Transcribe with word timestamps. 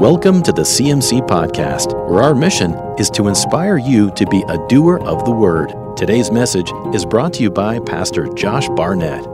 Welcome 0.00 0.42
to 0.44 0.52
the 0.52 0.62
CMC 0.62 1.28
Podcast, 1.28 1.92
where 2.08 2.22
our 2.22 2.34
mission 2.34 2.72
is 2.98 3.10
to 3.10 3.28
inspire 3.28 3.76
you 3.76 4.10
to 4.12 4.24
be 4.28 4.42
a 4.48 4.56
doer 4.66 4.98
of 4.98 5.26
the 5.26 5.30
word. 5.30 5.74
Today's 5.94 6.30
message 6.30 6.72
is 6.94 7.04
brought 7.04 7.34
to 7.34 7.42
you 7.42 7.50
by 7.50 7.80
Pastor 7.80 8.26
Josh 8.32 8.66
Barnett. 8.70 9.26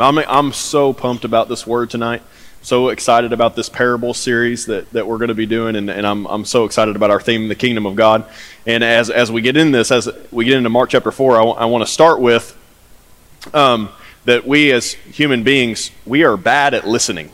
I'm, 0.00 0.18
I'm 0.18 0.52
so 0.52 0.92
pumped 0.92 1.24
about 1.24 1.48
this 1.48 1.68
word 1.68 1.90
tonight. 1.90 2.20
So 2.62 2.88
excited 2.88 3.32
about 3.32 3.54
this 3.54 3.68
parable 3.68 4.12
series 4.12 4.66
that, 4.66 4.90
that 4.90 5.06
we're 5.06 5.18
going 5.18 5.28
to 5.28 5.36
be 5.36 5.46
doing, 5.46 5.76
and, 5.76 5.88
and 5.88 6.04
I'm, 6.04 6.26
I'm 6.26 6.44
so 6.44 6.64
excited 6.64 6.96
about 6.96 7.12
our 7.12 7.20
theme, 7.20 7.46
the 7.46 7.54
kingdom 7.54 7.86
of 7.86 7.94
God. 7.94 8.24
And 8.66 8.82
as, 8.82 9.08
as 9.08 9.30
we 9.30 9.40
get 9.40 9.56
in 9.56 9.70
this, 9.70 9.92
as 9.92 10.08
we 10.32 10.46
get 10.46 10.56
into 10.56 10.68
Mark 10.68 10.90
chapter 10.90 11.12
4, 11.12 11.36
I, 11.36 11.38
w- 11.38 11.56
I 11.56 11.66
want 11.66 11.86
to 11.86 11.92
start 11.92 12.20
with 12.20 12.58
um, 13.54 13.90
that 14.24 14.48
we 14.48 14.72
as 14.72 14.94
human 14.94 15.44
beings, 15.44 15.92
we 16.04 16.24
are 16.24 16.36
bad 16.36 16.74
at 16.74 16.88
listening. 16.88 17.30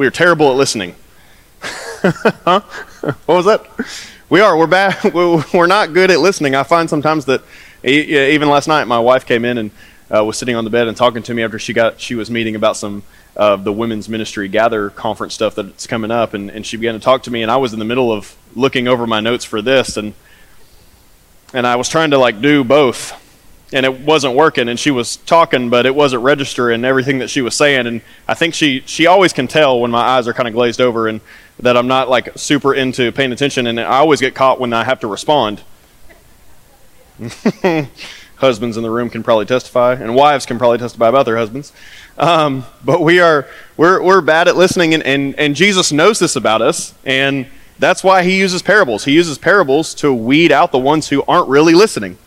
We 0.00 0.06
are 0.06 0.10
terrible 0.10 0.50
at 0.50 0.56
listening. 0.56 0.94
huh? 1.60 2.60
What 3.26 3.28
was 3.28 3.44
that? 3.44 3.66
We 4.30 4.40
are. 4.40 4.56
We're 4.56 4.66
bad. 4.66 4.96
We're 5.52 5.66
not 5.66 5.92
good 5.92 6.10
at 6.10 6.20
listening. 6.20 6.54
I 6.54 6.62
find 6.62 6.88
sometimes 6.88 7.26
that 7.26 7.42
even 7.84 8.48
last 8.48 8.66
night, 8.66 8.84
my 8.84 8.98
wife 8.98 9.26
came 9.26 9.44
in 9.44 9.58
and 9.58 9.70
uh, 10.10 10.24
was 10.24 10.38
sitting 10.38 10.56
on 10.56 10.64
the 10.64 10.70
bed 10.70 10.88
and 10.88 10.96
talking 10.96 11.22
to 11.24 11.34
me 11.34 11.42
after 11.42 11.58
she 11.58 11.74
got 11.74 12.00
she 12.00 12.14
was 12.14 12.30
meeting 12.30 12.56
about 12.56 12.78
some 12.78 13.02
of 13.36 13.62
the 13.62 13.74
women's 13.74 14.08
ministry 14.08 14.48
gather 14.48 14.88
conference 14.88 15.34
stuff 15.34 15.54
that's 15.54 15.86
coming 15.86 16.10
up, 16.10 16.32
and, 16.32 16.50
and 16.50 16.64
she 16.64 16.78
began 16.78 16.94
to 16.94 17.00
talk 17.00 17.24
to 17.24 17.30
me, 17.30 17.42
and 17.42 17.50
I 17.50 17.58
was 17.58 17.74
in 17.74 17.78
the 17.78 17.84
middle 17.84 18.10
of 18.10 18.34
looking 18.56 18.88
over 18.88 19.06
my 19.06 19.20
notes 19.20 19.44
for 19.44 19.60
this, 19.60 19.98
and 19.98 20.14
and 21.52 21.66
I 21.66 21.76
was 21.76 21.90
trying 21.90 22.12
to 22.12 22.18
like 22.18 22.40
do 22.40 22.64
both 22.64 23.12
and 23.72 23.86
it 23.86 24.00
wasn't 24.00 24.34
working 24.34 24.68
and 24.68 24.78
she 24.78 24.90
was 24.90 25.16
talking 25.16 25.70
but 25.70 25.86
it 25.86 25.94
wasn't 25.94 26.22
registering 26.22 26.84
everything 26.84 27.18
that 27.18 27.30
she 27.30 27.40
was 27.40 27.54
saying. 27.54 27.86
And 27.86 28.02
i 28.26 28.34
think 28.34 28.54
she 28.54 28.82
she 28.86 29.06
always 29.06 29.32
can 29.32 29.46
tell 29.46 29.80
when 29.80 29.90
my 29.90 30.00
eyes 30.00 30.26
are 30.28 30.32
kind 30.32 30.48
of 30.48 30.54
glazed 30.54 30.80
over 30.80 31.08
and 31.08 31.20
that 31.58 31.76
i'm 31.76 31.88
not 31.88 32.08
like 32.08 32.30
super 32.36 32.74
into 32.74 33.12
paying 33.12 33.32
attention 33.32 33.66
and 33.66 33.78
i 33.78 33.98
always 33.98 34.20
get 34.20 34.34
caught 34.34 34.60
when 34.60 34.72
i 34.72 34.84
have 34.84 35.00
to 35.00 35.06
respond. 35.06 35.62
Husbands 38.36 38.78
in 38.78 38.82
the 38.82 38.90
room 38.90 39.10
can 39.10 39.22
probably 39.22 39.44
testify 39.44 39.92
and 39.92 40.14
wives 40.14 40.46
can 40.46 40.58
probably 40.58 40.78
testify 40.78 41.08
about 41.08 41.26
their 41.26 41.36
husbands. 41.36 41.74
Um, 42.16 42.64
but 42.82 43.02
we 43.02 43.20
are 43.20 43.46
we're, 43.76 44.02
we're 44.02 44.22
bad 44.22 44.48
at 44.48 44.56
listening 44.56 44.94
and, 44.94 45.02
and, 45.02 45.34
and 45.38 45.54
jesus 45.54 45.92
knows 45.92 46.18
this 46.18 46.36
about 46.36 46.62
us 46.62 46.94
and 47.04 47.46
that's 47.80 48.04
why 48.04 48.22
he 48.22 48.38
uses 48.38 48.60
parables. 48.60 49.06
He 49.06 49.12
uses 49.12 49.38
parables 49.38 49.94
to 49.94 50.12
weed 50.12 50.52
out 50.52 50.70
the 50.70 50.78
ones 50.78 51.08
who 51.08 51.24
aren't 51.26 51.48
really 51.48 51.72
listening 51.72 52.18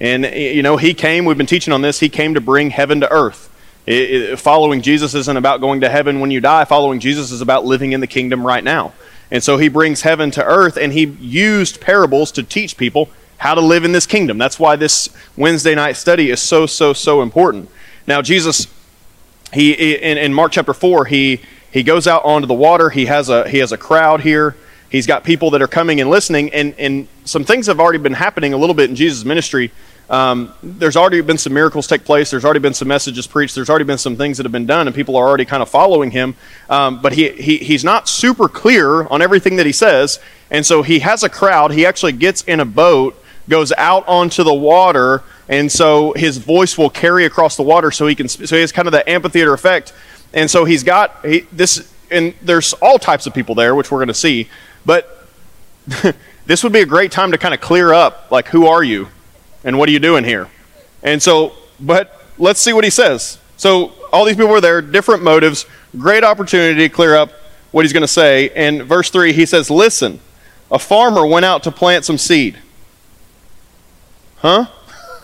and, 0.00 0.24
you 0.24 0.62
know, 0.62 0.76
he 0.76 0.94
came, 0.94 1.24
we've 1.24 1.38
been 1.38 1.46
teaching 1.46 1.72
on 1.72 1.82
this, 1.82 2.00
he 2.00 2.08
came 2.08 2.34
to 2.34 2.40
bring 2.40 2.70
heaven 2.70 3.00
to 3.00 3.10
earth. 3.10 3.52
It, 3.86 4.10
it, 4.10 4.38
following 4.38 4.82
Jesus 4.82 5.14
isn't 5.14 5.36
about 5.36 5.60
going 5.60 5.80
to 5.82 5.88
heaven 5.88 6.20
when 6.20 6.30
you 6.30 6.40
die. 6.40 6.64
Following 6.64 6.98
Jesus 7.00 7.30
is 7.30 7.40
about 7.40 7.64
living 7.64 7.92
in 7.92 8.00
the 8.00 8.06
kingdom 8.06 8.44
right 8.44 8.64
now. 8.64 8.92
And 9.30 9.42
so 9.42 9.56
he 9.58 9.68
brings 9.68 10.02
heaven 10.02 10.30
to 10.32 10.44
earth, 10.44 10.76
and 10.76 10.92
he 10.92 11.04
used 11.04 11.80
parables 11.80 12.30
to 12.32 12.42
teach 12.42 12.76
people 12.76 13.08
how 13.38 13.54
to 13.54 13.60
live 13.60 13.84
in 13.84 13.92
this 13.92 14.06
kingdom. 14.06 14.38
That's 14.38 14.58
why 14.58 14.76
this 14.76 15.08
Wednesday 15.36 15.74
night 15.74 15.96
study 15.96 16.30
is 16.30 16.40
so, 16.40 16.66
so, 16.66 16.92
so 16.92 17.22
important. 17.22 17.70
Now, 18.06 18.22
Jesus, 18.22 18.66
he 19.52 19.72
in, 19.72 20.18
in 20.18 20.34
Mark 20.34 20.52
chapter 20.52 20.74
4, 20.74 21.06
he, 21.06 21.40
he 21.70 21.82
goes 21.82 22.06
out 22.06 22.24
onto 22.24 22.46
the 22.46 22.54
water. 22.54 22.90
He 22.90 23.06
has 23.06 23.28
a, 23.28 23.48
he 23.48 23.58
has 23.58 23.72
a 23.72 23.78
crowd 23.78 24.20
here. 24.20 24.56
He's 24.90 25.06
got 25.06 25.24
people 25.24 25.50
that 25.50 25.62
are 25.62 25.68
coming 25.68 26.00
and 26.00 26.08
listening, 26.08 26.52
and, 26.52 26.74
and 26.78 27.08
some 27.24 27.44
things 27.44 27.66
have 27.66 27.80
already 27.80 27.98
been 27.98 28.14
happening 28.14 28.52
a 28.52 28.56
little 28.56 28.74
bit 28.74 28.88
in 28.88 28.96
Jesus' 28.96 29.24
ministry 29.24 29.72
um, 30.08 30.52
there's 30.62 30.96
already 30.96 31.20
been 31.20 31.38
some 31.38 31.52
miracles 31.52 31.86
take 31.86 32.04
place. 32.04 32.30
There's 32.30 32.44
already 32.44 32.60
been 32.60 32.74
some 32.74 32.88
messages 32.88 33.26
preached. 33.26 33.54
There's 33.54 33.68
already 33.68 33.84
been 33.84 33.98
some 33.98 34.16
things 34.16 34.36
that 34.36 34.44
have 34.44 34.52
been 34.52 34.66
done, 34.66 34.86
and 34.86 34.94
people 34.94 35.16
are 35.16 35.26
already 35.26 35.44
kind 35.44 35.62
of 35.62 35.68
following 35.68 36.12
him. 36.12 36.36
Um, 36.70 37.02
but 37.02 37.12
he, 37.12 37.30
he, 37.30 37.58
he's 37.58 37.82
not 37.82 38.08
super 38.08 38.48
clear 38.48 39.04
on 39.08 39.20
everything 39.20 39.56
that 39.56 39.66
he 39.66 39.72
says. 39.72 40.20
And 40.50 40.64
so 40.64 40.82
he 40.82 41.00
has 41.00 41.24
a 41.24 41.28
crowd. 41.28 41.72
He 41.72 41.84
actually 41.84 42.12
gets 42.12 42.42
in 42.42 42.60
a 42.60 42.64
boat, 42.64 43.20
goes 43.48 43.72
out 43.72 44.06
onto 44.06 44.44
the 44.44 44.54
water, 44.54 45.24
and 45.48 45.70
so 45.70 46.12
his 46.12 46.38
voice 46.38 46.78
will 46.78 46.90
carry 46.90 47.24
across 47.24 47.56
the 47.56 47.62
water 47.62 47.90
so 47.90 48.06
he 48.06 48.14
can, 48.14 48.28
so 48.28 48.54
he 48.54 48.60
has 48.60 48.72
kind 48.72 48.86
of 48.86 48.92
the 48.92 49.08
amphitheater 49.08 49.54
effect. 49.54 49.92
And 50.32 50.48
so 50.48 50.64
he's 50.64 50.84
got 50.84 51.24
he, 51.24 51.40
this, 51.52 51.92
and 52.12 52.32
there's 52.42 52.74
all 52.74 52.98
types 52.98 53.26
of 53.26 53.34
people 53.34 53.56
there, 53.56 53.74
which 53.74 53.90
we're 53.90 53.98
going 53.98 54.08
to 54.08 54.14
see. 54.14 54.48
But 54.84 55.26
this 56.46 56.62
would 56.62 56.72
be 56.72 56.80
a 56.80 56.86
great 56.86 57.10
time 57.10 57.32
to 57.32 57.38
kind 57.38 57.54
of 57.54 57.60
clear 57.60 57.92
up, 57.92 58.30
like, 58.30 58.46
who 58.48 58.66
are 58.66 58.84
you? 58.84 59.08
And 59.66 59.76
what 59.78 59.88
are 59.90 59.92
you 59.92 59.98
doing 59.98 60.24
here? 60.24 60.48
And 61.02 61.22
so, 61.22 61.52
but 61.78 62.22
let's 62.38 62.60
see 62.60 62.72
what 62.72 62.84
he 62.84 62.90
says. 62.90 63.38
So, 63.58 63.92
all 64.12 64.24
these 64.24 64.36
people 64.36 64.50
were 64.50 64.60
there, 64.60 64.80
different 64.80 65.22
motives, 65.22 65.66
great 65.98 66.24
opportunity 66.24 66.88
to 66.88 66.88
clear 66.88 67.16
up 67.16 67.32
what 67.72 67.84
he's 67.84 67.92
going 67.92 68.02
to 68.02 68.08
say. 68.08 68.50
And 68.50 68.84
verse 68.84 69.10
3, 69.10 69.32
he 69.32 69.44
says, 69.44 69.70
Listen, 69.70 70.20
a 70.70 70.78
farmer 70.78 71.26
went 71.26 71.44
out 71.44 71.64
to 71.64 71.72
plant 71.72 72.04
some 72.04 72.16
seed. 72.16 72.56
Huh? 74.36 74.66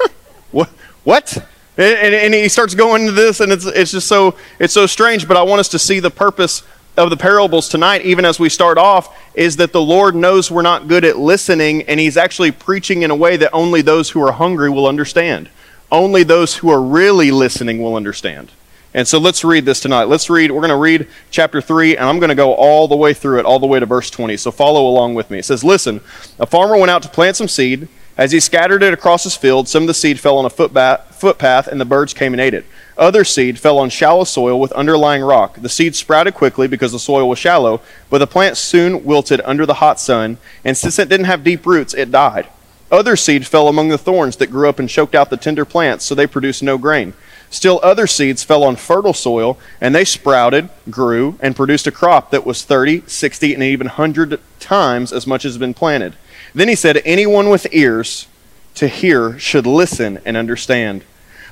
what? 0.50 0.68
What? 1.04 1.38
And, 1.76 2.14
and, 2.14 2.34
he 2.34 2.48
starts 2.48 2.74
going 2.74 3.02
into 3.02 3.12
this, 3.12 3.40
and 3.40 3.50
it's, 3.50 3.64
it's 3.64 3.92
just 3.92 4.06
so 4.06 4.36
it's 4.58 4.74
so 4.74 4.86
strange. 4.86 5.26
But 5.26 5.36
I 5.36 5.42
want 5.42 5.60
us 5.60 5.68
to 5.70 5.78
see 5.78 6.00
the 6.00 6.10
purpose 6.10 6.62
of 6.96 7.10
the 7.10 7.16
parables 7.16 7.68
tonight, 7.68 8.02
even 8.02 8.24
as 8.24 8.38
we 8.38 8.48
start 8.48 8.76
off, 8.76 9.16
is 9.34 9.56
that 9.56 9.72
the 9.72 9.80
Lord 9.80 10.14
knows 10.14 10.50
we're 10.50 10.62
not 10.62 10.88
good 10.88 11.04
at 11.04 11.18
listening, 11.18 11.82
and 11.82 11.98
He's 11.98 12.16
actually 12.16 12.50
preaching 12.50 13.02
in 13.02 13.10
a 13.10 13.16
way 13.16 13.36
that 13.36 13.50
only 13.52 13.82
those 13.82 14.10
who 14.10 14.22
are 14.22 14.32
hungry 14.32 14.68
will 14.70 14.86
understand. 14.86 15.48
Only 15.90 16.22
those 16.22 16.56
who 16.56 16.70
are 16.70 16.80
really 16.80 17.30
listening 17.30 17.82
will 17.82 17.96
understand. 17.96 18.50
And 18.94 19.08
so 19.08 19.18
let's 19.18 19.42
read 19.42 19.64
this 19.64 19.80
tonight. 19.80 20.04
Let's 20.04 20.28
read, 20.28 20.50
we're 20.50 20.60
going 20.60 20.68
to 20.68 20.76
read 20.76 21.08
chapter 21.30 21.62
3, 21.62 21.96
and 21.96 22.06
I'm 22.06 22.18
going 22.18 22.28
to 22.28 22.34
go 22.34 22.52
all 22.52 22.88
the 22.88 22.96
way 22.96 23.14
through 23.14 23.38
it, 23.38 23.46
all 23.46 23.58
the 23.58 23.66
way 23.66 23.80
to 23.80 23.86
verse 23.86 24.10
20. 24.10 24.36
So 24.36 24.50
follow 24.50 24.86
along 24.86 25.14
with 25.14 25.30
me. 25.30 25.38
It 25.38 25.46
says, 25.46 25.64
Listen, 25.64 26.00
a 26.38 26.46
farmer 26.46 26.76
went 26.76 26.90
out 26.90 27.02
to 27.04 27.08
plant 27.08 27.36
some 27.36 27.48
seed. 27.48 27.88
As 28.18 28.32
he 28.32 28.40
scattered 28.40 28.82
it 28.82 28.92
across 28.92 29.24
his 29.24 29.36
field, 29.36 29.68
some 29.68 29.84
of 29.84 29.86
the 29.86 29.94
seed 29.94 30.20
fell 30.20 30.36
on 30.36 30.44
a 30.44 30.50
footpath, 30.50 31.66
and 31.66 31.80
the 31.80 31.86
birds 31.86 32.12
came 32.12 32.34
and 32.34 32.40
ate 32.42 32.52
it. 32.52 32.66
Other 33.02 33.24
seed 33.24 33.58
fell 33.58 33.80
on 33.80 33.90
shallow 33.90 34.22
soil 34.22 34.60
with 34.60 34.70
underlying 34.74 35.24
rock. 35.24 35.60
The 35.60 35.68
seed 35.68 35.96
sprouted 35.96 36.34
quickly 36.34 36.68
because 36.68 36.92
the 36.92 37.00
soil 37.00 37.28
was 37.28 37.36
shallow, 37.36 37.80
but 38.08 38.18
the 38.18 38.28
plant 38.28 38.56
soon 38.56 39.04
wilted 39.04 39.40
under 39.44 39.66
the 39.66 39.74
hot 39.82 39.98
sun, 39.98 40.38
and 40.64 40.76
since 40.76 41.00
it 41.00 41.08
didn't 41.08 41.26
have 41.26 41.42
deep 41.42 41.66
roots, 41.66 41.94
it 41.94 42.12
died. 42.12 42.46
Other 42.92 43.16
seed 43.16 43.44
fell 43.44 43.66
among 43.66 43.88
the 43.88 43.98
thorns 43.98 44.36
that 44.36 44.52
grew 44.52 44.68
up 44.68 44.78
and 44.78 44.88
choked 44.88 45.16
out 45.16 45.30
the 45.30 45.36
tender 45.36 45.64
plants, 45.64 46.04
so 46.04 46.14
they 46.14 46.28
produced 46.28 46.62
no 46.62 46.78
grain. 46.78 47.12
Still 47.50 47.80
other 47.82 48.06
seeds 48.06 48.44
fell 48.44 48.62
on 48.62 48.76
fertile 48.76 49.14
soil, 49.14 49.58
and 49.80 49.92
they 49.92 50.04
sprouted, 50.04 50.68
grew, 50.88 51.36
and 51.40 51.56
produced 51.56 51.88
a 51.88 51.90
crop 51.90 52.30
that 52.30 52.46
was 52.46 52.62
30, 52.62 53.02
60, 53.08 53.52
and 53.52 53.64
even 53.64 53.88
100 53.88 54.38
times 54.60 55.12
as 55.12 55.26
much 55.26 55.44
as 55.44 55.54
had 55.54 55.60
been 55.60 55.74
planted. 55.74 56.14
Then 56.54 56.68
he 56.68 56.76
said, 56.76 57.02
Anyone 57.04 57.48
with 57.48 57.66
ears 57.72 58.28
to 58.76 58.86
hear 58.86 59.40
should 59.40 59.66
listen 59.66 60.20
and 60.24 60.36
understand. 60.36 61.02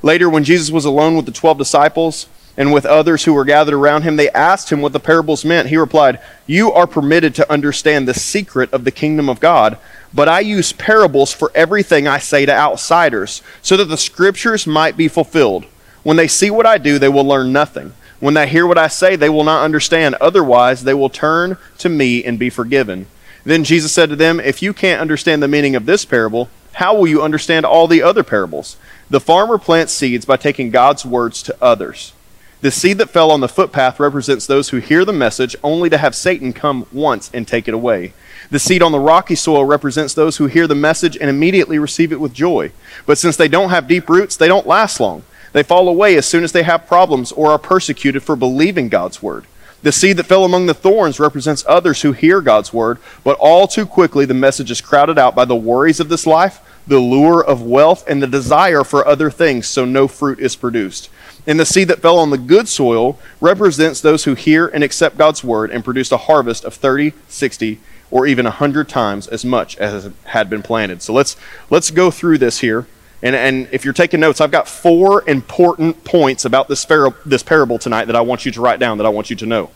Later, 0.02 0.30
when 0.30 0.44
Jesus 0.44 0.70
was 0.70 0.84
alone 0.84 1.16
with 1.16 1.26
the 1.26 1.32
twelve 1.32 1.58
disciples 1.58 2.26
and 2.56 2.72
with 2.72 2.86
others 2.86 3.24
who 3.24 3.34
were 3.34 3.44
gathered 3.44 3.74
around 3.74 4.02
him, 4.02 4.16
they 4.16 4.30
asked 4.30 4.70
him 4.70 4.80
what 4.80 4.92
the 4.92 5.00
parables 5.00 5.44
meant. 5.44 5.68
He 5.68 5.76
replied, 5.76 6.20
You 6.46 6.72
are 6.72 6.86
permitted 6.86 7.34
to 7.36 7.52
understand 7.52 8.08
the 8.08 8.14
secret 8.14 8.72
of 8.72 8.84
the 8.84 8.90
kingdom 8.90 9.28
of 9.28 9.40
God, 9.40 9.78
but 10.12 10.28
I 10.28 10.40
use 10.40 10.72
parables 10.72 11.32
for 11.32 11.52
everything 11.54 12.08
I 12.08 12.18
say 12.18 12.46
to 12.46 12.52
outsiders, 12.52 13.42
so 13.62 13.76
that 13.76 13.86
the 13.86 13.96
scriptures 13.96 14.66
might 14.66 14.96
be 14.96 15.08
fulfilled. 15.08 15.66
When 16.02 16.16
they 16.16 16.28
see 16.28 16.50
what 16.50 16.66
I 16.66 16.78
do, 16.78 16.98
they 16.98 17.08
will 17.08 17.24
learn 17.24 17.52
nothing. 17.52 17.92
When 18.20 18.34
they 18.34 18.48
hear 18.48 18.66
what 18.66 18.78
I 18.78 18.88
say, 18.88 19.16
they 19.16 19.30
will 19.30 19.44
not 19.44 19.64
understand. 19.64 20.14
Otherwise, 20.16 20.84
they 20.84 20.94
will 20.94 21.08
turn 21.08 21.56
to 21.78 21.88
me 21.88 22.24
and 22.24 22.38
be 22.38 22.50
forgiven. 22.50 23.06
Then 23.44 23.64
Jesus 23.64 23.92
said 23.92 24.10
to 24.10 24.16
them, 24.16 24.40
If 24.40 24.62
you 24.62 24.74
can't 24.74 25.00
understand 25.00 25.42
the 25.42 25.48
meaning 25.48 25.74
of 25.74 25.86
this 25.86 26.04
parable, 26.04 26.48
how 26.72 26.94
will 26.94 27.06
you 27.06 27.22
understand 27.22 27.64
all 27.64 27.86
the 27.86 28.02
other 28.02 28.22
parables? 28.22 28.76
The 29.10 29.20
farmer 29.20 29.58
plants 29.58 29.92
seeds 29.92 30.24
by 30.24 30.36
taking 30.36 30.70
God's 30.70 31.04
words 31.04 31.42
to 31.42 31.56
others. 31.60 32.12
The 32.60 32.70
seed 32.70 32.98
that 32.98 33.10
fell 33.10 33.32
on 33.32 33.40
the 33.40 33.48
footpath 33.48 33.98
represents 33.98 34.46
those 34.46 34.68
who 34.68 34.76
hear 34.76 35.04
the 35.04 35.12
message 35.12 35.56
only 35.64 35.90
to 35.90 35.98
have 35.98 36.14
Satan 36.14 36.52
come 36.52 36.86
once 36.92 37.28
and 37.34 37.48
take 37.48 37.66
it 37.66 37.74
away. 37.74 38.12
The 38.50 38.60
seed 38.60 38.82
on 38.82 38.92
the 38.92 39.00
rocky 39.00 39.34
soil 39.34 39.64
represents 39.64 40.14
those 40.14 40.36
who 40.36 40.46
hear 40.46 40.68
the 40.68 40.76
message 40.76 41.16
and 41.16 41.28
immediately 41.28 41.76
receive 41.76 42.12
it 42.12 42.20
with 42.20 42.32
joy. 42.32 42.70
But 43.04 43.18
since 43.18 43.36
they 43.36 43.48
don't 43.48 43.70
have 43.70 43.88
deep 43.88 44.08
roots, 44.08 44.36
they 44.36 44.46
don't 44.46 44.66
last 44.66 45.00
long. 45.00 45.24
They 45.52 45.64
fall 45.64 45.88
away 45.88 46.16
as 46.16 46.26
soon 46.26 46.44
as 46.44 46.52
they 46.52 46.62
have 46.62 46.86
problems 46.86 47.32
or 47.32 47.50
are 47.50 47.58
persecuted 47.58 48.22
for 48.22 48.36
believing 48.36 48.88
God's 48.88 49.20
word. 49.20 49.44
The 49.82 49.90
seed 49.90 50.18
that 50.18 50.26
fell 50.26 50.44
among 50.44 50.66
the 50.66 50.74
thorns 50.74 51.18
represents 51.18 51.64
others 51.66 52.02
who 52.02 52.12
hear 52.12 52.40
God's 52.40 52.72
word, 52.72 52.98
but 53.24 53.38
all 53.40 53.66
too 53.66 53.86
quickly 53.86 54.24
the 54.24 54.34
message 54.34 54.70
is 54.70 54.80
crowded 54.80 55.18
out 55.18 55.34
by 55.34 55.46
the 55.46 55.56
worries 55.56 55.98
of 55.98 56.10
this 56.10 56.28
life 56.28 56.60
the 56.90 56.98
lure 56.98 57.42
of 57.42 57.62
wealth, 57.62 58.04
and 58.08 58.20
the 58.20 58.26
desire 58.26 58.82
for 58.82 59.06
other 59.06 59.30
things, 59.30 59.68
so 59.68 59.84
no 59.84 60.08
fruit 60.08 60.40
is 60.40 60.56
produced. 60.56 61.08
And 61.46 61.58
the 61.58 61.64
seed 61.64 61.86
that 61.86 62.02
fell 62.02 62.18
on 62.18 62.30
the 62.30 62.36
good 62.36 62.68
soil 62.68 63.16
represents 63.40 64.00
those 64.00 64.24
who 64.24 64.34
hear 64.34 64.66
and 64.66 64.82
accept 64.82 65.16
God's 65.16 65.44
word 65.44 65.70
and 65.70 65.84
produce 65.84 66.10
a 66.10 66.16
harvest 66.16 66.64
of 66.64 66.74
30, 66.74 67.12
60, 67.28 67.78
or 68.10 68.26
even 68.26 68.44
100 68.44 68.88
times 68.88 69.28
as 69.28 69.44
much 69.44 69.76
as 69.76 70.10
had 70.24 70.50
been 70.50 70.62
planted. 70.62 71.00
So 71.00 71.12
let's, 71.12 71.36
let's 71.70 71.92
go 71.92 72.10
through 72.10 72.38
this 72.38 72.58
here. 72.58 72.88
And, 73.22 73.36
and 73.36 73.68
if 73.70 73.84
you're 73.84 73.94
taking 73.94 74.18
notes, 74.18 74.40
I've 74.40 74.50
got 74.50 74.66
four 74.66 75.22
important 75.28 76.02
points 76.02 76.44
about 76.44 76.66
this, 76.66 76.84
this 77.24 77.44
parable 77.44 77.78
tonight 77.78 78.06
that 78.06 78.16
I 78.16 78.20
want 78.20 78.44
you 78.44 78.50
to 78.50 78.60
write 78.60 78.80
down, 78.80 78.98
that 78.98 79.06
I 79.06 79.10
want 79.10 79.30
you 79.30 79.36
to 79.36 79.46
know. 79.46 79.70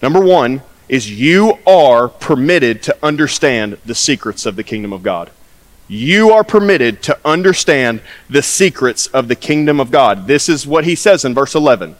Number 0.00 0.20
one 0.20 0.62
is 0.88 1.10
you 1.10 1.58
are 1.66 2.08
permitted 2.08 2.82
to 2.84 2.96
understand 3.02 3.76
the 3.84 3.94
secrets 3.94 4.46
of 4.46 4.56
the 4.56 4.64
kingdom 4.64 4.94
of 4.94 5.02
God. 5.02 5.30
You 5.88 6.30
are 6.30 6.44
permitted 6.44 7.02
to 7.04 7.18
understand 7.24 8.00
the 8.28 8.42
secrets 8.42 9.06
of 9.08 9.28
the 9.28 9.36
kingdom 9.36 9.78
of 9.78 9.90
God. 9.90 10.26
This 10.26 10.48
is 10.48 10.66
what 10.66 10.84
he 10.84 10.94
says 10.94 11.24
in 11.24 11.34
verse 11.34 11.54
11 11.54 11.96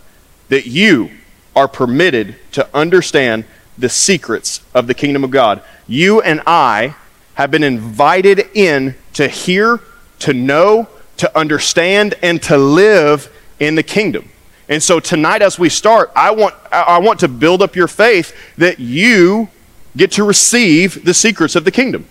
that 0.49 0.67
you 0.67 1.11
are 1.55 1.69
permitted 1.69 2.37
to 2.53 2.69
understand 2.75 3.45
the 3.79 3.89
secrets 3.89 4.61
of 4.75 4.87
the 4.87 4.95
kingdom 4.95 5.25
of 5.25 5.31
God. 5.31 5.63
You 5.87 6.21
and 6.21 6.41
I 6.47 6.95
have 7.35 7.51
been 7.51 7.63
invited 7.63 8.49
in 8.55 8.95
to 9.15 9.29
hear, 9.29 9.81
to 10.21 10.33
know, 10.33 10.89
to 11.19 11.39
understand, 11.39 12.15
and 12.23 12.43
to 12.45 12.57
live 12.57 13.33
in 13.59 13.75
the 13.75 13.83
kingdom. 13.83 14.31
And 14.69 14.83
so 14.83 15.01
tonight, 15.01 15.43
as 15.43 15.59
we 15.59 15.69
start, 15.69 16.11
I 16.17 16.31
want, 16.33 16.55
I 16.73 16.99
want 16.99 17.21
to 17.21 17.29
build 17.29 17.63
up 17.63 17.77
your 17.77 17.89
faith 17.89 18.35
that 18.59 18.81
you 18.81 19.49
get 19.97 20.13
to 20.13 20.25
receive 20.25 21.05
the 21.05 21.15
secrets 21.15 21.57
of 21.57 21.65
the 21.65 21.71
kingdom. 21.71 22.07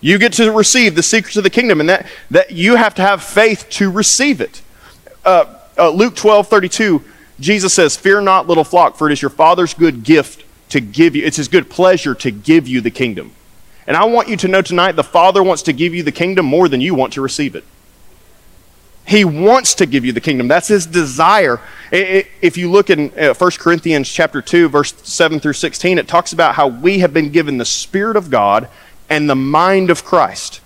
You 0.00 0.18
get 0.18 0.32
to 0.34 0.50
receive 0.50 0.94
the 0.94 1.02
secrets 1.02 1.36
of 1.36 1.44
the 1.44 1.50
kingdom, 1.50 1.80
and 1.80 1.88
that, 1.88 2.06
that 2.30 2.52
you 2.52 2.76
have 2.76 2.94
to 2.94 3.02
have 3.02 3.22
faith 3.22 3.68
to 3.70 3.90
receive 3.90 4.40
it. 4.40 4.62
Uh, 5.24 5.56
uh, 5.76 5.90
Luke 5.90 6.16
12 6.16 6.48
32, 6.48 7.04
Jesus 7.38 7.74
says, 7.74 7.96
Fear 7.96 8.22
not, 8.22 8.46
little 8.46 8.64
flock, 8.64 8.96
for 8.96 9.08
it 9.08 9.12
is 9.12 9.20
your 9.20 9.30
Father's 9.30 9.74
good 9.74 10.02
gift 10.02 10.44
to 10.70 10.80
give 10.80 11.14
you, 11.16 11.24
it's 11.24 11.36
his 11.36 11.48
good 11.48 11.68
pleasure 11.68 12.14
to 12.14 12.30
give 12.30 12.66
you 12.66 12.80
the 12.80 12.90
kingdom. 12.90 13.32
And 13.86 13.96
I 13.96 14.04
want 14.04 14.28
you 14.28 14.36
to 14.38 14.48
know 14.48 14.62
tonight 14.62 14.92
the 14.92 15.04
Father 15.04 15.42
wants 15.42 15.62
to 15.64 15.72
give 15.72 15.94
you 15.94 16.02
the 16.02 16.12
kingdom 16.12 16.46
more 16.46 16.68
than 16.68 16.80
you 16.80 16.94
want 16.94 17.14
to 17.14 17.20
receive 17.20 17.54
it. 17.54 17.64
He 19.06 19.24
wants 19.24 19.74
to 19.74 19.86
give 19.86 20.04
you 20.04 20.12
the 20.12 20.20
kingdom. 20.20 20.46
That's 20.46 20.68
his 20.68 20.86
desire. 20.86 21.60
If 21.90 22.56
you 22.56 22.70
look 22.70 22.90
in 22.90 23.08
1 23.08 23.18
uh, 23.18 23.50
Corinthians 23.58 24.08
chapter 24.08 24.40
2 24.40 24.68
verse 24.68 24.94
7 25.02 25.40
through 25.40 25.54
16, 25.54 25.98
it 25.98 26.06
talks 26.06 26.32
about 26.32 26.54
how 26.54 26.68
we 26.68 27.00
have 27.00 27.12
been 27.12 27.30
given 27.30 27.58
the 27.58 27.64
spirit 27.64 28.16
of 28.16 28.30
God 28.30 28.68
and 29.10 29.28
the 29.28 29.36
mind 29.36 29.90
of 29.90 30.04
Christ. 30.04 30.60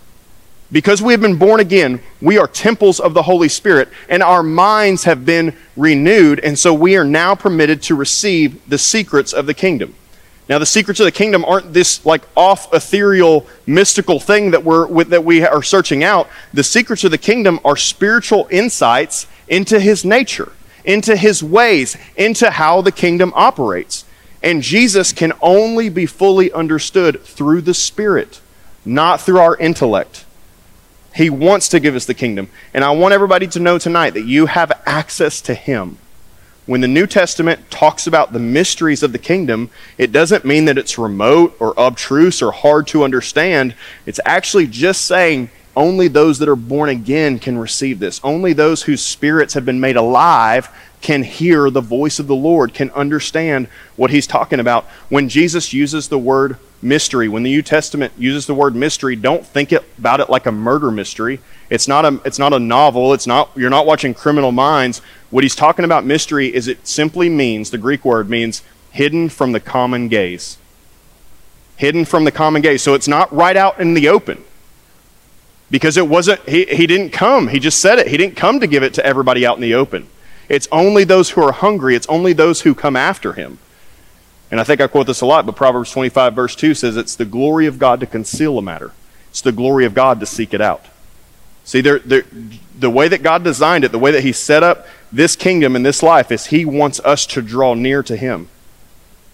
Because 0.71 1.03
we 1.03 1.13
have 1.13 1.21
been 1.21 1.39
born 1.39 1.61
again, 1.61 2.01
we 2.21 2.39
are 2.39 2.47
temples 2.47 3.01
of 3.01 3.15
the 3.15 3.23
Holy 3.23 3.49
Spirit, 3.49 3.89
and 4.09 4.23
our 4.23 4.43
minds 4.43 5.05
have 5.05 5.25
been 5.25 5.57
renewed, 5.77 6.41
and 6.41 6.59
so 6.59 6.75
we 6.75 6.97
are 6.97 7.05
now 7.05 7.35
permitted 7.35 7.83
to 7.83 7.95
receive 7.95 8.69
the 8.69 8.79
secrets 8.79 9.33
of 9.33 9.47
the 9.47 9.55
kingdom. 9.55 9.95
Now, 10.49 10.59
the 10.59 10.67
secrets 10.67 11.01
of 11.01 11.05
the 11.05 11.13
kingdom 11.13 11.45
aren't 11.45 11.73
this 11.73 12.05
like 12.05 12.23
off 12.37 12.73
ethereal, 12.75 13.47
mystical 13.67 14.21
thing 14.21 14.51
that 14.51 14.63
we're 14.63 14.87
with, 14.87 15.09
that 15.09 15.25
we 15.25 15.43
are 15.45 15.63
searching 15.63 16.05
out. 16.05 16.29
The 16.53 16.65
secrets 16.65 17.03
of 17.05 17.11
the 17.11 17.19
kingdom 17.19 17.61
are 17.65 17.77
spiritual 17.77 18.47
insights 18.51 19.27
into 19.49 19.81
His 19.81 20.05
nature, 20.05 20.53
into 20.85 21.17
His 21.17 21.43
ways, 21.43 21.97
into 22.17 22.51
how 22.51 22.83
the 22.83 22.93
kingdom 22.93 23.33
operates. 23.35 24.05
And 24.45 24.63
Jesus 24.63 25.15
can 25.15 25.33
only 25.41 25.89
be 25.89 26.05
fully 26.05 26.53
understood 26.53 27.25
through 27.25 27.63
the 27.63 27.73
Spirit, 27.73 28.43
not 28.85 29.23
through 29.23 29.39
our 29.39 29.57
intellect. 29.57 30.27
He 31.15 31.31
wants 31.31 31.71
to 31.71 31.81
give 31.81 31.97
us 31.97 32.05
the 32.05 32.13
kingdom. 32.13 32.51
And 32.75 32.85
I 32.85 32.91
want 32.91 33.15
everybody 33.15 33.47
to 33.49 33.59
know 33.59 33.79
tonight 33.79 34.11
that 34.11 34.27
you 34.27 34.45
have 34.45 34.71
access 34.85 35.41
to 35.43 35.55
Him. 35.55 35.97
When 36.67 36.83
the 36.83 36.89
New 36.89 37.07
Testament 37.07 37.71
talks 37.71 38.07
about 38.07 38.35
the 38.35 38.39
mysteries 38.39 39.03
of 39.03 39.13
the 39.13 39.19
kingdom, 39.19 39.71
it 39.97 40.13
doesn't 40.13 40.45
mean 40.45 40.67
that 40.67 40.77
it's 40.77 40.99
remote 40.99 41.57
or 41.59 41.79
obtruse 41.79 42.43
or 42.43 42.53
hard 42.53 42.87
to 42.89 43.03
understand. 43.03 43.75
It's 44.05 44.21
actually 44.27 44.67
just 44.67 45.07
saying 45.07 45.49
only 45.75 46.09
those 46.09 46.39
that 46.41 46.51
are 46.51 46.57
born 46.57 46.91
again 46.91 47.39
can 47.39 47.57
receive 47.57 47.99
this. 47.99 48.21
Only 48.23 48.53
those 48.53 48.83
whose 48.83 49.03
spirits 49.03 49.55
have 49.55 49.65
been 49.65 49.81
made 49.81 49.97
alive 49.97 50.69
can 51.05 51.23
hear 51.23 51.69
the 51.69 51.83
voice 51.83 52.19
of 52.19 52.27
the 52.27 52.35
Lord, 52.35 52.73
can 52.73 52.91
understand 52.93 53.69
what 53.95 54.11
he's 54.11 54.27
talking 54.27 54.59
about. 54.59 54.87
When 55.11 55.29
Jesus 55.29 55.75
uses 55.75 56.09
the 56.09 56.19
word 56.19 56.57
mystery, 56.81 57.29
when 57.29 57.43
the 57.43 57.51
New 57.51 57.61
Testament 57.61 58.15
uses 58.17 58.47
the 58.47 58.55
word 58.55 58.75
mystery, 58.75 59.15
don't 59.15 59.47
think 59.47 59.71
about 59.71 60.21
it 60.21 60.31
like 60.31 60.47
a 60.47 60.51
murder 60.51 60.91
mystery. 60.91 61.41
It's 61.69 61.87
not 61.87 62.07
a, 62.07 62.23
it's 62.25 62.39
not 62.39 62.55
a 62.55 62.59
novel. 62.59 63.13
It's 63.13 63.27
not, 63.27 63.51
you're 63.55 63.69
not 63.69 63.85
watching 63.85 64.15
Criminal 64.15 64.51
Minds. 64.51 65.03
What 65.29 65.45
he's 65.45 65.55
talking 65.55 65.85
about 65.85 66.07
mystery 66.07 66.47
is 66.47 66.69
it 66.69 66.87
simply 66.89 67.29
means, 67.29 67.69
the 67.69 67.77
Greek 67.77 68.03
word 68.03 68.31
means 68.31 68.63
hidden 68.91 69.29
from 69.29 69.53
the 69.53 69.61
common 69.61 70.09
gaze. 70.09 70.57
Hidden 71.77 72.07
from 72.07 72.25
the 72.25 72.33
common 72.33 72.63
gaze. 72.63 72.81
So 72.81 72.95
it's 72.95 73.09
not 73.09 73.31
right 73.31 73.59
out 73.59 73.79
in 73.79 73.93
the 73.93 74.09
open 74.09 74.43
because 75.71 75.99
it 75.99 76.09
wasn't 76.09 76.41
he, 76.49 76.65
he 76.65 76.87
didn't 76.87 77.11
come 77.11 77.49
he 77.49 77.59
just 77.59 77.81
said 77.81 77.99
it 77.99 78.07
he 78.07 78.17
didn't 78.19 78.37
come 78.37 78.61
to 78.61 78.67
give 78.67 78.83
it 78.83 78.95
to 78.95 79.05
everybody 79.05 79.47
out 79.47 79.57
in 79.57 79.63
the 79.63 79.75
open 79.75 80.07
it's 80.49 80.69
only 80.71 81.05
those 81.05 81.31
who 81.31 81.43
are 81.43 81.53
hungry, 81.53 81.95
it's 81.95 82.07
only 82.09 82.33
those 82.33 82.63
who 82.63 82.75
come 82.75 82.97
after 82.97 83.33
him. 83.33 83.59
And 84.51 84.61
I 84.61 84.65
think 84.65 84.81
I 84.81 84.87
quote 84.87 85.07
this 85.07 85.21
a 85.21 85.27
lot, 85.27 85.47
but 85.47 85.57
Proverbs 85.57 85.91
25, 85.91 86.35
verse 86.35 86.55
2 86.55 86.75
says, 86.75 86.97
It's 86.97 87.17
the 87.17 87.25
glory 87.25 87.67
of 87.67 87.79
God 87.79 88.01
to 88.01 88.07
conceal 88.07 88.59
a 88.59 88.63
matter, 88.63 88.93
it's 89.31 89.41
the 89.41 89.53
glory 89.53 89.85
of 89.85 89.95
God 89.95 90.21
to 90.21 90.27
seek 90.27 90.55
it 90.55 90.61
out. 90.61 90.85
See, 91.65 91.81
there, 91.81 91.99
there, 92.01 92.25
the 92.79 92.91
way 92.91 93.09
that 93.09 93.23
God 93.23 93.43
designed 93.43 93.85
it, 93.85 93.93
the 93.93 93.99
way 93.99 94.11
that 94.11 94.23
He 94.23 94.33
set 94.33 94.63
up 94.63 94.87
this 95.11 95.35
kingdom 95.35 95.75
and 95.75 95.85
this 95.85 96.03
life, 96.03 96.31
is 96.31 96.47
He 96.47 96.65
wants 96.65 97.01
us 97.01 97.25
to 97.27 97.43
draw 97.43 97.75
near 97.75 98.03
to 98.03 98.17
Him, 98.17 98.49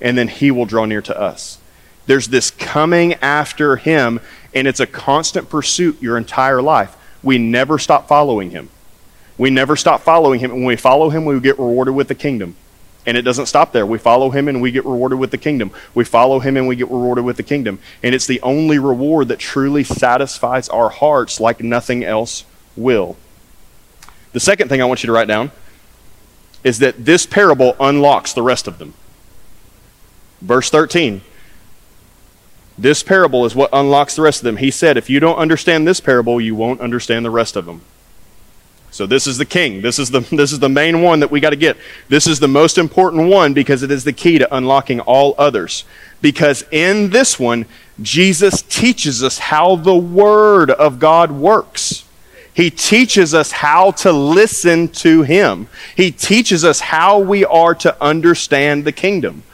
and 0.01 0.17
then 0.17 0.29
He 0.29 0.51
will 0.51 0.65
draw 0.65 0.85
near 0.85 1.03
to 1.03 1.21
us. 1.21 1.59
There's 2.07 2.29
this 2.29 2.51
coming 2.53 3.15
after 3.15 3.77
Him, 3.77 4.21
and 4.55 4.69
it's 4.69 4.81
a 4.81 4.87
constant 4.87 5.51
pursuit 5.51 6.01
your 6.01 6.17
entire 6.17 6.63
life. 6.63 6.97
We 7.23 7.37
never 7.39 7.79
stop 7.79 8.07
following 8.07 8.51
Him. 8.51 8.71
We 9.41 9.49
never 9.49 9.75
stop 9.75 10.03
following 10.03 10.39
him. 10.39 10.51
And 10.51 10.61
when 10.61 10.67
we 10.67 10.77
follow 10.77 11.09
him, 11.09 11.25
we 11.25 11.41
get 11.41 11.59
rewarded 11.59 11.95
with 11.95 12.09
the 12.09 12.15
kingdom. 12.15 12.57
And 13.07 13.17
it 13.17 13.23
doesn't 13.23 13.47
stop 13.47 13.73
there. 13.73 13.87
We 13.87 13.97
follow 13.97 14.29
him 14.29 14.49
and 14.49 14.61
we 14.61 14.71
get 14.71 14.85
rewarded 14.85 15.19
with 15.19 15.31
the 15.31 15.39
kingdom. 15.39 15.71
We 15.95 16.05
follow 16.05 16.41
him 16.41 16.59
and 16.59 16.69
we 16.69 16.77
get 16.77 16.91
rewarded 16.91 17.25
with 17.25 17.39
the 17.39 17.43
kingdom. 17.43 17.79
And 18.03 18.15
it's 18.15 18.27
the 18.27 18.43
only 18.43 18.79
reward 18.79 19.29
that 19.29 19.39
truly 19.39 19.83
satisfies 19.83 20.69
our 20.69 20.91
hearts 20.91 21.41
like 21.41 21.63
nothing 21.63 22.05
else 22.05 22.45
will. 22.77 23.17
The 24.35 24.41
second 24.41 24.69
thing 24.69 24.83
I 24.83 24.85
want 24.85 25.03
you 25.03 25.07
to 25.07 25.13
write 25.15 25.29
down 25.29 25.53
is 26.63 26.79
that 26.81 27.07
this 27.07 27.25
parable 27.25 27.77
unlocks 27.81 28.35
the 28.35 28.43
rest 28.43 28.69
of 28.69 28.77
them. 28.77 28.93
Verse 30.43 30.69
13. 30.69 31.23
This 32.77 33.03
parable 33.03 33.47
is 33.47 33.55
what 33.55 33.71
unlocks 33.73 34.17
the 34.17 34.23
rest 34.23 34.41
of 34.41 34.45
them. 34.45 34.59
He 34.59 34.71
said, 34.71 34.99
if 34.99 35.09
you 35.09 35.19
don't 35.19 35.39
understand 35.39 35.89
this 35.89 35.99
parable, 35.99 36.43
you 36.43 36.55
won't 36.55 36.83
understand 36.83 37.25
the 37.25 37.31
rest 37.31 37.57
of 37.57 37.65
them. 37.65 37.81
So 38.91 39.07
this 39.07 39.27
is 39.27 39.39
the 39.39 39.45
king. 39.45 39.83
This 39.83 39.99
is 39.99 40.11
the, 40.11 40.21
this 40.33 40.53
is 40.53 40.59
the 40.59 40.69
main 40.69 41.03
one 41.03 41.21
that 41.21 41.31
we 41.31 41.41
got 41.41 41.51
to 41.51 41.57
get. 41.57 41.77
This 42.09 42.27
is 42.27 42.41
the 42.41 42.49
most 42.49 42.79
important 42.79 43.31
one 43.31 43.55
because 43.55 43.83
it 43.83 43.91
is 43.91 44.05
the 44.05 44.13
key 44.13 44.39
to 44.39 44.55
unlocking 44.55 45.01
all 45.01 45.35
others. 45.39 45.85
Because 46.21 46.65
in 46.71 47.11
this 47.11 47.39
one, 47.39 47.67
Jesus 48.03 48.63
teaches 48.63 49.23
us 49.23 49.39
how 49.39 49.77
the 49.77 49.97
Word 49.97 50.71
of 50.71 50.99
God 50.99 51.31
works. 51.31 52.05
He 52.53 52.71
teaches 52.71 53.33
us 53.33 53.53
how 53.53 53.93
to 53.93 54.13
listen 54.13 54.89
to 54.89 55.23
Him. 55.23 55.69
He 55.97 56.11
teaches 56.11 56.65
us 56.65 56.81
how 56.81 57.19
we 57.19 57.45
are 57.45 57.75
to 57.77 58.03
understand 58.03 58.85
the 58.85 58.93
kingdom. 58.93 59.45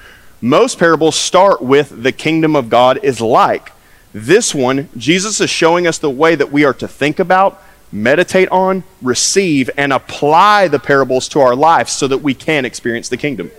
Most 0.40 0.78
parables 0.78 1.16
start 1.16 1.62
with 1.62 2.02
the 2.02 2.12
kingdom 2.12 2.56
of 2.56 2.68
God 2.68 3.00
is 3.02 3.20
like. 3.20 3.72
This 4.12 4.54
one, 4.54 4.88
Jesus 4.96 5.40
is 5.40 5.50
showing 5.50 5.86
us 5.86 5.98
the 5.98 6.10
way 6.10 6.34
that 6.34 6.50
we 6.50 6.64
are 6.64 6.74
to 6.74 6.88
think 6.88 7.18
about, 7.18 7.62
meditate 7.92 8.48
on, 8.50 8.84
receive, 9.02 9.70
and 9.76 9.92
apply 9.92 10.68
the 10.68 10.78
parables 10.78 11.28
to 11.28 11.40
our 11.40 11.54
life 11.54 11.88
so 11.88 12.08
that 12.08 12.18
we 12.18 12.34
can 12.34 12.64
experience 12.64 13.08
the 13.08 13.16
kingdom. 13.16 13.50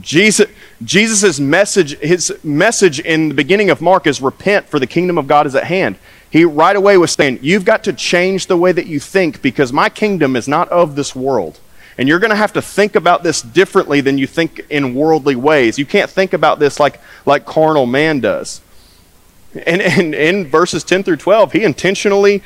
Jesus 0.00 0.48
Jesus's 0.84 1.40
message 1.40 1.98
his 1.98 2.38
message 2.44 3.00
in 3.00 3.30
the 3.30 3.34
beginning 3.34 3.70
of 3.70 3.80
Mark 3.80 4.06
is 4.06 4.20
repent 4.20 4.68
for 4.68 4.78
the 4.78 4.86
kingdom 4.86 5.16
of 5.16 5.26
God 5.26 5.46
is 5.46 5.54
at 5.54 5.64
hand. 5.64 5.96
He 6.30 6.44
right 6.44 6.76
away 6.76 6.98
was 6.98 7.12
saying, 7.12 7.38
you've 7.40 7.64
got 7.64 7.84
to 7.84 7.92
change 7.94 8.46
the 8.46 8.56
way 8.56 8.70
that 8.70 8.86
you 8.86 9.00
think 9.00 9.40
because 9.40 9.72
my 9.72 9.88
kingdom 9.88 10.36
is 10.36 10.46
not 10.46 10.68
of 10.68 10.94
this 10.94 11.16
world. 11.16 11.58
And 11.96 12.06
you're 12.06 12.18
going 12.18 12.30
to 12.30 12.36
have 12.36 12.52
to 12.52 12.62
think 12.62 12.96
about 12.96 13.22
this 13.22 13.40
differently 13.40 14.02
than 14.02 14.18
you 14.18 14.26
think 14.26 14.60
in 14.68 14.94
worldly 14.94 15.36
ways. 15.36 15.78
You 15.78 15.86
can't 15.86 16.10
think 16.10 16.32
about 16.32 16.58
this 16.58 16.78
like 16.78 17.00
like 17.24 17.46
carnal 17.46 17.86
man 17.86 18.20
does. 18.20 18.60
And, 19.66 19.80
and 19.80 20.14
in 20.14 20.46
verses 20.46 20.84
10 20.84 21.02
through 21.02 21.16
12, 21.16 21.52
he 21.52 21.64
intentionally 21.64 22.42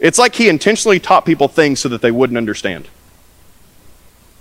it's 0.00 0.18
like 0.18 0.34
he 0.34 0.48
intentionally 0.48 0.98
taught 0.98 1.26
people 1.26 1.46
things 1.46 1.78
so 1.80 1.88
that 1.90 2.00
they 2.00 2.10
wouldn't 2.10 2.38
understand. 2.38 2.88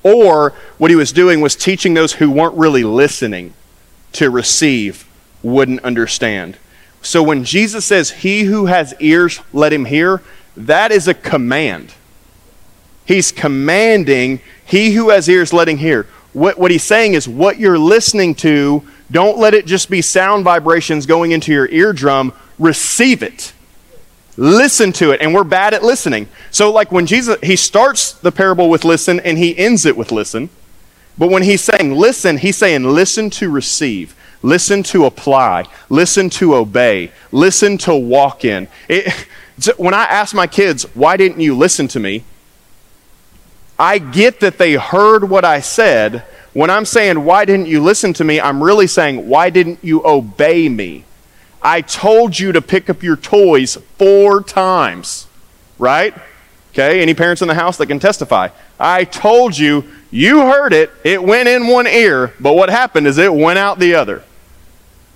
Or 0.04 0.54
what 0.78 0.90
he 0.90 0.96
was 0.96 1.12
doing 1.12 1.42
was 1.42 1.56
teaching 1.56 1.94
those 1.94 2.14
who 2.14 2.32
weren't 2.32 2.56
really 2.56 2.84
listening 2.84 3.54
to 4.14 4.30
receive 4.30 5.08
wouldn't 5.44 5.82
understand. 5.82 6.58
So 7.02 7.22
when 7.22 7.44
Jesus 7.44 7.86
says, 7.86 8.12
He 8.12 8.44
who 8.44 8.68
has 8.68 8.94
ears, 9.00 9.42
let 9.52 9.74
him 9.74 9.86
hear, 9.86 10.22
that 10.56 10.92
is 10.92 11.08
a 11.08 11.14
command. 11.14 11.94
He's 13.06 13.32
commanding, 13.32 14.40
He 14.66 14.94
who 14.94 15.10
has 15.10 15.28
ears, 15.28 15.52
let 15.52 15.68
him 15.68 15.78
hear. 15.78 16.08
What, 16.32 16.58
what 16.58 16.72
he's 16.72 16.84
saying 16.84 17.16
is, 17.16 17.28
what 17.28 17.60
you're 17.60 17.80
listening 17.80 18.36
to, 18.36 18.84
don't 19.12 19.40
let 19.40 19.54
it 19.54 19.66
just 19.66 19.90
be 19.90 20.02
sound 20.02 20.44
vibrations 20.44 21.06
going 21.06 21.32
into 21.32 21.52
your 21.52 21.68
eardrum. 21.68 22.34
Receive 22.60 23.24
it 23.24 23.54
listen 24.40 24.92
to 24.94 25.12
it 25.12 25.22
and 25.22 25.34
we're 25.34 25.44
bad 25.44 25.74
at 25.74 25.84
listening 25.84 26.28
so 26.50 26.72
like 26.72 26.92
when 26.92 27.06
jesus 27.06 27.38
he 27.44 27.56
starts 27.56 28.14
the 28.14 28.32
parable 28.32 28.70
with 28.70 28.86
listen 28.86 29.20
and 29.20 29.38
he 29.38 29.58
ends 29.58 29.86
it 29.86 29.98
with 29.98 30.12
listen 30.12 30.50
But 31.20 31.30
when 31.30 31.44
he's 31.44 31.62
saying 31.62 31.94
listen, 31.94 32.38
he's 32.38 32.56
saying 32.56 32.86
listen 32.86 33.30
to 33.32 33.50
receive, 33.50 34.16
listen 34.42 34.84
to 34.84 35.06
apply, 35.06 35.66
listen 35.90 36.30
to 36.32 36.56
obey, 36.56 37.12
listen 37.34 37.78
to 37.80 37.94
walk 37.94 38.46
in. 38.46 38.70
It, 38.88 39.14
when 39.78 39.94
I 39.94 40.06
ask 40.06 40.34
my 40.34 40.48
kids, 40.48 40.84
why 40.96 41.18
didn't 41.18 41.42
you 41.42 41.58
listen 41.58 41.90
to 41.90 42.00
me? 42.00 42.24
I 43.78 43.98
get 44.00 44.40
that 44.40 44.58
they 44.58 44.74
heard 44.76 45.30
what 45.30 45.44
I 45.44 45.60
said. 45.60 46.24
When 46.54 46.70
I'm 46.70 46.86
saying, 46.86 47.26
why 47.26 47.44
didn't 47.44 47.68
you 47.68 47.84
listen 47.84 48.14
to 48.14 48.24
me? 48.24 48.40
I'm 48.40 48.64
really 48.64 48.88
saying, 48.88 49.28
why 49.28 49.50
didn't 49.50 49.80
you 49.84 50.06
obey 50.06 50.70
me? 50.70 51.04
I 51.62 51.82
told 51.82 52.40
you 52.40 52.52
to 52.54 52.62
pick 52.62 52.90
up 52.90 53.04
your 53.04 53.18
toys 53.18 53.78
four 53.98 54.42
times, 54.44 55.28
right? 55.78 56.14
Okay, 56.72 57.02
any 57.02 57.14
parents 57.14 57.42
in 57.42 57.48
the 57.48 57.56
house 57.56 57.78
that 57.78 57.88
can 57.88 58.00
testify? 58.00 58.50
I 58.80 59.04
told 59.04 59.58
you, 59.58 59.84
you 60.12 60.40
heard 60.42 60.72
it, 60.72 60.92
it 61.04 61.22
went 61.22 61.50
in 61.50 61.68
one 61.68 61.88
ear, 61.88 62.34
but 62.40 62.54
what 62.54 62.70
happened 62.70 63.08
is 63.08 63.18
it 63.18 63.34
went 63.34 63.60
out 63.60 63.80
the 63.80 63.96
other. 63.96 64.24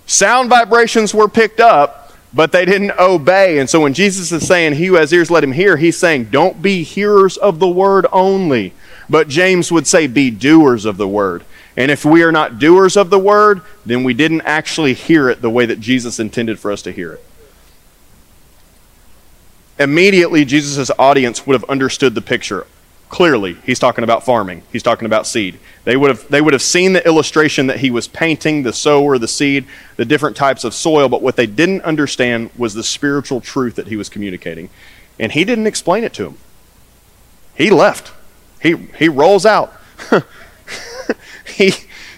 Sound 0.05 0.49
vibrations 0.49 1.13
were 1.13 1.29
picked 1.29 1.59
up, 1.59 2.11
but 2.33 2.51
they 2.51 2.65
didn't 2.65 2.91
obey. 2.99 3.59
And 3.59 3.69
so 3.69 3.81
when 3.81 3.93
Jesus 3.93 4.31
is 4.31 4.45
saying, 4.45 4.73
He 4.73 4.87
who 4.87 4.95
has 4.95 5.13
ears, 5.13 5.31
let 5.31 5.43
him 5.43 5.53
hear, 5.53 5.77
he's 5.77 5.97
saying, 5.97 6.25
Don't 6.25 6.61
be 6.61 6.83
hearers 6.83 7.37
of 7.37 7.59
the 7.59 7.67
word 7.67 8.05
only. 8.11 8.73
But 9.09 9.27
James 9.27 9.71
would 9.71 9.87
say, 9.87 10.07
Be 10.07 10.29
doers 10.29 10.85
of 10.85 10.97
the 10.97 11.07
word. 11.07 11.45
And 11.75 11.89
if 11.89 12.05
we 12.05 12.23
are 12.23 12.31
not 12.31 12.59
doers 12.59 12.95
of 12.95 13.09
the 13.09 13.19
word, 13.19 13.61
then 13.85 14.03
we 14.03 14.13
didn't 14.13 14.41
actually 14.41 14.93
hear 14.93 15.29
it 15.29 15.41
the 15.41 15.49
way 15.49 15.65
that 15.65 15.79
Jesus 15.79 16.19
intended 16.19 16.59
for 16.59 16.71
us 16.71 16.81
to 16.83 16.91
hear 16.91 17.13
it. 17.13 17.25
Immediately, 19.79 20.45
Jesus' 20.45 20.91
audience 20.99 21.47
would 21.47 21.53
have 21.53 21.69
understood 21.69 22.13
the 22.13 22.21
picture. 22.21 22.67
Clearly, 23.09 23.55
he's 23.65 23.79
talking 23.79 24.03
about 24.03 24.23
farming. 24.23 24.63
He's 24.71 24.83
talking 24.83 25.07
about 25.07 25.25
seed. 25.25 25.59
They 25.83 25.97
would 25.97 26.09
have, 26.09 26.27
they 26.29 26.41
would 26.41 26.53
have 26.53 26.61
seen 26.61 26.93
the 26.93 27.05
illustration 27.05 27.67
that 27.67 27.79
he 27.79 27.89
was 27.89 28.07
painting 28.07 28.63
the 28.63 28.73
sower, 28.73 29.17
the 29.17 29.27
seed, 29.27 29.65
the 29.97 30.05
different 30.05 30.35
types 30.35 30.63
of 30.63 30.73
soil, 30.73 31.09
but 31.09 31.21
what 31.21 31.35
they 31.35 31.47
didn't 31.47 31.81
understand 31.81 32.51
was 32.57 32.75
the 32.75 32.83
spiritual 32.83 33.41
truth 33.41 33.75
that 33.75 33.87
he 33.87 33.95
was 33.95 34.09
communicating. 34.09 34.69
And 35.19 35.31
he 35.31 35.43
didn't 35.43 35.67
explain 35.67 36.03
it 36.03 36.13
to 36.15 36.23
them. 36.23 36.37
He 37.55 37.69
left. 37.69 38.11
He, 38.61 38.75
he 38.97 39.09
rolls 39.09 39.45
out. 39.45 39.73
he, 41.47 41.73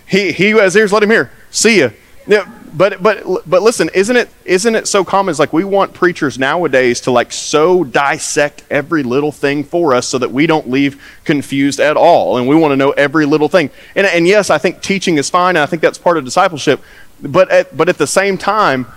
he, 0.08 0.32
he 0.32 0.50
has 0.52 0.76
ears, 0.76 0.92
let 0.92 1.04
him 1.04 1.10
hear. 1.10 1.32
See 1.52 1.80
ya. 1.80 1.90
Yeah, 2.28 2.52
but 2.74 3.04
but 3.04 3.24
but 3.48 3.62
listen, 3.62 3.90
isn't 3.94 4.16
it 4.16 4.30
isn't 4.46 4.74
it 4.74 4.88
so 4.88 5.06
common? 5.06 5.30
It's 5.30 5.40
like 5.40 5.54
we 5.54 5.64
want 5.64 5.94
preachers 5.94 6.40
nowadays 6.40 7.02
to 7.02 7.12
like 7.12 7.32
so 7.32 7.84
dissect 7.84 8.64
every 8.72 9.04
little 9.04 9.32
thing 9.32 9.64
for 9.64 9.94
us 9.94 10.08
so 10.08 10.18
that 10.18 10.32
we 10.32 10.48
don't 10.48 10.68
leave 10.68 11.02
confused 11.24 11.80
at 11.80 11.98
all, 11.98 12.38
and 12.38 12.48
we 12.48 12.56
want 12.56 12.72
to 12.72 12.76
know 12.78 12.92
every 12.92 13.28
little 13.28 13.48
thing. 13.48 13.70
And 13.96 14.08
and 14.08 14.28
yes, 14.28 14.50
I 14.50 14.58
think 14.58 14.82
teaching 14.82 15.18
is 15.20 15.30
fine, 15.30 15.56
and 15.56 15.60
I 15.60 15.68
think 15.68 15.84
that's 15.84 16.00
part 16.00 16.18
of 16.18 16.26
discipleship. 16.26 16.82
But 17.22 17.52
at, 17.52 17.78
but 17.78 17.90
at 17.90 18.00
the 18.00 18.08
same 18.08 18.40
time, 18.40 18.88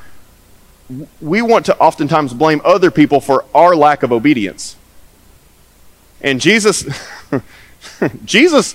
we 1.20 1.42
want 1.42 1.66
to 1.66 1.78
oftentimes 1.78 2.32
blame 2.32 2.62
other 2.64 2.90
people 2.90 3.20
for 3.20 3.44
our 3.54 3.76
lack 3.76 4.02
of 4.02 4.11
obedience. 4.11 4.76
And 6.20 6.40
Jesus, 6.40 6.85
Jesus, 8.25 8.75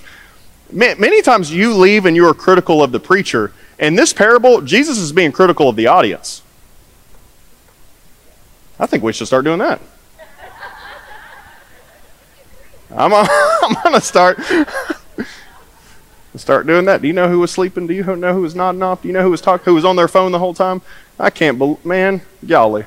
many 0.73 1.21
times 1.21 1.53
you 1.53 1.73
leave 1.73 2.05
and 2.05 2.15
you 2.15 2.27
are 2.27 2.33
critical 2.33 2.83
of 2.83 2.91
the 2.91 2.99
preacher 2.99 3.53
in 3.79 3.95
this 3.95 4.13
parable, 4.13 4.61
Jesus 4.61 4.97
is 4.97 5.11
being 5.11 5.31
critical 5.31 5.69
of 5.69 5.75
the 5.75 5.87
audience. 5.87 6.41
I 8.79 8.85
think 8.85 9.03
we 9.03 9.13
should 9.13 9.27
start 9.27 9.45
doing 9.45 9.59
that. 9.59 9.81
I'm, 12.95 13.11
a, 13.11 13.27
I'm 13.63 13.73
gonna 13.83 14.01
start 14.01 14.39
start 16.35 16.67
doing 16.67 16.85
that. 16.85 17.01
Do 17.01 17.07
you 17.07 17.13
know 17.13 17.27
who 17.27 17.39
was 17.39 17.51
sleeping? 17.51 17.87
Do 17.87 17.93
you 17.93 18.03
know 18.15 18.33
who 18.33 18.41
was 18.41 18.55
nodding 18.55 18.83
off? 18.83 19.01
Do 19.01 19.07
you 19.07 19.13
know 19.13 19.23
who 19.23 19.31
was 19.31 19.41
talking? 19.41 19.65
Who 19.65 19.73
was 19.73 19.85
on 19.85 19.95
their 19.95 20.07
phone 20.07 20.31
the 20.31 20.39
whole 20.39 20.53
time? 20.53 20.81
I 21.19 21.29
can't 21.29 21.57
believe, 21.57 21.83
man, 21.85 22.21
golly. 22.45 22.85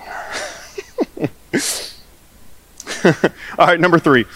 All 3.58 3.66
right, 3.66 3.80
number 3.80 3.98
three. 3.98 4.26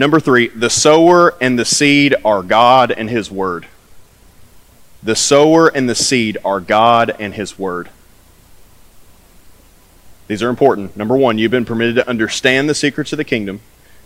Number 0.00 0.18
three, 0.18 0.48
the 0.48 0.70
sower 0.70 1.34
and 1.42 1.58
the 1.58 1.66
seed 1.66 2.14
are 2.24 2.42
God 2.42 2.90
and 2.90 3.10
His 3.10 3.30
Word. 3.30 3.66
The 5.02 5.14
sower 5.14 5.68
and 5.68 5.90
the 5.90 5.94
seed 5.94 6.38
are 6.42 6.58
God 6.58 7.14
and 7.20 7.34
His 7.34 7.58
Word. 7.58 7.90
These 10.26 10.42
are 10.42 10.48
important. 10.48 10.96
Number 10.96 11.18
one, 11.18 11.36
you've 11.36 11.50
been 11.50 11.66
permitted 11.66 11.96
to 11.96 12.08
understand 12.08 12.66
the 12.66 12.74
secrets 12.74 13.12
of 13.12 13.18
the 13.18 13.24
kingdom. 13.24 13.60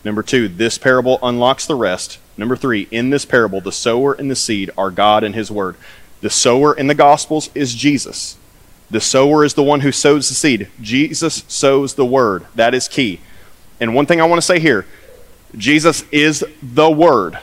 Number 0.04 0.24
two, 0.24 0.48
this 0.48 0.78
parable 0.78 1.20
unlocks 1.22 1.64
the 1.64 1.76
rest. 1.76 2.18
Number 2.36 2.56
three, 2.56 2.88
in 2.90 3.10
this 3.10 3.24
parable, 3.24 3.60
the 3.60 3.70
sower 3.70 4.14
and 4.14 4.28
the 4.28 4.34
seed 4.34 4.72
are 4.76 4.90
God 4.90 5.22
and 5.22 5.36
His 5.36 5.48
Word. 5.48 5.76
The 6.22 6.30
sower 6.30 6.74
in 6.74 6.88
the 6.88 6.96
Gospels 6.96 7.50
is 7.54 7.72
Jesus. 7.72 8.36
The 8.90 9.00
sower 9.00 9.44
is 9.44 9.54
the 9.54 9.62
one 9.62 9.82
who 9.82 9.92
sows 9.92 10.28
the 10.28 10.34
seed. 10.34 10.66
Jesus 10.80 11.44
sows 11.46 11.94
the 11.94 12.04
Word. 12.04 12.46
That 12.56 12.74
is 12.74 12.88
key. 12.88 13.20
And 13.78 13.94
one 13.94 14.06
thing 14.06 14.20
I 14.20 14.24
want 14.24 14.38
to 14.38 14.46
say 14.46 14.58
here 14.58 14.86
Jesus 15.56 16.04
is 16.10 16.44
the 16.62 16.90
Word. 16.90 17.38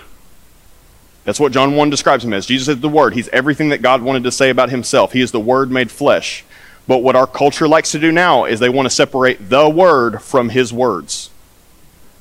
That's 1.23 1.39
what 1.39 1.51
John 1.51 1.75
1 1.75 1.89
describes 1.89 2.23
him 2.23 2.33
as. 2.33 2.45
Jesus 2.45 2.67
is 2.67 2.81
the 2.81 2.89
Word. 2.89 3.13
He's 3.13 3.29
everything 3.29 3.69
that 3.69 3.81
God 3.81 4.01
wanted 4.01 4.23
to 4.23 4.31
say 4.31 4.49
about 4.49 4.69
himself. 4.69 5.13
He 5.13 5.21
is 5.21 5.31
the 5.31 5.39
Word 5.39 5.71
made 5.71 5.91
flesh. 5.91 6.43
But 6.87 6.99
what 6.99 7.15
our 7.15 7.27
culture 7.27 7.67
likes 7.67 7.91
to 7.91 7.99
do 7.99 8.11
now 8.11 8.45
is 8.45 8.59
they 8.59 8.69
want 8.69 8.87
to 8.87 8.89
separate 8.89 9.49
the 9.49 9.69
Word 9.69 10.21
from 10.21 10.49
His 10.49 10.73
words. 10.73 11.29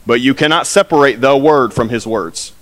But 0.07 0.21
you 0.21 0.35
cannot 0.35 0.67
separate 0.67 1.21
the 1.21 1.37
Word 1.37 1.73
from 1.73 1.89
His 1.89 2.07
words. 2.07 2.53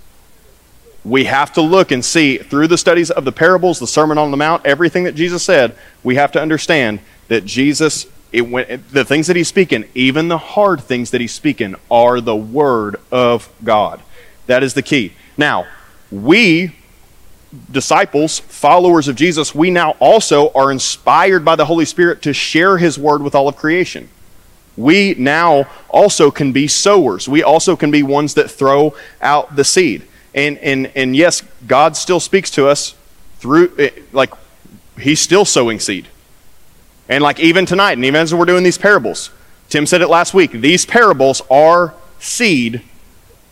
We 1.03 1.25
have 1.25 1.53
to 1.53 1.61
look 1.61 1.91
and 1.91 2.03
see 2.03 2.37
through 2.37 2.67
the 2.67 2.77
studies 2.77 3.11
of 3.11 3.25
the 3.25 3.31
parables, 3.31 3.79
the 3.79 3.87
Sermon 3.87 4.17
on 4.17 4.31
the 4.31 4.37
Mount, 4.37 4.65
everything 4.65 5.03
that 5.05 5.15
Jesus 5.15 5.43
said, 5.43 5.75
we 6.03 6.15
have 6.15 6.31
to 6.33 6.41
understand 6.41 6.99
that 7.27 7.45
Jesus 7.45 8.05
it 8.31 8.41
went, 8.41 8.91
the 8.91 9.03
things 9.03 9.27
that 9.27 9.35
he's 9.35 9.47
speaking, 9.47 9.85
even 9.95 10.27
the 10.27 10.37
hard 10.37 10.81
things 10.81 11.11
that 11.11 11.21
he's 11.21 11.33
speaking, 11.33 11.75
are 11.89 12.21
the 12.21 12.35
word 12.35 12.97
of 13.11 13.49
God. 13.63 14.01
That 14.47 14.63
is 14.63 14.73
the 14.73 14.81
key. 14.81 15.13
Now, 15.37 15.67
we, 16.11 16.75
disciples, 17.71 18.39
followers 18.39 19.07
of 19.07 19.15
Jesus, 19.15 19.53
we 19.53 19.71
now 19.71 19.91
also 19.99 20.51
are 20.53 20.71
inspired 20.71 21.43
by 21.45 21.55
the 21.55 21.65
Holy 21.65 21.85
Spirit 21.85 22.21
to 22.23 22.33
share 22.33 22.77
his 22.77 22.97
word 22.97 23.21
with 23.21 23.35
all 23.35 23.47
of 23.47 23.55
creation. 23.55 24.09
We 24.77 25.15
now 25.17 25.67
also 25.89 26.31
can 26.31 26.51
be 26.51 26.67
sowers. 26.67 27.27
We 27.27 27.43
also 27.43 27.75
can 27.75 27.91
be 27.91 28.01
ones 28.01 28.35
that 28.35 28.49
throw 28.49 28.95
out 29.21 29.55
the 29.55 29.63
seed. 29.63 30.05
And, 30.33 30.57
and, 30.59 30.91
and 30.95 31.15
yes, 31.15 31.41
God 31.67 31.97
still 31.97 32.19
speaks 32.19 32.49
to 32.51 32.67
us 32.67 32.95
through, 33.39 33.73
eh, 33.77 33.89
like, 34.13 34.33
he's 34.99 35.19
still 35.19 35.45
sowing 35.45 35.79
seed. 35.79 36.07
And 37.09 37.23
like 37.23 37.39
even 37.39 37.65
tonight, 37.65 37.93
and 37.93 38.05
even 38.05 38.21
as 38.21 38.33
we're 38.33 38.45
doing 38.45 38.63
these 38.63 38.77
parables, 38.77 39.31
Tim 39.67 39.85
said 39.85 40.01
it 40.01 40.07
last 40.07 40.33
week, 40.33 40.51
these 40.51 40.85
parables 40.85 41.41
are 41.49 41.93
seed 42.19 42.83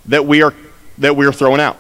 that 0.06 0.26
we 0.26 0.42
are 0.42 0.54
that 0.98 1.16
we 1.16 1.26
are 1.26 1.34
throwing 1.34 1.60
out. 1.60 1.78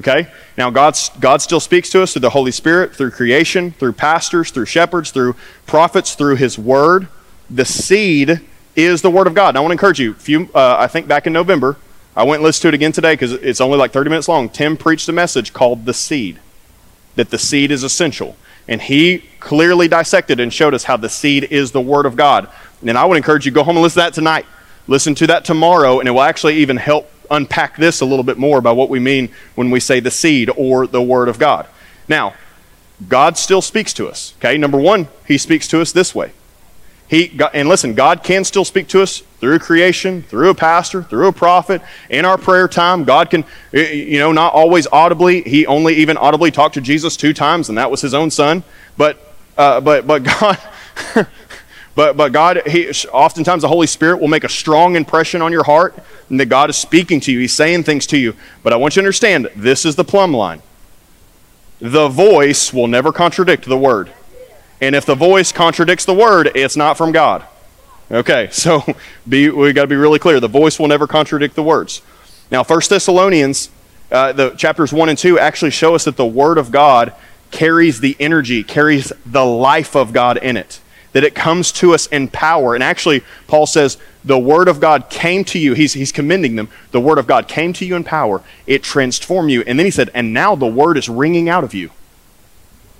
Okay? 0.00 0.28
Now 0.56 0.70
God's, 0.70 1.10
God 1.20 1.42
still 1.42 1.60
speaks 1.60 1.90
to 1.90 2.02
us 2.02 2.12
through 2.12 2.20
the 2.20 2.30
Holy 2.30 2.50
Spirit, 2.50 2.94
through 2.94 3.10
creation, 3.12 3.72
through 3.72 3.92
pastors, 3.94 4.50
through 4.50 4.66
shepherds, 4.66 5.10
through 5.10 5.36
prophets, 5.66 6.14
through 6.14 6.36
his 6.36 6.58
word. 6.58 7.08
The 7.50 7.64
seed 7.64 8.40
is 8.76 9.02
the 9.02 9.10
word 9.10 9.26
of 9.26 9.34
God. 9.34 9.50
And 9.50 9.58
I 9.58 9.60
want 9.60 9.70
to 9.70 9.74
encourage 9.74 10.00
you, 10.00 10.48
uh, 10.54 10.76
I 10.78 10.86
think 10.86 11.06
back 11.06 11.26
in 11.26 11.32
November, 11.32 11.76
I 12.16 12.22
went 12.22 12.40
and 12.40 12.44
listened 12.44 12.62
to 12.62 12.68
it 12.68 12.74
again 12.74 12.92
today 12.92 13.14
because 13.14 13.32
it's 13.32 13.60
only 13.60 13.78
like 13.78 13.92
30 13.92 14.10
minutes 14.10 14.28
long. 14.28 14.48
Tim 14.48 14.76
preached 14.76 15.08
a 15.08 15.12
message 15.12 15.52
called 15.52 15.84
The 15.84 15.94
Seed, 15.94 16.38
that 17.16 17.30
the 17.30 17.38
seed 17.38 17.70
is 17.70 17.82
essential. 17.82 18.36
And 18.68 18.80
he 18.80 19.18
clearly 19.40 19.88
dissected 19.88 20.40
and 20.40 20.52
showed 20.52 20.74
us 20.74 20.84
how 20.84 20.96
the 20.96 21.08
seed 21.08 21.44
is 21.44 21.72
the 21.72 21.80
Word 21.80 22.06
of 22.06 22.16
God. 22.16 22.48
And 22.86 22.96
I 22.96 23.04
would 23.04 23.16
encourage 23.16 23.46
you 23.46 23.52
go 23.52 23.62
home 23.62 23.76
and 23.76 23.82
listen 23.82 24.00
to 24.00 24.06
that 24.06 24.14
tonight. 24.14 24.46
Listen 24.86 25.14
to 25.16 25.26
that 25.28 25.44
tomorrow, 25.44 25.98
and 25.98 26.08
it 26.08 26.12
will 26.12 26.22
actually 26.22 26.56
even 26.56 26.76
help 26.76 27.10
unpack 27.30 27.76
this 27.76 28.00
a 28.00 28.04
little 28.04 28.22
bit 28.22 28.36
more 28.36 28.60
by 28.60 28.72
what 28.72 28.90
we 28.90 29.00
mean 29.00 29.30
when 29.54 29.70
we 29.70 29.80
say 29.80 30.00
the 30.00 30.10
seed 30.10 30.50
or 30.56 30.86
the 30.86 31.02
Word 31.02 31.28
of 31.28 31.38
God. 31.38 31.66
Now, 32.08 32.34
God 33.08 33.36
still 33.38 33.62
speaks 33.62 33.92
to 33.94 34.08
us. 34.08 34.34
Okay, 34.38 34.58
number 34.58 34.78
one, 34.78 35.08
He 35.26 35.38
speaks 35.38 35.66
to 35.68 35.80
us 35.80 35.92
this 35.92 36.14
way. 36.14 36.32
He 37.08 37.38
and 37.52 37.68
listen, 37.68 37.94
God 37.94 38.22
can 38.22 38.44
still 38.44 38.64
speak 38.64 38.88
to 38.88 39.02
us 39.02 39.22
through 39.38 39.58
creation, 39.58 40.22
through 40.22 40.48
a 40.48 40.54
pastor, 40.54 41.02
through 41.02 41.28
a 41.28 41.32
prophet, 41.32 41.82
in 42.08 42.24
our 42.24 42.38
prayer 42.38 42.66
time. 42.66 43.04
God 43.04 43.28
can, 43.28 43.44
you 43.72 44.18
know, 44.18 44.32
not 44.32 44.54
always 44.54 44.86
audibly. 44.86 45.42
He 45.42 45.66
only 45.66 45.96
even 45.96 46.16
audibly 46.16 46.50
talked 46.50 46.74
to 46.74 46.80
Jesus 46.80 47.16
two 47.16 47.34
times, 47.34 47.68
and 47.68 47.76
that 47.76 47.90
was 47.90 48.00
his 48.00 48.14
own 48.14 48.30
son. 48.30 48.64
But, 48.96 49.18
uh, 49.58 49.82
but, 49.82 50.06
but 50.06 50.22
God. 50.22 50.58
but, 51.94 52.16
but 52.16 52.32
God, 52.32 52.62
he, 52.66 52.88
oftentimes 53.12 53.60
the 53.60 53.68
Holy 53.68 53.86
Spirit 53.86 54.18
will 54.18 54.28
make 54.28 54.44
a 54.44 54.48
strong 54.48 54.96
impression 54.96 55.42
on 55.42 55.52
your 55.52 55.64
heart, 55.64 55.94
and 56.30 56.40
that 56.40 56.46
God 56.46 56.70
is 56.70 56.76
speaking 56.76 57.20
to 57.20 57.32
you. 57.32 57.40
He's 57.40 57.54
saying 57.54 57.82
things 57.82 58.06
to 58.08 58.16
you. 58.16 58.34
But 58.62 58.72
I 58.72 58.76
want 58.76 58.96
you 58.96 59.02
to 59.02 59.04
understand 59.04 59.50
this 59.54 59.84
is 59.84 59.94
the 59.94 60.04
plumb 60.04 60.32
line. 60.32 60.62
The 61.80 62.08
voice 62.08 62.72
will 62.72 62.86
never 62.86 63.12
contradict 63.12 63.66
the 63.66 63.76
word. 63.76 64.10
And 64.84 64.94
if 64.94 65.06
the 65.06 65.14
voice 65.14 65.50
contradicts 65.50 66.04
the 66.04 66.12
word, 66.12 66.50
it's 66.54 66.76
not 66.76 66.98
from 66.98 67.10
God. 67.10 67.46
Okay, 68.10 68.48
so 68.52 68.82
be, 69.26 69.48
we 69.48 69.72
got 69.72 69.82
to 69.82 69.88
be 69.88 69.96
really 69.96 70.18
clear. 70.18 70.38
The 70.40 70.46
voice 70.48 70.78
will 70.78 70.88
never 70.88 71.06
contradict 71.06 71.54
the 71.54 71.62
words. 71.62 72.02
Now, 72.50 72.62
First 72.62 72.90
Thessalonians, 72.90 73.70
uh, 74.12 74.32
the 74.32 74.50
chapters 74.50 74.92
one 74.92 75.08
and 75.08 75.16
two 75.16 75.38
actually 75.38 75.70
show 75.70 75.94
us 75.94 76.04
that 76.04 76.18
the 76.18 76.26
Word 76.26 76.58
of 76.58 76.70
God 76.70 77.14
carries 77.50 78.00
the 78.00 78.14
energy, 78.20 78.62
carries 78.62 79.10
the 79.24 79.44
life 79.44 79.96
of 79.96 80.12
God 80.12 80.36
in 80.36 80.58
it. 80.58 80.80
That 81.12 81.24
it 81.24 81.34
comes 81.34 81.72
to 81.72 81.94
us 81.94 82.06
in 82.08 82.28
power. 82.28 82.74
And 82.74 82.84
actually, 82.84 83.22
Paul 83.46 83.66
says 83.66 83.96
the 84.22 84.38
Word 84.38 84.68
of 84.68 84.80
God 84.80 85.08
came 85.08 85.44
to 85.44 85.58
you. 85.58 85.72
He's, 85.72 85.94
he's 85.94 86.12
commending 86.12 86.56
them. 86.56 86.68
The 86.90 87.00
Word 87.00 87.16
of 87.16 87.26
God 87.26 87.48
came 87.48 87.72
to 87.74 87.86
you 87.86 87.96
in 87.96 88.04
power. 88.04 88.42
It 88.66 88.82
transformed 88.82 89.50
you. 89.50 89.62
And 89.62 89.78
then 89.78 89.86
he 89.86 89.90
said, 89.90 90.10
and 90.12 90.34
now 90.34 90.56
the 90.56 90.66
Word 90.66 90.98
is 90.98 91.08
ringing 91.08 91.48
out 91.48 91.64
of 91.64 91.72
you. 91.72 91.90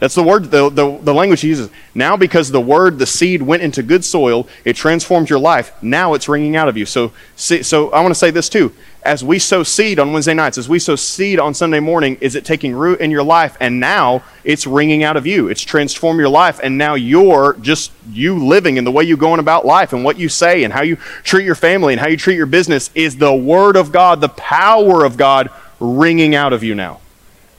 That's 0.00 0.16
the 0.16 0.22
word, 0.24 0.50
the, 0.50 0.68
the, 0.70 0.98
the, 0.98 1.14
language 1.14 1.40
he 1.40 1.48
uses. 1.48 1.70
Now, 1.94 2.16
because 2.16 2.50
the 2.50 2.60
word, 2.60 2.98
the 2.98 3.06
seed 3.06 3.40
went 3.40 3.62
into 3.62 3.82
good 3.82 4.04
soil, 4.04 4.48
it 4.64 4.74
transformed 4.74 5.30
your 5.30 5.38
life. 5.38 5.72
Now 5.82 6.14
it's 6.14 6.28
ringing 6.28 6.56
out 6.56 6.68
of 6.68 6.76
you. 6.76 6.84
So, 6.84 7.12
so 7.36 7.90
I 7.90 8.00
want 8.00 8.10
to 8.10 8.18
say 8.18 8.32
this 8.32 8.48
too. 8.48 8.74
As 9.04 9.22
we 9.22 9.38
sow 9.38 9.62
seed 9.62 10.00
on 10.00 10.12
Wednesday 10.12 10.34
nights, 10.34 10.58
as 10.58 10.68
we 10.68 10.78
sow 10.78 10.96
seed 10.96 11.38
on 11.38 11.54
Sunday 11.54 11.78
morning, 11.78 12.18
is 12.20 12.34
it 12.34 12.44
taking 12.44 12.74
root 12.74 13.00
in 13.00 13.10
your 13.10 13.22
life? 13.22 13.56
And 13.60 13.78
now 13.78 14.24
it's 14.42 14.66
ringing 14.66 15.04
out 15.04 15.16
of 15.16 15.26
you. 15.26 15.48
It's 15.48 15.62
transformed 15.62 16.18
your 16.18 16.28
life. 16.28 16.58
And 16.62 16.76
now 16.76 16.94
you're 16.94 17.56
just 17.60 17.92
you 18.10 18.44
living 18.44 18.78
in 18.78 18.84
the 18.84 18.90
way 18.90 19.04
you're 19.04 19.16
going 19.16 19.40
about 19.40 19.64
life 19.64 19.92
and 19.92 20.04
what 20.04 20.18
you 20.18 20.28
say 20.28 20.64
and 20.64 20.72
how 20.72 20.82
you 20.82 20.96
treat 21.22 21.44
your 21.44 21.54
family 21.54 21.92
and 21.92 22.00
how 22.00 22.08
you 22.08 22.16
treat 22.16 22.36
your 22.36 22.46
business 22.46 22.90
is 22.94 23.16
the 23.16 23.34
word 23.34 23.76
of 23.76 23.92
God, 23.92 24.20
the 24.20 24.28
power 24.28 25.04
of 25.04 25.16
God 25.16 25.50
ringing 25.78 26.34
out 26.34 26.52
of 26.52 26.64
you 26.64 26.74
now. 26.74 27.00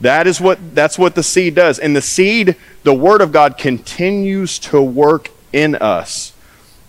That 0.01 0.27
is 0.27 0.41
what 0.41 0.75
that's 0.75 0.97
what 0.99 1.15
the 1.15 1.23
seed 1.23 1.55
does. 1.55 1.79
And 1.79 1.95
the 1.95 2.01
seed, 2.01 2.55
the 2.83 2.93
word 2.93 3.21
of 3.21 3.31
God 3.31 3.57
continues 3.57 4.59
to 4.59 4.81
work 4.81 5.29
in 5.53 5.75
us. 5.75 6.33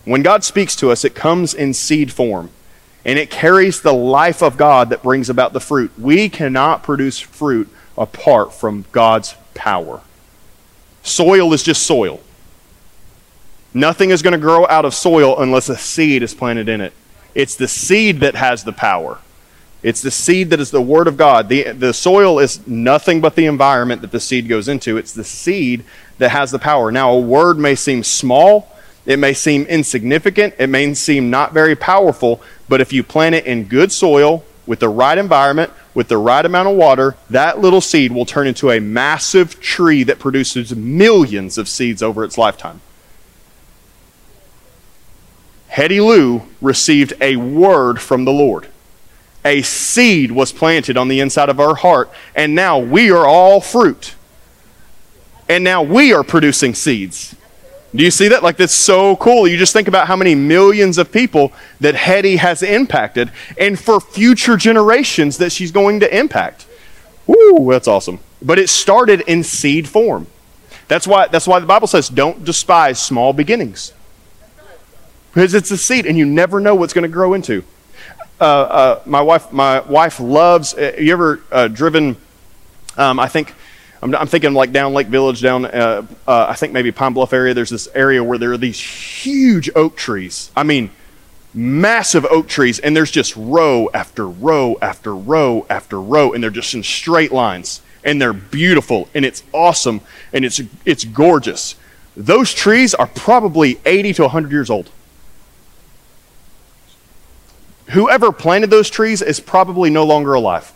When 0.05 0.23
God 0.23 0.43
speaks 0.43 0.75
to 0.77 0.91
us, 0.91 1.03
it 1.05 1.15
comes 1.15 1.53
in 1.53 1.73
seed 1.73 2.11
form. 2.11 2.51
And 3.05 3.17
it 3.17 3.29
carries 3.29 3.81
the 3.81 3.93
life 3.93 4.43
of 4.43 4.57
God 4.57 4.89
that 4.89 5.01
brings 5.01 5.29
about 5.29 5.53
the 5.53 5.61
fruit. 5.61 5.91
We 5.97 6.27
cannot 6.27 6.83
produce 6.83 7.19
fruit 7.19 7.69
apart 7.97 8.53
from 8.53 8.85
God's 8.91 9.35
power. 9.53 10.01
Soil 11.03 11.53
is 11.53 11.63
just 11.63 11.83
soil. 11.83 12.19
Nothing 13.73 14.09
is 14.09 14.21
going 14.21 14.33
to 14.33 14.39
grow 14.39 14.67
out 14.67 14.83
of 14.83 14.93
soil 14.93 15.41
unless 15.41 15.69
a 15.69 15.77
seed 15.77 16.21
is 16.21 16.33
planted 16.33 16.67
in 16.67 16.81
it. 16.81 16.93
It's 17.33 17.55
the 17.55 17.67
seed 17.67 18.19
that 18.19 18.35
has 18.35 18.63
the 18.63 18.73
power. 18.73 19.19
It's 19.87 20.01
the 20.01 20.11
seed 20.11 20.49
that 20.49 20.59
is 20.59 20.69
the 20.69 20.81
Word 20.81 21.07
of 21.07 21.15
God. 21.15 21.47
The, 21.47 21.71
the 21.71 21.93
soil 21.93 22.39
is 22.39 22.67
nothing 22.67 23.21
but 23.21 23.35
the 23.35 23.45
environment 23.45 24.01
that 24.01 24.11
the 24.11 24.19
seed 24.19 24.49
goes 24.49 24.67
into. 24.67 24.97
It's 24.97 25.13
the 25.13 25.23
seed 25.23 25.85
that 26.17 26.31
has 26.31 26.51
the 26.51 26.59
power. 26.59 26.91
Now, 26.91 27.13
a 27.13 27.19
word 27.21 27.57
may 27.57 27.73
seem 27.73 28.03
small, 28.03 28.75
it 29.05 29.17
may 29.17 29.33
seem 29.33 29.63
insignificant, 29.63 30.55
it 30.59 30.67
may 30.67 30.93
seem 30.93 31.29
not 31.29 31.53
very 31.53 31.73
powerful, 31.73 32.41
but 32.67 32.81
if 32.81 32.91
you 32.91 33.01
plant 33.01 33.35
it 33.35 33.45
in 33.45 33.63
good 33.63 33.93
soil, 33.93 34.43
with 34.65 34.81
the 34.81 34.89
right 34.89 35.17
environment, 35.17 35.71
with 35.93 36.09
the 36.09 36.17
right 36.17 36.45
amount 36.45 36.67
of 36.67 36.75
water, 36.75 37.15
that 37.29 37.59
little 37.59 37.79
seed 37.79 38.11
will 38.11 38.25
turn 38.25 38.45
into 38.45 38.69
a 38.69 38.81
massive 38.81 39.57
tree 39.61 40.03
that 40.03 40.19
produces 40.19 40.75
millions 40.75 41.57
of 41.57 41.69
seeds 41.69 42.03
over 42.03 42.25
its 42.25 42.37
lifetime. 42.37 42.81
Hetty 45.69 46.01
Lou 46.01 46.41
received 46.59 47.13
a 47.21 47.37
word 47.37 48.01
from 48.01 48.25
the 48.25 48.33
Lord 48.33 48.67
a 49.47 49.61
seed 49.61 50.31
was 50.31 50.51
planted 50.51 50.97
on 50.97 51.07
the 51.07 51.21
inside 51.21 51.47
of 51.47 51.59
our 51.59 51.75
heart, 51.75 52.11
and 52.35 52.53
now 52.53 52.77
we 52.77 53.09
are 53.11 53.25
all 53.25 53.61
fruit. 53.61 54.13
And 55.47 55.63
now 55.63 55.81
we 55.81 56.13
are 56.13 56.23
producing 56.23 56.75
seeds. 56.75 57.33
Do 57.95 58.03
you 58.03 58.11
see 58.11 58.27
that? 58.27 58.43
Like, 58.43 58.57
that's 58.57 58.73
so 58.73 59.15
cool. 59.15 59.47
You 59.47 59.57
just 59.57 59.71
think 59.71 59.87
about 59.87 60.07
how 60.07 60.17
many 60.17 60.35
millions 60.35 60.97
of 60.97 61.11
people 61.11 61.53
that 61.79 61.95
Hetty 61.95 62.35
has 62.35 62.61
impacted, 62.61 63.31
and 63.57 63.79
for 63.79 64.01
future 64.01 64.57
generations 64.57 65.37
that 65.37 65.53
she's 65.53 65.71
going 65.71 66.01
to 66.01 66.17
impact. 66.17 66.67
Woo, 67.25 67.71
that's 67.71 67.87
awesome. 67.87 68.19
But 68.41 68.59
it 68.59 68.69
started 68.69 69.21
in 69.21 69.43
seed 69.43 69.87
form. 69.87 70.27
That's 70.89 71.07
why, 71.07 71.27
that's 71.27 71.47
why 71.47 71.59
the 71.59 71.65
Bible 71.65 71.87
says 71.87 72.09
don't 72.09 72.43
despise 72.43 73.01
small 73.01 73.31
beginnings. 73.31 73.93
Because 75.33 75.53
it's 75.53 75.71
a 75.71 75.77
seed, 75.77 76.05
and 76.05 76.17
you 76.17 76.25
never 76.25 76.59
know 76.59 76.75
what's 76.75 76.93
going 76.93 77.03
to 77.03 77.09
grow 77.09 77.33
into 77.33 77.63
uh, 78.39 78.43
uh, 78.43 79.01
my 79.05 79.21
wife, 79.21 79.51
my 79.51 79.79
wife 79.81 80.19
loves. 80.19 80.73
Uh, 80.73 80.93
you 80.99 81.11
ever 81.13 81.69
driven? 81.69 82.17
Um, 82.95 83.19
I 83.19 83.27
think 83.27 83.53
I'm, 84.01 84.13
I'm, 84.15 84.27
thinking 84.27 84.53
like 84.53 84.71
down 84.71 84.93
Lake 84.93 85.07
Village, 85.07 85.41
down 85.41 85.65
I 85.65 86.53
think 86.53 86.73
maybe 86.73 86.91
Pine 86.91 87.13
Bluff 87.13 87.33
area. 87.33 87.53
There's 87.53 87.69
this 87.69 87.87
area 87.93 88.23
where 88.23 88.37
there 88.37 88.51
are 88.51 88.57
these 88.57 88.79
huge 88.79 89.69
oak 89.75 89.95
trees. 89.95 90.51
I 90.55 90.63
mean, 90.63 90.91
massive 91.53 92.25
oak 92.25 92.47
trees, 92.47 92.79
and 92.79 92.95
there's 92.95 93.11
just 93.11 93.35
row 93.35 93.89
after 93.93 94.27
row 94.27 94.77
after 94.81 95.15
row 95.15 95.65
after 95.69 95.99
row, 95.99 96.33
and 96.33 96.43
they're 96.43 96.51
just 96.51 96.73
in 96.75 96.83
straight 96.83 97.31
lines, 97.31 97.81
and 98.03 98.21
they're 98.21 98.33
beautiful, 98.33 99.09
and 99.15 99.25
it's 99.25 99.43
awesome, 99.51 100.01
and 100.31 100.45
it's 100.45 100.61
it's 100.85 101.03
gorgeous. 101.03 101.75
Those 102.15 102.53
trees 102.53 102.93
are 102.93 103.07
probably 103.07 103.79
80 103.85 104.13
to 104.13 104.21
100 104.23 104.51
years 104.51 104.69
old 104.69 104.89
whoever 107.89 108.31
planted 108.31 108.69
those 108.69 108.89
trees 108.89 109.21
is 109.21 109.39
probably 109.39 109.89
no 109.89 110.05
longer 110.05 110.33
alive. 110.33 110.73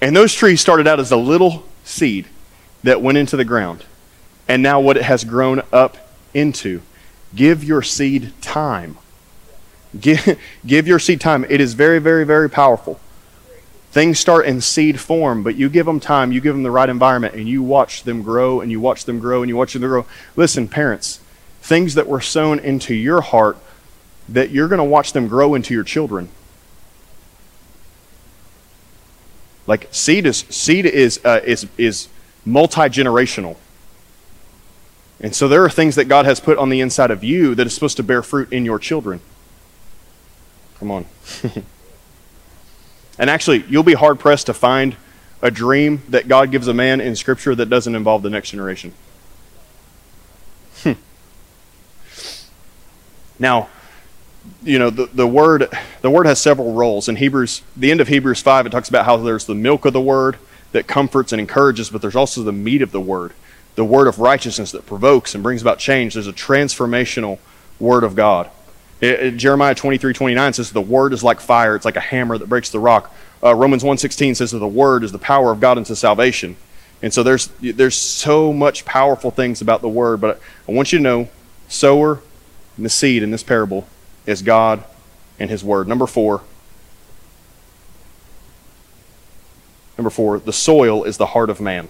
And 0.00 0.14
those 0.14 0.32
trees 0.32 0.60
started 0.60 0.86
out 0.86 1.00
as 1.00 1.10
a 1.10 1.16
little 1.16 1.64
seed 1.84 2.26
that 2.84 3.02
went 3.02 3.18
into 3.18 3.36
the 3.36 3.44
ground. 3.44 3.84
And 4.46 4.62
now 4.62 4.80
what 4.80 4.96
it 4.96 5.02
has 5.02 5.24
grown 5.24 5.62
up 5.72 5.96
into. 6.32 6.82
Give 7.34 7.64
your 7.64 7.82
seed 7.82 8.32
time. 8.40 8.96
Give, 9.98 10.38
give 10.66 10.86
your 10.86 10.98
seed 10.98 11.20
time. 11.20 11.44
It 11.48 11.60
is 11.60 11.74
very, 11.74 11.98
very, 11.98 12.24
very 12.24 12.48
powerful. 12.48 13.00
Things 13.90 14.18
start 14.18 14.46
in 14.46 14.60
seed 14.60 15.00
form, 15.00 15.42
but 15.42 15.56
you 15.56 15.68
give 15.68 15.86
them 15.86 15.98
time, 15.98 16.30
you 16.30 16.42
give 16.42 16.54
them 16.54 16.62
the 16.62 16.70
right 16.70 16.88
environment, 16.88 17.34
and 17.34 17.48
you 17.48 17.62
watch 17.62 18.02
them 18.04 18.22
grow, 18.22 18.60
and 18.60 18.70
you 18.70 18.80
watch 18.80 19.06
them 19.06 19.18
grow, 19.18 19.42
and 19.42 19.48
you 19.48 19.56
watch 19.56 19.72
them 19.72 19.82
grow. 19.82 20.04
Listen, 20.36 20.68
parents, 20.68 21.20
things 21.62 21.94
that 21.94 22.06
were 22.06 22.20
sown 22.20 22.58
into 22.58 22.94
your 22.94 23.22
heart 23.22 23.56
that 24.28 24.50
you're 24.50 24.68
going 24.68 24.78
to 24.78 24.84
watch 24.84 25.12
them 25.12 25.28
grow 25.28 25.54
into 25.54 25.74
your 25.74 25.84
children. 25.84 26.28
Like 29.66 29.88
seed 29.90 30.26
is 30.26 30.38
seed 30.48 30.86
is 30.86 31.20
uh, 31.24 31.40
is 31.44 31.66
is 31.76 32.08
multi 32.44 32.82
generational, 32.82 33.56
and 35.20 35.34
so 35.34 35.46
there 35.46 35.62
are 35.62 35.70
things 35.70 35.94
that 35.96 36.06
God 36.06 36.24
has 36.24 36.40
put 36.40 36.56
on 36.56 36.70
the 36.70 36.80
inside 36.80 37.10
of 37.10 37.22
you 37.22 37.54
that 37.54 37.66
is 37.66 37.74
supposed 37.74 37.98
to 37.98 38.02
bear 38.02 38.22
fruit 38.22 38.50
in 38.50 38.64
your 38.64 38.78
children. 38.78 39.20
Come 40.78 40.90
on. 40.90 41.06
and 43.18 43.28
actually, 43.28 43.64
you'll 43.68 43.82
be 43.82 43.94
hard 43.94 44.18
pressed 44.18 44.46
to 44.46 44.54
find 44.54 44.96
a 45.42 45.50
dream 45.50 46.02
that 46.08 46.28
God 46.28 46.50
gives 46.50 46.66
a 46.66 46.74
man 46.74 47.00
in 47.00 47.14
Scripture 47.14 47.54
that 47.54 47.68
doesn't 47.68 47.94
involve 47.94 48.22
the 48.22 48.30
next 48.30 48.50
generation. 48.52 48.94
Now, 53.38 53.68
you 54.62 54.78
know 54.78 54.90
the, 54.90 55.06
the 55.06 55.26
word 55.26 55.68
the 56.02 56.10
word 56.10 56.26
has 56.26 56.40
several 56.40 56.72
roles. 56.72 57.08
In 57.08 57.16
hebrews 57.16 57.62
the 57.76 57.90
end 57.90 58.00
of 58.00 58.08
hebrews 58.08 58.42
5 58.42 58.66
it 58.66 58.70
talks 58.70 58.88
about 58.88 59.04
how 59.04 59.16
there's 59.16 59.46
the 59.46 59.54
milk 59.54 59.84
of 59.84 59.92
the 59.92 60.00
word 60.00 60.36
that 60.72 60.86
comforts 60.86 61.32
and 61.32 61.40
encourages 61.40 61.90
but 61.90 62.02
there's 62.02 62.16
also 62.16 62.42
the 62.42 62.52
meat 62.52 62.82
of 62.82 62.92
the 62.92 63.00
word 63.00 63.32
the 63.78 63.84
word 63.84 64.08
of 64.08 64.18
righteousness 64.18 64.72
that 64.72 64.86
provokes 64.86 65.36
and 65.36 65.42
brings 65.44 65.62
about 65.62 65.78
change. 65.78 66.14
There's 66.14 66.26
a 66.26 66.32
transformational 66.32 67.38
word 67.78 68.02
of 68.02 68.16
god. 68.16 68.50
It, 69.00 69.20
it, 69.20 69.36
jeremiah 69.36 69.76
23 69.76 70.12
29 70.12 70.52
says 70.54 70.72
the 70.72 70.80
word 70.80 71.12
is 71.12 71.22
like 71.22 71.38
fire. 71.38 71.76
It's 71.76 71.84
like 71.84 71.94
a 71.94 72.00
hammer 72.00 72.36
that 72.36 72.48
breaks 72.48 72.70
the 72.70 72.80
rock. 72.80 73.14
Uh, 73.40 73.54
romans 73.54 73.84
1.16 73.84 74.34
says 74.34 74.50
that 74.50 74.58
the 74.58 74.66
word 74.66 75.04
is 75.04 75.12
the 75.12 75.18
power 75.18 75.52
of 75.52 75.60
god 75.60 75.78
unto 75.78 75.94
salvation. 75.94 76.56
And 77.02 77.14
so 77.14 77.22
there's 77.22 77.46
there's 77.60 77.94
so 77.94 78.52
much 78.52 78.84
powerful 78.84 79.30
things 79.30 79.60
about 79.60 79.80
the 79.80 79.88
word 79.88 80.20
but 80.20 80.40
i 80.68 80.72
want 80.72 80.92
you 80.92 80.98
to 80.98 81.02
know 81.04 81.28
sower 81.68 82.20
and 82.76 82.84
the 82.84 82.90
seed 82.90 83.22
in 83.22 83.30
this 83.30 83.44
parable 83.44 83.86
is 84.28 84.42
God 84.42 84.84
and 85.38 85.48
His 85.48 85.64
Word. 85.64 85.88
Number 85.88 86.06
four. 86.06 86.42
Number 89.96 90.10
four, 90.10 90.38
the 90.38 90.52
soil 90.52 91.02
is 91.02 91.16
the 91.16 91.26
heart 91.26 91.50
of 91.50 91.60
man. 91.60 91.88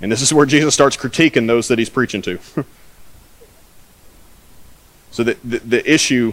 And 0.00 0.10
this 0.10 0.22
is 0.22 0.32
where 0.32 0.46
Jesus 0.46 0.72
starts 0.72 0.96
critiquing 0.96 1.46
those 1.46 1.68
that 1.68 1.78
he's 1.78 1.90
preaching 1.90 2.22
to. 2.22 2.38
so 5.10 5.22
the, 5.24 5.36
the, 5.44 5.58
the 5.58 5.92
issue 5.92 6.32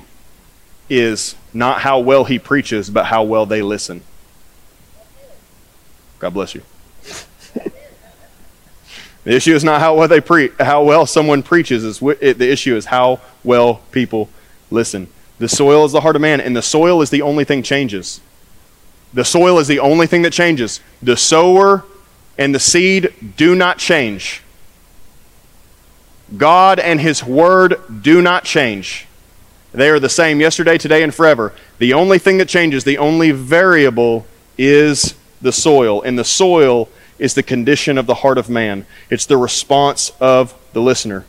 is 0.90 1.36
not 1.54 1.82
how 1.82 2.00
well 2.00 2.24
he 2.24 2.40
preaches, 2.40 2.90
but 2.90 3.08
how 3.08 3.24
well 3.24 3.46
they 3.46 3.62
listen. 3.62 4.04
God 6.20 6.34
bless 6.34 6.56
you. 6.56 6.62
the 9.26 9.36
issue 9.36 9.54
is 9.54 9.66
not 9.66 9.82
how 9.82 9.96
well 9.96 10.08
they 10.08 10.22
pre- 10.22 10.52
how 10.60 10.84
well 10.84 11.06
someone 11.06 11.44
preaches. 11.44 11.84
Is 11.84 12.00
the 12.00 12.50
issue 12.50 12.78
is 12.78 12.86
how 12.86 13.20
well 13.44 13.82
people 13.92 14.30
Listen, 14.70 15.08
the 15.40 15.48
soil 15.48 15.86
is 15.86 15.92
the 15.92 16.02
heart 16.02 16.16
of 16.16 16.22
man, 16.22 16.42
and 16.42 16.56
the 16.56 16.62
soil 16.62 17.02
is 17.02 17.10
the 17.10 17.22
only 17.22 17.44
thing 17.44 17.64
changes. 17.64 18.22
The 19.14 19.26
soil 19.26 19.60
is 19.60 19.68
the 19.68 19.80
only 19.80 20.08
thing 20.08 20.24
that 20.24 20.34
changes. 20.34 20.80
The 21.02 21.18
sower 21.18 21.86
and 22.38 22.54
the 22.54 22.60
seed 22.60 23.14
do 23.38 23.56
not 23.56 23.78
change. 23.78 24.42
God 26.36 26.80
and 26.80 27.00
His 27.00 27.24
Word 27.24 28.02
do 28.02 28.22
not 28.22 28.44
change. 28.44 29.08
They 29.72 29.90
are 29.90 30.00
the 30.00 30.10
same 30.10 30.42
yesterday, 30.42 30.78
today, 30.78 31.04
and 31.04 31.14
forever. 31.14 31.54
The 31.78 31.94
only 31.94 32.20
thing 32.20 32.38
that 32.40 32.50
changes, 32.50 32.84
the 32.84 32.98
only 32.98 33.32
variable, 33.32 34.26
is 34.58 35.16
the 35.42 35.52
soil. 35.52 36.02
And 36.02 36.18
the 36.18 36.24
soil 36.24 36.90
is 37.20 37.34
the 37.34 37.44
condition 37.44 37.98
of 37.98 38.06
the 38.06 38.16
heart 38.16 38.38
of 38.38 38.50
man, 38.50 38.86
it's 39.10 39.26
the 39.26 39.38
response 39.38 40.12
of 40.20 40.54
the 40.74 40.82
listener. 40.82 41.26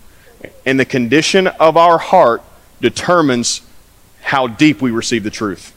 And 0.64 0.78
the 0.78 0.84
condition 0.84 1.46
of 1.46 1.76
our 1.76 1.98
heart 1.98 2.42
determines 2.80 3.62
how 4.22 4.46
deep 4.46 4.80
we 4.80 4.90
receive 4.90 5.24
the 5.24 5.30
truth. 5.30 5.74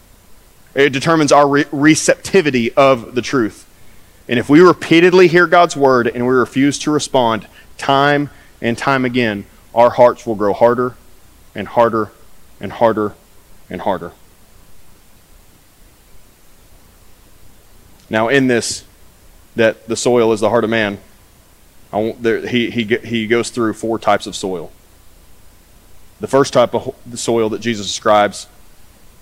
It 0.73 0.91
determines 0.91 1.31
our 1.31 1.47
re- 1.47 1.65
receptivity 1.71 2.73
of 2.73 3.15
the 3.15 3.21
truth. 3.21 3.67
And 4.27 4.39
if 4.39 4.49
we 4.49 4.61
repeatedly 4.61 5.27
hear 5.27 5.47
God's 5.47 5.75
word 5.75 6.07
and 6.07 6.25
we 6.25 6.33
refuse 6.33 6.79
to 6.79 6.91
respond 6.91 7.47
time 7.77 8.29
and 8.61 8.77
time 8.77 9.03
again, 9.03 9.45
our 9.73 9.89
hearts 9.89 10.25
will 10.25 10.35
grow 10.35 10.53
harder 10.53 10.95
and 11.55 11.67
harder 11.67 12.11
and 12.59 12.71
harder 12.71 13.15
and 13.69 13.81
harder. 13.81 14.11
Now, 18.09 18.27
in 18.27 18.47
this, 18.47 18.83
that 19.55 19.87
the 19.87 19.95
soil 19.95 20.33
is 20.33 20.41
the 20.41 20.49
heart 20.49 20.63
of 20.63 20.69
man, 20.69 20.99
there, 22.19 22.45
he, 22.45 22.69
he, 22.69 22.83
he 22.83 23.27
goes 23.27 23.49
through 23.49 23.73
four 23.73 23.99
types 23.99 24.27
of 24.27 24.35
soil. 24.35 24.71
The 26.21 26.27
first 26.27 26.53
type 26.53 26.75
of 26.75 26.95
soil 27.15 27.49
that 27.49 27.62
Jesus 27.62 27.88
describes, 27.88 28.47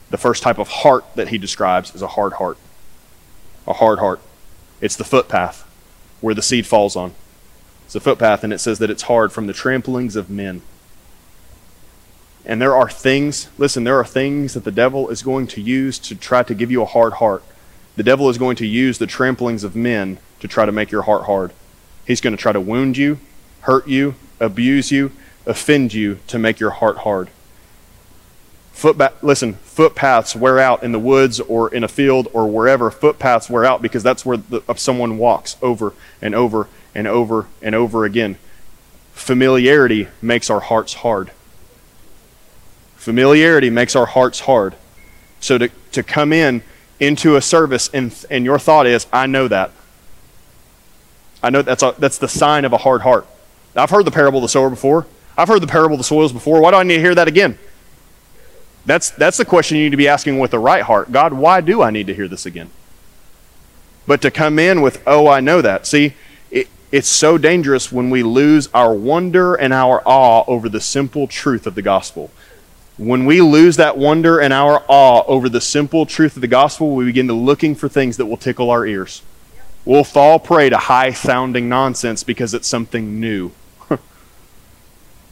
the 0.09 0.17
first 0.17 0.43
type 0.43 0.59
of 0.59 0.67
heart 0.67 1.05
that 1.15 1.29
he 1.29 1.37
describes, 1.37 1.95
is 1.95 2.01
a 2.01 2.07
hard 2.07 2.33
heart. 2.33 2.57
A 3.65 3.73
hard 3.73 3.99
heart. 3.99 4.19
It's 4.81 4.97
the 4.97 5.05
footpath 5.05 5.65
where 6.19 6.35
the 6.35 6.41
seed 6.41 6.67
falls 6.67 6.97
on. 6.97 7.15
It's 7.85 7.95
a 7.95 8.01
footpath, 8.01 8.43
and 8.43 8.51
it 8.51 8.59
says 8.59 8.79
that 8.79 8.89
it's 8.89 9.03
hard 9.03 9.31
from 9.31 9.47
the 9.47 9.53
tramplings 9.53 10.17
of 10.17 10.29
men. 10.29 10.61
And 12.45 12.61
there 12.61 12.75
are 12.75 12.89
things, 12.89 13.47
listen, 13.57 13.85
there 13.85 13.97
are 13.97 14.05
things 14.05 14.53
that 14.53 14.65
the 14.65 14.71
devil 14.71 15.07
is 15.07 15.23
going 15.23 15.47
to 15.47 15.61
use 15.61 15.99
to 15.99 16.15
try 16.15 16.43
to 16.43 16.53
give 16.53 16.69
you 16.69 16.81
a 16.81 16.85
hard 16.85 17.13
heart. 17.13 17.43
The 17.95 18.03
devil 18.03 18.29
is 18.29 18.37
going 18.37 18.57
to 18.57 18.67
use 18.67 18.97
the 18.97 19.07
tramplings 19.07 19.63
of 19.63 19.73
men 19.73 20.19
to 20.41 20.49
try 20.49 20.65
to 20.65 20.71
make 20.73 20.91
your 20.91 21.03
heart 21.03 21.25
hard. 21.27 21.53
He's 22.05 22.21
going 22.21 22.35
to 22.35 22.41
try 22.41 22.51
to 22.51 22.59
wound 22.59 22.97
you, 22.97 23.19
hurt 23.61 23.87
you, 23.87 24.15
abuse 24.39 24.91
you, 24.91 25.13
offend 25.45 25.93
you 25.93 26.19
to 26.27 26.39
make 26.39 26.59
your 26.59 26.71
heart 26.71 26.97
hard. 26.99 27.29
Footba- 28.73 29.13
listen, 29.21 29.55
footpaths 29.55 30.35
wear 30.35 30.57
out 30.57 30.83
in 30.83 30.93
the 30.93 30.99
woods 30.99 31.39
or 31.41 31.73
in 31.73 31.83
a 31.83 31.87
field 31.87 32.29
or 32.31 32.47
wherever. 32.47 32.89
Footpaths 32.89 33.49
wear 33.49 33.65
out 33.65 33.81
because 33.81 34.03
that's 34.03 34.25
where 34.25 34.37
the, 34.37 34.61
someone 34.75 35.17
walks 35.17 35.57
over 35.61 35.93
and 36.21 36.33
over 36.33 36.69
and 36.95 37.05
over 37.05 37.47
and 37.61 37.75
over 37.75 38.05
again. 38.05 38.37
Familiarity 39.11 40.07
makes 40.21 40.49
our 40.49 40.61
hearts 40.61 40.93
hard. 40.95 41.31
Familiarity 42.95 43.69
makes 43.69 43.95
our 43.95 44.05
hearts 44.05 44.41
hard. 44.41 44.75
So 45.41 45.57
to, 45.57 45.69
to 45.91 46.03
come 46.03 46.31
in 46.31 46.63
into 46.99 47.35
a 47.35 47.41
service 47.41 47.89
and, 47.93 48.13
and 48.29 48.45
your 48.45 48.59
thought 48.59 48.87
is, 48.87 49.07
I 49.11 49.27
know 49.27 49.47
that. 49.49 49.71
I 51.43 51.49
know 51.49 51.61
that's, 51.61 51.83
a, 51.83 51.95
that's 51.97 52.17
the 52.17 52.27
sign 52.27 52.65
of 52.65 52.73
a 52.73 52.77
hard 52.77 53.01
heart. 53.01 53.25
I've 53.75 53.89
heard 53.89 54.05
the 54.05 54.11
parable 54.11 54.39
of 54.39 54.43
the 54.43 54.49
sower 54.49 54.69
before. 54.69 55.05
I've 55.39 55.47
heard 55.47 55.61
the 55.61 55.67
parable 55.67 55.93
of 55.93 55.99
the 55.99 56.03
soils 56.03 56.33
before. 56.33 56.59
Why 56.59 56.71
do 56.71 56.77
I 56.77 56.83
need 56.83 56.95
to 56.95 57.01
hear 57.01 57.15
that 57.15 57.29
again? 57.29 57.57
That's, 58.85 59.09
that's 59.11 59.37
the 59.37 59.45
question 59.45 59.77
you 59.77 59.83
need 59.83 59.91
to 59.91 59.97
be 59.97 60.09
asking 60.09 60.37
with 60.37 60.51
the 60.51 60.59
right 60.59 60.83
heart. 60.83 61.13
God, 61.13 61.31
why 61.31 61.61
do 61.61 61.81
I 61.81 61.91
need 61.91 62.07
to 62.07 62.13
hear 62.13 62.27
this 62.27 62.45
again? 62.45 62.69
But 64.05 64.21
to 64.23 64.31
come 64.31 64.59
in 64.59 64.81
with, 64.81 65.01
oh, 65.07 65.29
I 65.29 65.39
know 65.39 65.61
that. 65.61 65.87
See, 65.87 66.13
it, 66.51 66.67
it's 66.91 67.07
so 67.07 67.37
dangerous 67.37 67.89
when 67.89 68.09
we 68.09 68.21
lose 68.21 68.67
our 68.73 68.93
wonder 68.93 69.55
and 69.55 69.71
our 69.71 70.01
awe 70.05 70.43
over 70.45 70.67
the 70.67 70.81
simple 70.81 71.25
truth 71.25 71.65
of 71.65 71.73
the 71.73 71.81
gospel. 71.81 72.31
When 72.97 73.25
we 73.25 73.39
lose 73.39 73.77
that 73.77 73.97
wonder 73.97 74.39
and 74.39 74.51
our 74.51 74.83
awe 74.89 75.23
over 75.25 75.47
the 75.47 75.61
simple 75.61 76.05
truth 76.05 76.35
of 76.35 76.41
the 76.41 76.49
gospel, 76.49 76.95
we 76.95 77.05
begin 77.05 77.27
to 77.27 77.33
looking 77.33 77.75
for 77.75 77.87
things 77.87 78.17
that 78.17 78.25
will 78.25 78.35
tickle 78.35 78.69
our 78.69 78.85
ears. 78.85 79.21
We'll 79.85 80.03
fall 80.03 80.37
prey 80.37 80.69
to 80.69 80.77
high 80.77 81.13
sounding 81.13 81.69
nonsense 81.69 82.25
because 82.25 82.53
it's 82.53 82.67
something 82.67 83.21
new. 83.21 83.51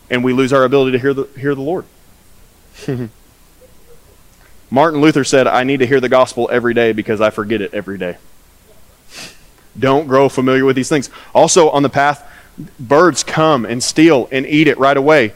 And 0.10 0.24
we 0.24 0.34
lose 0.34 0.54
our 0.54 0.63
ability 0.63 0.93
to 0.93 1.00
hear 1.00 1.13
the, 1.13 1.24
hear 1.38 1.56
the 1.56 1.62
Lord. 1.62 1.86
Martin 4.70 5.02
Luther 5.02 5.24
said, 5.24 5.48
I 5.48 5.63
need 5.63 5.78
to 5.78 5.88
hear 5.88 6.00
the 6.00 6.10
gospel 6.10 6.50
every 6.52 6.74
day 6.74 6.91
because 6.91 7.22
I 7.22 7.30
forget 7.30 7.62
it 7.62 7.74
every 7.74 7.98
day. 7.98 8.17
Don't 9.80 10.08
grow 10.08 10.28
familiar 10.28 10.65
with 10.65 10.76
these 10.76 10.89
things. 10.89 11.10
Also, 11.34 11.70
on 11.70 11.84
the 11.84 11.89
path, 11.89 12.30
birds 12.80 13.24
come 13.24 13.65
and 13.65 13.82
steal 13.82 14.28
and 14.32 14.46
eat 14.46 14.67
it 14.67 14.78
right 14.78 14.98
away. 14.98 15.34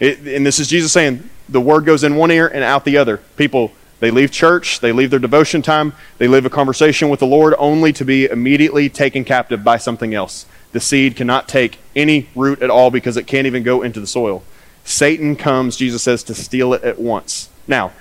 It, 0.00 0.18
and 0.26 0.44
this 0.44 0.58
is 0.58 0.68
Jesus 0.68 0.92
saying, 0.92 1.28
the 1.48 1.60
word 1.60 1.84
goes 1.84 2.04
in 2.04 2.16
one 2.16 2.30
ear 2.30 2.48
and 2.48 2.64
out 2.64 2.84
the 2.84 2.96
other. 2.98 3.18
People, 3.36 3.72
they 4.00 4.10
leave 4.10 4.30
church, 4.30 4.80
they 4.80 4.92
leave 4.92 5.10
their 5.10 5.20
devotion 5.20 5.62
time, 5.62 5.94
they 6.18 6.28
leave 6.28 6.44
a 6.44 6.50
conversation 6.50 7.08
with 7.08 7.20
the 7.20 7.26
Lord 7.26 7.54
only 7.58 7.92
to 7.94 8.04
be 8.04 8.26
immediately 8.26 8.88
taken 8.88 9.24
captive 9.24 9.62
by 9.64 9.78
something 9.78 10.12
else. 10.12 10.44
The 10.72 10.80
seed 10.80 11.16
cannot 11.16 11.48
take 11.48 11.78
any 11.94 12.28
root 12.34 12.62
at 12.62 12.70
all 12.70 12.90
because 12.90 13.16
it 13.16 13.26
can't 13.26 13.46
even 13.46 13.62
go 13.62 13.82
into 13.82 14.00
the 14.00 14.06
soil. 14.06 14.42
Satan 14.84 15.36
comes, 15.36 15.76
Jesus 15.76 16.02
says, 16.02 16.22
to 16.24 16.34
steal 16.34 16.72
it 16.74 16.82
at 16.82 16.98
once. 16.98 17.48
Now, 17.66 17.92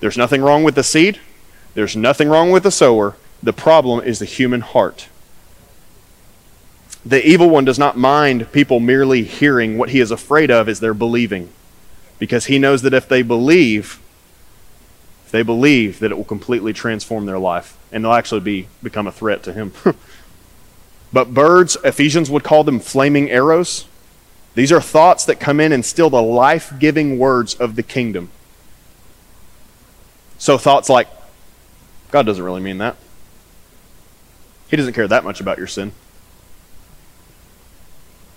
there's 0.00 0.18
nothing 0.18 0.42
wrong 0.42 0.64
with 0.64 0.74
the 0.74 0.82
seed, 0.82 1.20
there's 1.74 1.96
nothing 1.96 2.28
wrong 2.28 2.50
with 2.50 2.62
the 2.62 2.70
sower. 2.70 3.16
The 3.42 3.52
problem 3.52 4.04
is 4.04 4.18
the 4.18 4.24
human 4.24 4.62
heart. 4.62 5.08
The 7.06 7.24
evil 7.26 7.48
one 7.48 7.64
does 7.64 7.78
not 7.78 7.96
mind 7.96 8.50
people 8.52 8.80
merely 8.80 9.22
hearing. 9.22 9.78
What 9.78 9.90
he 9.90 10.00
is 10.00 10.10
afraid 10.10 10.50
of 10.50 10.68
is 10.68 10.80
their 10.80 10.94
believing 10.94 11.50
because 12.18 12.46
he 12.46 12.58
knows 12.58 12.82
that 12.82 12.92
if 12.92 13.08
they 13.08 13.22
believe, 13.22 14.00
if 15.24 15.30
they 15.30 15.42
believe 15.42 16.00
that 16.00 16.10
it 16.10 16.16
will 16.16 16.24
completely 16.24 16.72
transform 16.72 17.26
their 17.26 17.38
life 17.38 17.78
and 17.92 18.04
they'll 18.04 18.12
actually 18.12 18.40
be 18.40 18.68
become 18.82 19.06
a 19.06 19.12
threat 19.12 19.42
to 19.44 19.52
him. 19.52 19.72
but 21.12 21.32
birds, 21.32 21.76
Ephesians 21.84 22.30
would 22.30 22.44
call 22.44 22.64
them 22.64 22.80
flaming 22.80 23.30
arrows. 23.30 23.86
These 24.54 24.72
are 24.72 24.80
thoughts 24.80 25.24
that 25.26 25.40
come 25.40 25.60
in 25.60 25.72
and 25.72 25.84
steal 25.84 26.10
the 26.10 26.22
life-giving 26.22 27.18
words 27.18 27.54
of 27.54 27.76
the 27.76 27.82
kingdom. 27.82 28.30
So 30.38 30.58
thoughts 30.58 30.88
like 30.88 31.08
God 32.10 32.26
doesn't 32.26 32.42
really 32.42 32.60
mean 32.60 32.78
that. 32.78 32.96
He 34.70 34.76
doesn't 34.76 34.92
care 34.92 35.08
that 35.08 35.24
much 35.24 35.40
about 35.40 35.58
your 35.58 35.66
sin. 35.66 35.92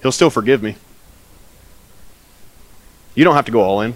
He'll 0.02 0.12
still 0.12 0.30
forgive 0.30 0.64
me. 0.64 0.76
You 3.14 3.24
don't 3.24 3.36
have 3.36 3.46
to 3.46 3.52
go 3.52 3.62
all 3.62 3.82
in. 3.82 3.94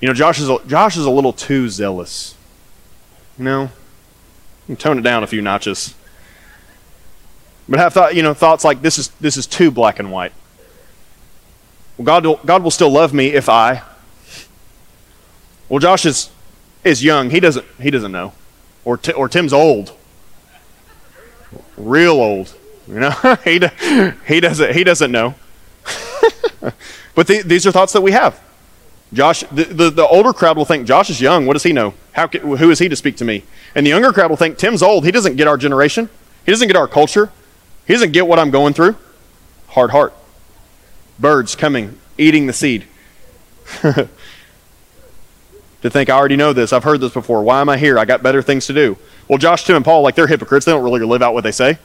You 0.00 0.08
know, 0.08 0.14
Josh 0.14 0.40
is 0.40 0.48
a, 0.48 0.58
Josh 0.66 0.96
is 0.96 1.04
a 1.04 1.10
little 1.10 1.32
too 1.32 1.68
zealous. 1.68 2.36
You 3.38 3.44
know, 3.44 3.70
tone 4.78 4.98
it 4.98 5.02
down 5.02 5.22
a 5.22 5.26
few 5.26 5.42
notches. 5.42 5.94
But 7.68 7.80
have 7.80 7.92
thought, 7.92 8.14
you 8.14 8.22
know, 8.22 8.34
thoughts 8.34 8.64
like 8.64 8.82
this 8.82 8.98
is 8.98 9.08
this 9.20 9.36
is 9.36 9.46
too 9.46 9.70
black 9.70 9.98
and 9.98 10.12
white. 10.12 10.32
Well, 11.96 12.04
God 12.04 12.26
will, 12.26 12.40
God 12.44 12.62
will 12.62 12.70
still 12.70 12.90
love 12.90 13.12
me 13.12 13.28
if 13.28 13.48
I. 13.48 13.82
Well, 15.68 15.80
Josh 15.80 16.06
is 16.06 16.30
is 16.84 17.02
young. 17.02 17.30
He 17.30 17.40
doesn't 17.40 17.66
he 17.80 17.90
doesn't 17.90 18.12
know, 18.12 18.32
or 18.84 18.96
t- 18.96 19.12
or 19.12 19.28
Tim's 19.28 19.52
old, 19.52 19.92
real 21.76 22.12
old. 22.12 22.54
You 22.86 23.00
know, 23.00 23.10
he 23.44 23.60
he 24.26 24.40
doesn't 24.40 24.74
he 24.74 24.84
doesn't 24.84 25.10
know. 25.10 25.34
But 27.16 27.26
the, 27.26 27.42
these 27.42 27.66
are 27.66 27.72
thoughts 27.72 27.94
that 27.94 28.02
we 28.02 28.12
have. 28.12 28.40
Josh, 29.12 29.42
the, 29.50 29.64
the, 29.64 29.90
the, 29.90 30.06
older 30.06 30.32
crowd 30.32 30.56
will 30.56 30.66
think, 30.66 30.86
Josh 30.86 31.08
is 31.08 31.20
young. 31.20 31.46
What 31.46 31.54
does 31.54 31.62
he 31.62 31.72
know? 31.72 31.94
How, 32.12 32.28
who 32.28 32.70
is 32.70 32.78
he 32.78 32.88
to 32.88 32.96
speak 32.96 33.16
to 33.16 33.24
me? 33.24 33.44
And 33.74 33.86
the 33.86 33.90
younger 33.90 34.12
crowd 34.12 34.28
will 34.28 34.36
think, 34.36 34.58
Tim's 34.58 34.82
old. 34.82 35.04
He 35.04 35.10
doesn't 35.10 35.36
get 35.36 35.48
our 35.48 35.56
generation. 35.56 36.10
He 36.44 36.52
doesn't 36.52 36.68
get 36.68 36.76
our 36.76 36.86
culture. 36.86 37.30
He 37.86 37.92
doesn't 37.92 38.12
get 38.12 38.26
what 38.26 38.38
I'm 38.38 38.50
going 38.50 38.74
through. 38.74 38.96
Hard 39.68 39.90
heart. 39.90 40.14
Birds 41.18 41.54
coming, 41.54 41.98
eating 42.18 42.46
the 42.46 42.52
seed. 42.52 42.86
to 43.82 44.08
think, 45.82 46.10
I 46.10 46.16
already 46.16 46.36
know 46.36 46.52
this. 46.52 46.72
I've 46.72 46.84
heard 46.84 47.00
this 47.00 47.12
before. 47.12 47.42
Why 47.42 47.60
am 47.60 47.68
I 47.68 47.76
here? 47.78 47.98
I 47.98 48.04
got 48.04 48.22
better 48.22 48.42
things 48.42 48.66
to 48.66 48.72
do. 48.72 48.98
Well, 49.28 49.38
Josh, 49.38 49.64
Tim, 49.64 49.76
and 49.76 49.84
Paul, 49.84 50.02
like 50.02 50.14
they're 50.14 50.26
hypocrites. 50.26 50.66
They 50.66 50.72
don't 50.72 50.84
really 50.84 51.00
live 51.00 51.22
out 51.22 51.34
what 51.34 51.44
they 51.44 51.52
say. 51.52 51.78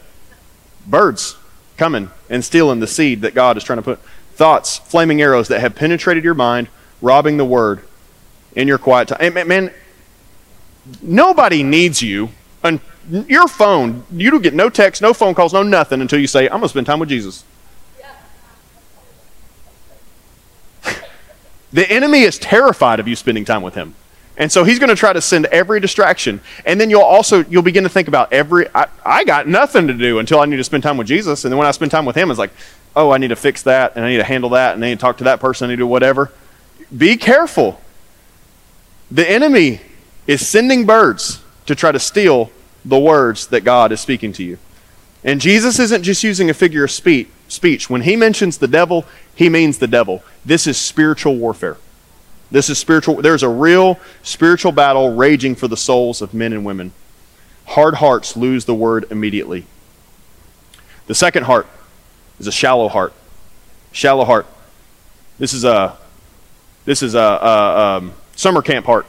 Birds 0.87 1.37
coming 1.77 2.09
and 2.29 2.43
stealing 2.43 2.79
the 2.79 2.87
seed 2.87 3.21
that 3.21 3.33
God 3.33 3.57
is 3.57 3.63
trying 3.63 3.77
to 3.77 3.83
put 3.83 3.99
thoughts, 4.33 4.77
flaming 4.77 5.21
arrows 5.21 5.47
that 5.49 5.61
have 5.61 5.75
penetrated 5.75 6.23
your 6.23 6.33
mind, 6.33 6.67
robbing 7.01 7.37
the 7.37 7.45
word 7.45 7.83
in 8.55 8.67
your 8.67 8.77
quiet 8.77 9.07
time. 9.07 9.33
Man, 9.47 9.71
nobody 11.01 11.63
needs 11.63 12.01
you. 12.01 12.29
Your 13.12 13.47
phone, 13.47 14.04
you 14.12 14.32
don't 14.32 14.41
get 14.41 14.54
no 14.54 14.69
text, 14.69 15.02
no 15.02 15.13
phone 15.13 15.34
calls, 15.34 15.54
no 15.54 15.63
nothing 15.63 16.02
until 16.02 16.19
you 16.19 16.28
say, 16.28 16.45
I'm 16.45 16.52
going 16.52 16.63
to 16.63 16.69
spend 16.69 16.86
time 16.86 17.00
with 17.00 17.10
Jesus. 17.10 17.43
the 21.74 21.89
enemy 21.91 22.21
is 22.21 22.39
terrified 22.39 23.00
of 23.00 23.08
you 23.08 23.15
spending 23.15 23.43
time 23.43 23.62
with 23.62 23.76
him. 23.76 23.95
And 24.38 24.52
so 24.52 24.63
he's 24.63 24.80
going 24.80 24.89
to 24.89 24.95
try 24.95 25.12
to 25.13 25.21
send 25.21 25.45
every 25.47 25.80
distraction. 25.80 26.39
And 26.65 26.80
then 26.80 26.89
you'll 26.89 27.02
also 27.02 27.43
you'll 27.45 27.62
begin 27.62 27.84
to 27.84 27.89
think 27.89 28.08
about 28.08 28.32
every 28.32 28.67
I, 28.74 28.88
I 29.06 29.24
got 29.26 29.47
nothing 29.47 29.88
to 29.88 29.93
do 29.93 30.19
until 30.19 30.39
I 30.39 30.45
need 30.45 30.58
to 30.58 30.63
spend 30.63 30.82
time 30.84 30.97
with 30.97 31.08
Jesus. 31.08 31.43
And 31.43 31.52
then 31.52 31.58
when 31.58 31.67
I 31.67 31.71
spend 31.71 31.91
time 31.91 32.06
with 32.06 32.15
him, 32.15 32.32
it's 32.32 32.39
like, 32.39 32.52
oh, 32.95 33.12
I 33.12 33.17
need 33.17 33.28
to 33.28 33.36
fix 33.36 33.62
that, 33.63 33.95
and 33.95 34.06
I 34.06 34.10
need 34.10 34.17
to 34.17 34.24
handle 34.24 34.50
that, 34.52 34.76
and 34.76 34.84
I 34.84 34.89
need 34.89 34.95
to 34.95 35.02
talk 35.02 35.17
to 35.17 35.26
that 35.26 35.39
person, 35.39 35.65
I 35.65 35.69
need 35.69 35.76
to 35.78 35.84
do 35.84 35.88
whatever. 35.88 36.32
Be 36.95 37.17
careful. 37.17 37.80
The 39.10 39.30
enemy 39.30 39.82
is 40.28 40.47
sending 40.47 40.86
birds 40.86 41.41
to 41.65 41.76
try 41.76 41.91
to 41.91 42.00
steal 42.00 42.52
the 42.83 42.99
words 42.99 43.47
that 43.47 43.61
God 43.61 43.91
is 43.91 43.99
speaking 43.99 44.33
to 44.33 44.43
you. 44.43 44.57
And 45.23 45.39
Jesus 45.39 45.79
isn't 45.79 46.03
just 46.03 46.23
using 46.23 46.49
a 46.49 46.53
figure 46.53 46.83
of 46.83 46.91
speech. 46.91 47.89
When 47.89 48.01
he 48.01 48.15
mentions 48.15 48.57
the 48.57 48.67
devil, 48.67 49.05
he 49.35 49.49
means 49.49 49.77
the 49.77 49.87
devil. 49.87 50.23
This 50.43 50.65
is 50.65 50.77
spiritual 50.77 51.35
warfare. 51.37 51.77
This 52.49 52.69
is 52.69 52.77
spiritual. 52.77 53.21
There's 53.21 53.43
a 53.43 53.49
real 53.49 53.99
spiritual 54.23 54.71
battle 54.71 55.15
raging 55.15 55.55
for 55.55 55.67
the 55.67 55.77
souls 55.77 56.21
of 56.21 56.33
men 56.33 56.53
and 56.53 56.65
women. 56.65 56.91
Hard 57.67 57.95
hearts 57.95 58.35
lose 58.35 58.65
the 58.65 58.75
word 58.75 59.05
immediately. 59.11 59.65
The 61.07 61.15
second 61.15 61.43
heart 61.43 61.67
is 62.39 62.47
a 62.47 62.51
shallow 62.51 62.89
heart. 62.89 63.13
Shallow 63.91 64.25
heart. 64.25 64.47
This 65.39 65.53
is 65.53 65.63
a 65.63 65.97
this 66.83 67.03
is 67.03 67.13
a, 67.13 67.19
a 67.19 67.97
um, 67.97 68.13
summer 68.35 68.61
camp 68.61 68.85
heart. 68.85 69.05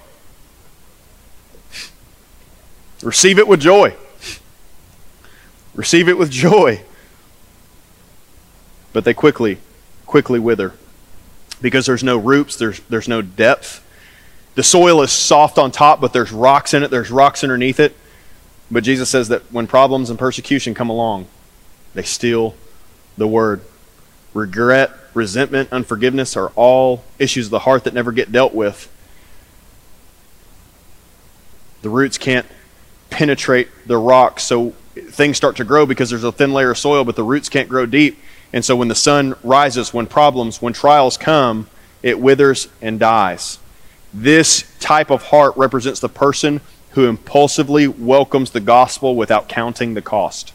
Receive 3.03 3.39
it 3.39 3.49
with 3.49 3.61
joy. 3.61 3.95
Receive 5.75 6.09
it 6.09 6.17
with 6.17 6.31
joy. 6.31 6.83
But 8.93 9.05
they 9.05 9.15
quickly, 9.15 9.59
quickly 10.07 10.39
wither 10.39 10.75
because 11.63 11.87
there's 11.87 12.05
no 12.05 12.19
roots, 12.19 12.57
there's, 12.57 12.81
there's 12.81 13.09
no 13.09 13.23
depth. 13.23 13.87
The 14.55 14.63
soil 14.63 15.01
is 15.01 15.11
soft 15.11 15.57
on 15.57 15.71
top, 15.71 16.01
but 16.01 16.13
there's 16.13 16.33
rocks 16.33 16.75
in 16.75 16.83
it, 16.83 16.91
there's 16.91 17.11
rocks 17.11 17.43
underneath 17.43 17.81
it. 17.81 17.97
But 18.71 18.85
Jesus 18.85 19.09
says 19.09 19.29
that 19.29 19.43
when 19.53 19.67
problems 19.67 20.11
and 20.11 20.19
persecution 20.19 20.75
come 20.75 20.91
along, 20.91 21.27
they 21.95 22.03
steal 22.03 22.55
the 23.17 23.29
word. 23.29 23.63
Regret, 24.35 24.91
resentment, 25.15 25.71
unforgiveness 25.73 26.37
are 26.37 26.51
all 26.57 27.05
issues 27.19 27.47
of 27.47 27.51
the 27.51 27.61
heart 27.61 27.85
that 27.85 27.95
never 27.95 28.13
get 28.13 28.33
dealt 28.33 28.55
with. 28.55 28.91
The 31.83 31.91
roots 31.91 32.17
can't 32.19 32.47
penetrate 33.13 33.69
the 33.87 33.99
rock, 33.99 34.41
so 34.41 34.71
things 34.95 35.37
start 35.37 35.57
to 35.57 35.65
grow 35.65 35.87
because 35.87 36.11
there's 36.11 36.25
a 36.25 36.33
thin 36.33 36.53
layer 36.53 36.71
of 36.71 36.79
soil, 36.79 37.05
but 37.05 37.15
the 37.15 37.23
roots 37.23 37.49
can't 37.49 37.69
grow 37.69 37.87
deep. 37.87 38.19
And 38.53 38.65
so 38.65 38.75
when 38.75 38.89
the 38.89 38.95
sun 38.95 39.35
rises, 39.45 39.95
when 39.95 40.07
problems, 40.07 40.61
when 40.61 40.73
trials 40.73 41.17
come, 41.17 41.69
it 42.03 42.19
withers 42.19 42.69
and 42.81 42.99
dies. 42.99 43.59
This 44.13 44.65
type 44.81 45.11
of 45.11 45.25
heart 45.25 45.57
represents 45.57 46.01
the 46.01 46.09
person 46.09 46.61
who 46.91 47.07
impulsively 47.07 47.87
welcomes 47.87 48.51
the 48.51 48.61
gospel 48.61 49.15
without 49.15 49.49
counting 49.49 49.95
the 49.95 50.03
cost. 50.03 50.53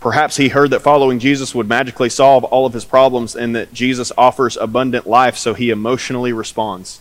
Perhaps 0.00 0.36
he 0.36 0.48
heard 0.48 0.70
that 0.70 0.80
following 0.82 1.18
Jesus 1.18 1.54
would 1.54 1.68
magically 1.68 2.08
solve 2.08 2.44
all 2.44 2.66
of 2.66 2.72
his 2.72 2.84
problems 2.84 3.34
and 3.34 3.54
that 3.56 3.72
Jesus 3.72 4.12
offers 4.16 4.56
abundant 4.56 5.06
life, 5.06 5.36
so 5.36 5.54
he 5.54 5.70
emotionally 5.70 6.32
responds. 6.32 7.00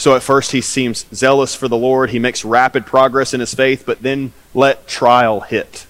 So 0.00 0.16
at 0.16 0.22
first 0.22 0.52
he 0.52 0.62
seems 0.62 1.04
zealous 1.14 1.54
for 1.54 1.68
the 1.68 1.76
Lord, 1.76 2.08
he 2.08 2.18
makes 2.18 2.42
rapid 2.42 2.86
progress 2.86 3.34
in 3.34 3.40
his 3.40 3.52
faith, 3.52 3.84
but 3.84 4.00
then 4.00 4.32
let 4.54 4.88
trial 4.88 5.40
hit 5.40 5.86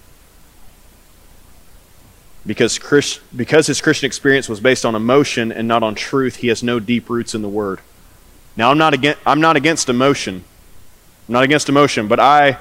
because, 2.45 2.77
Christ, 2.77 3.21
because 3.37 3.69
his 3.69 3.81
Christian 3.81 4.07
experience 4.07 4.49
was 4.49 4.59
based 4.59 4.85
on 4.85 4.97
emotion 4.97 5.53
and 5.53 5.69
not 5.69 5.85
on 5.85 5.95
truth, 5.95 6.37
he 6.37 6.49
has 6.49 6.61
no 6.61 6.81
deep 6.81 7.09
roots 7.09 7.37
in 7.37 7.43
the 7.43 7.49
Word. 7.49 7.79
Now, 8.57 8.73
I'm 8.73 8.79
not, 8.79 8.95
against, 8.95 9.21
I'm 9.25 9.41
not 9.41 9.55
against 9.55 9.89
emotion. 9.89 10.43
I'm 11.29 11.33
not 11.33 11.45
against 11.45 11.69
emotion, 11.69 12.09
but 12.09 12.19
I 12.19 12.59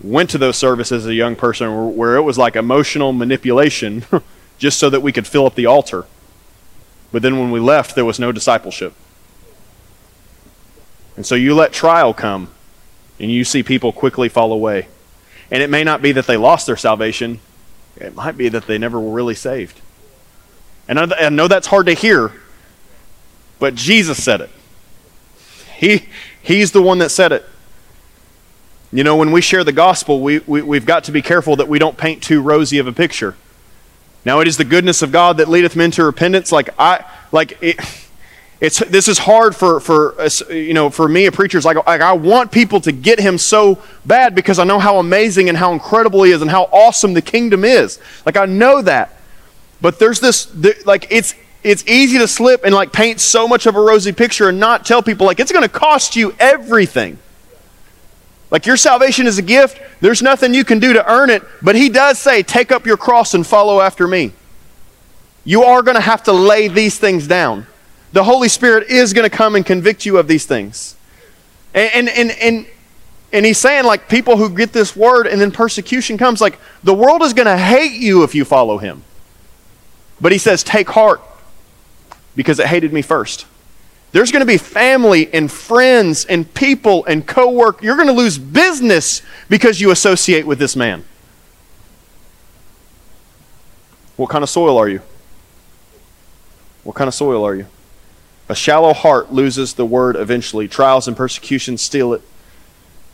went 0.00 0.30
to 0.30 0.38
those 0.38 0.56
services 0.56 1.04
as 1.04 1.08
a 1.08 1.14
young 1.14 1.34
person 1.34 1.96
where 1.96 2.14
it 2.14 2.22
was 2.22 2.38
like 2.38 2.54
emotional 2.54 3.12
manipulation 3.12 4.04
just 4.58 4.78
so 4.78 4.88
that 4.90 5.00
we 5.00 5.10
could 5.10 5.26
fill 5.26 5.46
up 5.46 5.56
the 5.56 5.66
altar. 5.66 6.04
But 7.10 7.22
then 7.22 7.40
when 7.40 7.50
we 7.50 7.58
left, 7.58 7.96
there 7.96 8.04
was 8.04 8.20
no 8.20 8.30
discipleship. 8.30 8.94
And 11.16 11.26
so 11.26 11.34
you 11.34 11.54
let 11.54 11.72
trial 11.72 12.14
come, 12.14 12.50
and 13.18 13.30
you 13.30 13.44
see 13.44 13.62
people 13.62 13.92
quickly 13.92 14.28
fall 14.28 14.52
away. 14.52 14.88
And 15.50 15.62
it 15.62 15.68
may 15.68 15.84
not 15.84 16.00
be 16.00 16.12
that 16.12 16.26
they 16.26 16.36
lost 16.36 16.66
their 16.66 16.76
salvation, 16.76 17.40
it 17.96 18.14
might 18.14 18.36
be 18.36 18.48
that 18.48 18.66
they 18.66 18.78
never 18.78 18.98
were 18.98 19.12
really 19.12 19.34
saved. 19.34 19.80
And 20.88 20.98
I 20.98 21.28
know 21.28 21.48
that's 21.48 21.66
hard 21.68 21.86
to 21.86 21.92
hear, 21.92 22.32
but 23.58 23.74
Jesus 23.74 24.22
said 24.22 24.40
it. 24.40 24.50
He, 25.76 26.06
he's 26.42 26.72
the 26.72 26.82
one 26.82 26.98
that 26.98 27.10
said 27.10 27.32
it. 27.32 27.44
You 28.92 29.04
know, 29.04 29.16
when 29.16 29.32
we 29.32 29.40
share 29.40 29.64
the 29.64 29.72
gospel, 29.72 30.20
we, 30.20 30.40
we, 30.40 30.60
we've 30.62 30.84
got 30.84 31.04
to 31.04 31.12
be 31.12 31.22
careful 31.22 31.56
that 31.56 31.68
we 31.68 31.78
don't 31.78 31.96
paint 31.96 32.22
too 32.22 32.42
rosy 32.42 32.78
of 32.78 32.86
a 32.86 32.92
picture. 32.92 33.36
Now, 34.24 34.40
it 34.40 34.48
is 34.48 34.56
the 34.56 34.64
goodness 34.64 35.02
of 35.02 35.12
God 35.12 35.38
that 35.38 35.48
leadeth 35.48 35.74
men 35.74 35.90
to 35.92 36.04
repentance. 36.04 36.52
Like, 36.52 36.70
I, 36.78 37.04
like, 37.32 37.58
it, 37.60 37.76
it's 38.62 38.78
this 38.78 39.08
is 39.08 39.18
hard 39.18 39.56
for 39.56 39.80
for 39.80 40.14
you 40.48 40.72
know 40.72 40.88
for 40.88 41.08
me 41.08 41.26
a 41.26 41.32
preacher 41.32 41.58
is 41.58 41.64
like, 41.64 41.84
like 41.84 42.00
I 42.00 42.12
want 42.12 42.52
people 42.52 42.80
to 42.82 42.92
get 42.92 43.18
him 43.18 43.36
so 43.36 43.82
bad 44.06 44.36
because 44.36 44.60
I 44.60 44.64
know 44.64 44.78
how 44.78 44.98
amazing 44.98 45.48
and 45.48 45.58
how 45.58 45.72
incredible 45.72 46.22
he 46.22 46.30
is 46.30 46.42
and 46.42 46.50
how 46.50 46.68
awesome 46.72 47.12
the 47.12 47.22
kingdom 47.22 47.64
is. 47.64 47.98
Like 48.24 48.36
I 48.36 48.44
know 48.44 48.80
that, 48.80 49.18
but 49.80 49.98
there's 49.98 50.20
this 50.20 50.54
like 50.86 51.08
it's 51.10 51.34
it's 51.64 51.84
easy 51.88 52.18
to 52.18 52.28
slip 52.28 52.62
and 52.64 52.72
like 52.72 52.92
paint 52.92 53.20
so 53.20 53.48
much 53.48 53.66
of 53.66 53.74
a 53.74 53.80
rosy 53.80 54.12
picture 54.12 54.48
and 54.48 54.60
not 54.60 54.86
tell 54.86 55.02
people 55.02 55.26
like 55.26 55.40
it's 55.40 55.50
going 55.50 55.64
to 55.64 55.68
cost 55.68 56.14
you 56.14 56.32
everything. 56.38 57.18
Like 58.52 58.64
your 58.64 58.76
salvation 58.76 59.26
is 59.26 59.38
a 59.38 59.42
gift. 59.42 59.80
There's 60.00 60.22
nothing 60.22 60.54
you 60.54 60.64
can 60.64 60.78
do 60.78 60.92
to 60.92 61.10
earn 61.10 61.30
it, 61.30 61.42
but 61.62 61.74
he 61.74 61.88
does 61.88 62.16
say, 62.16 62.44
"Take 62.44 62.70
up 62.70 62.86
your 62.86 62.96
cross 62.96 63.34
and 63.34 63.44
follow 63.44 63.80
after 63.80 64.06
me." 64.06 64.30
You 65.44 65.64
are 65.64 65.82
going 65.82 65.96
to 65.96 66.00
have 66.00 66.22
to 66.24 66.32
lay 66.32 66.68
these 66.68 66.96
things 66.96 67.26
down 67.26 67.66
the 68.12 68.24
Holy 68.24 68.48
Spirit 68.48 68.88
is 68.88 69.12
going 69.12 69.28
to 69.28 69.34
come 69.34 69.54
and 69.54 69.64
convict 69.64 70.04
you 70.04 70.18
of 70.18 70.28
these 70.28 70.46
things. 70.46 70.96
And, 71.74 72.08
and, 72.08 72.08
and, 72.08 72.30
and, 72.40 72.66
and 73.32 73.46
he's 73.46 73.58
saying, 73.58 73.84
like, 73.84 74.08
people 74.08 74.36
who 74.36 74.50
get 74.50 74.72
this 74.72 74.94
word 74.94 75.26
and 75.26 75.40
then 75.40 75.50
persecution 75.50 76.18
comes, 76.18 76.40
like, 76.40 76.58
the 76.82 76.94
world 76.94 77.22
is 77.22 77.32
going 77.32 77.46
to 77.46 77.56
hate 77.56 77.92
you 78.00 78.22
if 78.22 78.34
you 78.34 78.44
follow 78.44 78.78
him. 78.78 79.02
But 80.20 80.32
he 80.32 80.38
says, 80.38 80.62
take 80.62 80.90
heart 80.90 81.20
because 82.36 82.58
it 82.58 82.66
hated 82.66 82.92
me 82.92 83.02
first. 83.02 83.46
There's 84.12 84.30
going 84.30 84.40
to 84.40 84.46
be 84.46 84.58
family 84.58 85.32
and 85.32 85.50
friends 85.50 86.26
and 86.26 86.52
people 86.52 87.06
and 87.06 87.26
co 87.26 87.50
work. 87.50 87.82
You're 87.82 87.96
going 87.96 88.08
to 88.08 88.14
lose 88.14 88.36
business 88.36 89.22
because 89.48 89.80
you 89.80 89.90
associate 89.90 90.46
with 90.46 90.58
this 90.58 90.76
man. 90.76 91.04
What 94.16 94.28
kind 94.28 94.44
of 94.44 94.50
soil 94.50 94.76
are 94.76 94.88
you? 94.88 95.00
What 96.84 96.94
kind 96.94 97.08
of 97.08 97.14
soil 97.14 97.44
are 97.44 97.54
you? 97.54 97.66
A 98.52 98.54
shallow 98.54 98.92
heart 98.92 99.32
loses 99.32 99.72
the 99.72 99.86
word 99.86 100.14
eventually. 100.14 100.68
Trials 100.68 101.08
and 101.08 101.16
persecutions 101.16 101.80
steal 101.80 102.12
it. 102.12 102.20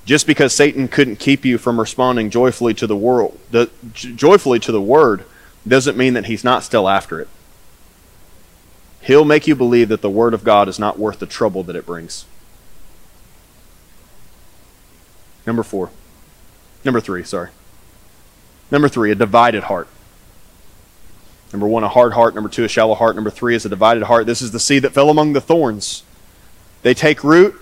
Just 0.05 0.27
because 0.27 0.53
Satan 0.53 0.89
couldn't 0.89 1.21
keep 1.21 1.45
you 1.45 1.59
from 1.59 1.79
responding 1.79 2.29
joyfully 2.29 2.75
to 2.75 2.89
the 2.89 2.97
world, 2.97 3.39
the, 3.53 3.71
joyfully 3.93 4.59
to 4.59 4.73
the 4.73 4.83
word, 4.83 5.25
doesn't 5.65 5.97
mean 5.97 6.15
that 6.15 6.27
he's 6.27 6.43
not 6.43 6.65
still 6.65 6.89
after 6.89 7.21
it. 7.21 7.29
He'll 9.01 9.25
make 9.25 9.47
you 9.47 9.55
believe 9.55 9.91
that 9.91 10.03
the 10.03 10.11
word 10.11 10.35
of 10.35 10.43
God 10.43 10.69
is 10.69 10.81
not 10.81 10.99
worth 10.99 11.21
the 11.21 11.27
trouble 11.27 11.63
that 11.63 11.77
it 11.77 11.87
brings. 11.87 12.27
Number 15.47 15.63
four. 15.63 15.91
Number 16.85 17.01
three, 17.01 17.23
sorry. 17.23 17.51
Number 18.73 18.89
three, 18.89 19.13
a 19.13 19.15
divided 19.15 19.63
heart. 19.63 19.87
Number 21.53 21.67
one, 21.67 21.83
a 21.83 21.89
hard 21.89 22.13
heart. 22.13 22.35
Number 22.35 22.51
two, 22.51 22.65
a 22.65 22.69
shallow 22.69 22.95
heart. 22.95 23.15
Number 23.15 23.31
three 23.31 23.55
is 23.55 23.65
a 23.65 23.69
divided 23.69 24.05
heart. 24.05 24.27
This 24.27 24.43
is 24.43 24.53
the 24.53 24.61
seed 24.61 24.83
that 24.83 24.93
fell 24.93 25.11
among 25.11 25.33
the 25.33 25.41
thorns. 25.41 26.03
They 26.83 26.95
take 26.95 27.25
root, 27.25 27.55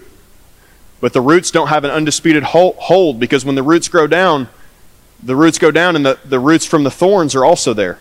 but 1.01 1.13
the 1.13 1.21
roots 1.21 1.51
don't 1.51 1.69
have 1.69 1.85
an 1.85 1.91
undisputed 1.91 2.43
hold 2.43 3.21
because 3.21 3.45
when 3.45 3.55
the 3.55 3.63
roots 3.63 3.89
grow 3.89 4.07
down, 4.07 4.49
the 5.23 5.37
roots 5.37 5.59
go 5.59 5.71
down 5.71 5.97
and 5.97 6.05
the, 6.05 6.19
the 6.25 6.41
roots 6.41 6.67
from 6.67 6.85
the 6.85 6.91
thorns 6.91 7.35
are 7.35 7.45
also 7.45 7.73
there. 7.73 7.99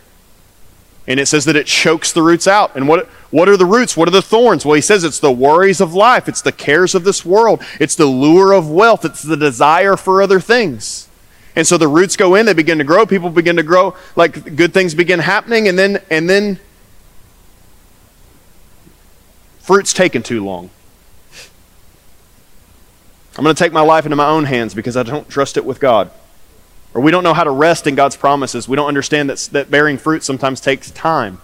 And 1.08 1.20
it 1.20 1.26
says 1.26 1.44
that 1.44 1.54
it 1.54 1.66
chokes 1.66 2.12
the 2.12 2.22
roots 2.22 2.48
out. 2.48 2.74
And 2.74 2.88
what, 2.88 3.06
what 3.30 3.48
are 3.48 3.56
the 3.56 3.64
roots? 3.64 3.96
What 3.96 4.08
are 4.08 4.12
the 4.12 4.22
thorns? 4.22 4.66
Well, 4.66 4.74
he 4.74 4.80
says 4.80 5.04
it's 5.04 5.20
the 5.20 5.30
worries 5.30 5.80
of 5.80 5.94
life, 5.94 6.28
it's 6.28 6.42
the 6.42 6.52
cares 6.52 6.94
of 6.94 7.04
this 7.04 7.24
world, 7.24 7.62
it's 7.78 7.94
the 7.94 8.06
lure 8.06 8.52
of 8.52 8.68
wealth, 8.68 9.04
it's 9.04 9.22
the 9.22 9.36
desire 9.36 9.96
for 9.96 10.20
other 10.20 10.40
things. 10.40 11.05
And 11.56 11.66
so 11.66 11.78
the 11.78 11.88
roots 11.88 12.16
go 12.16 12.34
in, 12.34 12.44
they 12.46 12.52
begin 12.52 12.78
to 12.78 12.84
grow, 12.84 13.06
people 13.06 13.30
begin 13.30 13.56
to 13.56 13.62
grow, 13.62 13.96
like 14.14 14.54
good 14.54 14.74
things 14.74 14.94
begin 14.94 15.18
happening, 15.18 15.66
and 15.66 15.78
then 15.78 16.02
and 16.10 16.28
then 16.28 16.60
fruit's 19.60 19.94
taken 19.94 20.22
too 20.22 20.44
long. 20.44 20.70
I'm 23.38 23.44
going 23.44 23.54
to 23.54 23.62
take 23.62 23.72
my 23.72 23.82
life 23.82 24.06
into 24.06 24.16
my 24.16 24.28
own 24.28 24.44
hands 24.44 24.74
because 24.74 24.96
I 24.96 25.02
don't 25.02 25.28
trust 25.28 25.56
it 25.56 25.64
with 25.64 25.80
God. 25.80 26.10
Or 26.94 27.02
we 27.02 27.10
don't 27.10 27.22
know 27.22 27.34
how 27.34 27.44
to 27.44 27.50
rest 27.50 27.86
in 27.86 27.94
God's 27.94 28.16
promises. 28.16 28.66
We 28.66 28.76
don't 28.76 28.88
understand 28.88 29.28
that, 29.28 29.38
that 29.52 29.70
bearing 29.70 29.98
fruit 29.98 30.22
sometimes 30.22 30.60
takes 30.60 30.90
time. 30.90 31.42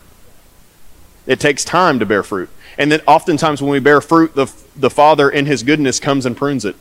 It 1.27 1.39
takes 1.39 1.65
time 1.65 1.99
to 1.99 2.07
bear 2.07 2.23
fruit. 2.23 2.49
And 2.79 2.91
then 2.91 3.03
oftentimes 3.07 3.61
when 3.61 3.71
we 3.71 3.79
bear 3.79 4.01
fruit, 4.01 4.35
the, 4.35 4.51
the 4.75 4.89
Father 4.89 5.29
in 5.29 5.45
His 5.45 5.63
goodness 5.63 6.01
comes 6.01 6.25
and 6.25 6.35
prunes 6.35 6.65
it. 6.65 6.77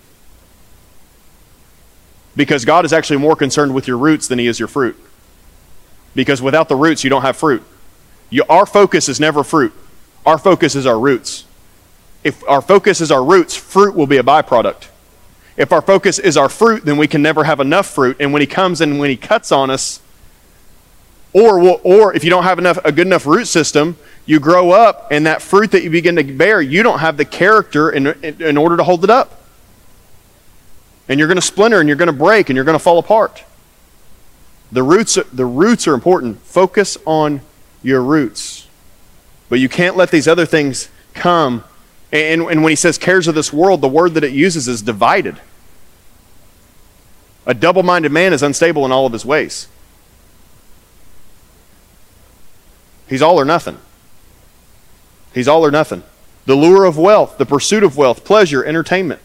Because 2.35 2.65
God 2.65 2.85
is 2.85 2.93
actually 2.93 3.17
more 3.17 3.35
concerned 3.35 3.73
with 3.73 3.87
your 3.87 3.97
roots 3.97 4.27
than 4.27 4.39
He 4.39 4.47
is 4.47 4.59
your 4.59 4.67
fruit. 4.67 4.97
Because 6.15 6.41
without 6.41 6.69
the 6.69 6.75
roots, 6.75 7.03
you 7.03 7.09
don't 7.09 7.21
have 7.21 7.37
fruit. 7.37 7.63
You, 8.29 8.43
our 8.49 8.65
focus 8.65 9.09
is 9.09 9.19
never 9.19 9.43
fruit, 9.43 9.73
our 10.25 10.37
focus 10.37 10.75
is 10.75 10.85
our 10.85 10.99
roots. 10.99 11.45
If 12.23 12.47
our 12.47 12.61
focus 12.61 13.01
is 13.01 13.11
our 13.11 13.23
roots, 13.23 13.55
fruit 13.55 13.95
will 13.95 14.07
be 14.07 14.17
a 14.17 14.23
byproduct. 14.23 14.87
If 15.57 15.71
our 15.71 15.81
focus 15.81 16.19
is 16.19 16.37
our 16.37 16.49
fruit, 16.49 16.85
then 16.85 16.97
we 16.97 17.07
can 17.07 17.21
never 17.21 17.43
have 17.43 17.59
enough 17.59 17.87
fruit. 17.87 18.17
And 18.19 18.31
when 18.31 18.41
he 18.41 18.47
comes 18.47 18.79
and 18.79 18.99
when 18.99 19.09
he 19.09 19.17
cuts 19.17 19.51
on 19.51 19.69
us, 19.69 20.01
or, 21.33 21.79
or 21.83 22.13
if 22.13 22.23
you 22.23 22.29
don't 22.29 22.43
have 22.43 22.59
enough, 22.59 22.77
a 22.83 22.91
good 22.91 23.07
enough 23.07 23.25
root 23.25 23.45
system, 23.45 23.97
you 24.25 24.39
grow 24.39 24.71
up 24.71 25.07
and 25.11 25.25
that 25.25 25.41
fruit 25.41 25.71
that 25.71 25.83
you 25.83 25.89
begin 25.89 26.15
to 26.17 26.23
bear, 26.23 26.61
you 26.61 26.83
don't 26.83 26.99
have 26.99 27.17
the 27.17 27.25
character 27.25 27.89
in, 27.89 28.07
in, 28.07 28.41
in 28.41 28.57
order 28.57 28.77
to 28.77 28.83
hold 28.83 29.03
it 29.03 29.09
up. 29.09 29.40
And 31.11 31.19
you're 31.19 31.27
going 31.27 31.35
to 31.35 31.41
splinter 31.41 31.81
and 31.81 31.89
you're 31.89 31.97
going 31.97 32.07
to 32.07 32.13
break 32.13 32.49
and 32.49 32.55
you're 32.55 32.63
going 32.63 32.77
to 32.77 32.79
fall 32.79 32.97
apart. 32.97 33.43
The 34.71 34.81
roots, 34.81 35.19
the 35.33 35.45
roots 35.45 35.85
are 35.85 35.93
important. 35.93 36.39
Focus 36.39 36.97
on 37.05 37.41
your 37.83 38.01
roots. 38.01 38.65
But 39.49 39.59
you 39.59 39.67
can't 39.67 39.97
let 39.97 40.09
these 40.09 40.25
other 40.25 40.45
things 40.45 40.87
come. 41.13 41.65
And, 42.13 42.43
and 42.43 42.63
when 42.63 42.69
he 42.69 42.77
says 42.77 42.97
cares 42.97 43.27
of 43.27 43.35
this 43.35 43.51
world, 43.51 43.81
the 43.81 43.89
word 43.89 44.13
that 44.13 44.23
it 44.23 44.31
uses 44.31 44.69
is 44.69 44.81
divided. 44.81 45.41
A 47.45 47.53
double 47.53 47.83
minded 47.83 48.13
man 48.13 48.31
is 48.31 48.41
unstable 48.41 48.85
in 48.85 48.93
all 48.93 49.05
of 49.05 49.11
his 49.11 49.25
ways. 49.25 49.67
He's 53.09 53.21
all 53.21 53.37
or 53.37 53.43
nothing. 53.43 53.79
He's 55.33 55.49
all 55.49 55.65
or 55.65 55.71
nothing. 55.71 56.03
The 56.45 56.55
lure 56.55 56.85
of 56.85 56.97
wealth, 56.97 57.37
the 57.37 57.45
pursuit 57.45 57.83
of 57.83 57.97
wealth, 57.97 58.23
pleasure, 58.23 58.63
entertainment. 58.63 59.19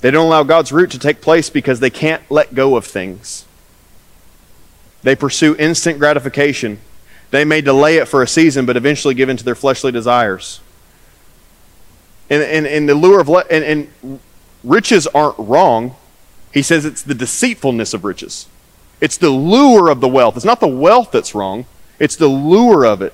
They 0.00 0.10
don't 0.10 0.26
allow 0.26 0.42
God's 0.42 0.72
root 0.72 0.90
to 0.92 0.98
take 0.98 1.20
place 1.20 1.50
because 1.50 1.80
they 1.80 1.90
can't 1.90 2.22
let 2.30 2.54
go 2.54 2.76
of 2.76 2.84
things. 2.84 3.44
They 5.02 5.16
pursue 5.16 5.56
instant 5.56 5.98
gratification. 5.98 6.80
They 7.30 7.44
may 7.44 7.60
delay 7.60 7.96
it 7.96 8.06
for 8.06 8.22
a 8.22 8.28
season, 8.28 8.66
but 8.66 8.76
eventually 8.76 9.14
give 9.14 9.28
in 9.28 9.36
to 9.36 9.44
their 9.44 9.54
fleshly 9.54 9.92
desires. 9.92 10.60
And, 12.28 12.42
and, 12.42 12.66
and 12.66 12.88
the 12.88 12.94
lure 12.94 13.20
of, 13.20 13.28
le- 13.28 13.44
and, 13.50 13.64
and 14.02 14.20
riches 14.64 15.06
aren't 15.08 15.38
wrong. 15.38 15.96
He 16.52 16.62
says 16.62 16.84
it's 16.84 17.02
the 17.02 17.14
deceitfulness 17.14 17.94
of 17.94 18.04
riches. 18.04 18.48
It's 19.00 19.16
the 19.16 19.30
lure 19.30 19.88
of 19.88 20.00
the 20.00 20.08
wealth. 20.08 20.36
It's 20.36 20.44
not 20.44 20.60
the 20.60 20.66
wealth 20.66 21.10
that's 21.10 21.34
wrong, 21.34 21.66
it's 21.98 22.16
the 22.16 22.28
lure 22.28 22.84
of 22.84 23.02
it. 23.02 23.12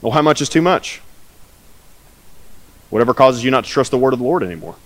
Well, 0.00 0.12
how 0.12 0.22
much 0.22 0.40
is 0.42 0.48
too 0.48 0.62
much? 0.62 1.00
Whatever 2.90 3.14
causes 3.14 3.42
you 3.42 3.50
not 3.50 3.64
to 3.64 3.70
trust 3.70 3.90
the 3.90 3.98
word 3.98 4.12
of 4.12 4.18
the 4.18 4.24
Lord 4.24 4.42
anymore. 4.42 4.76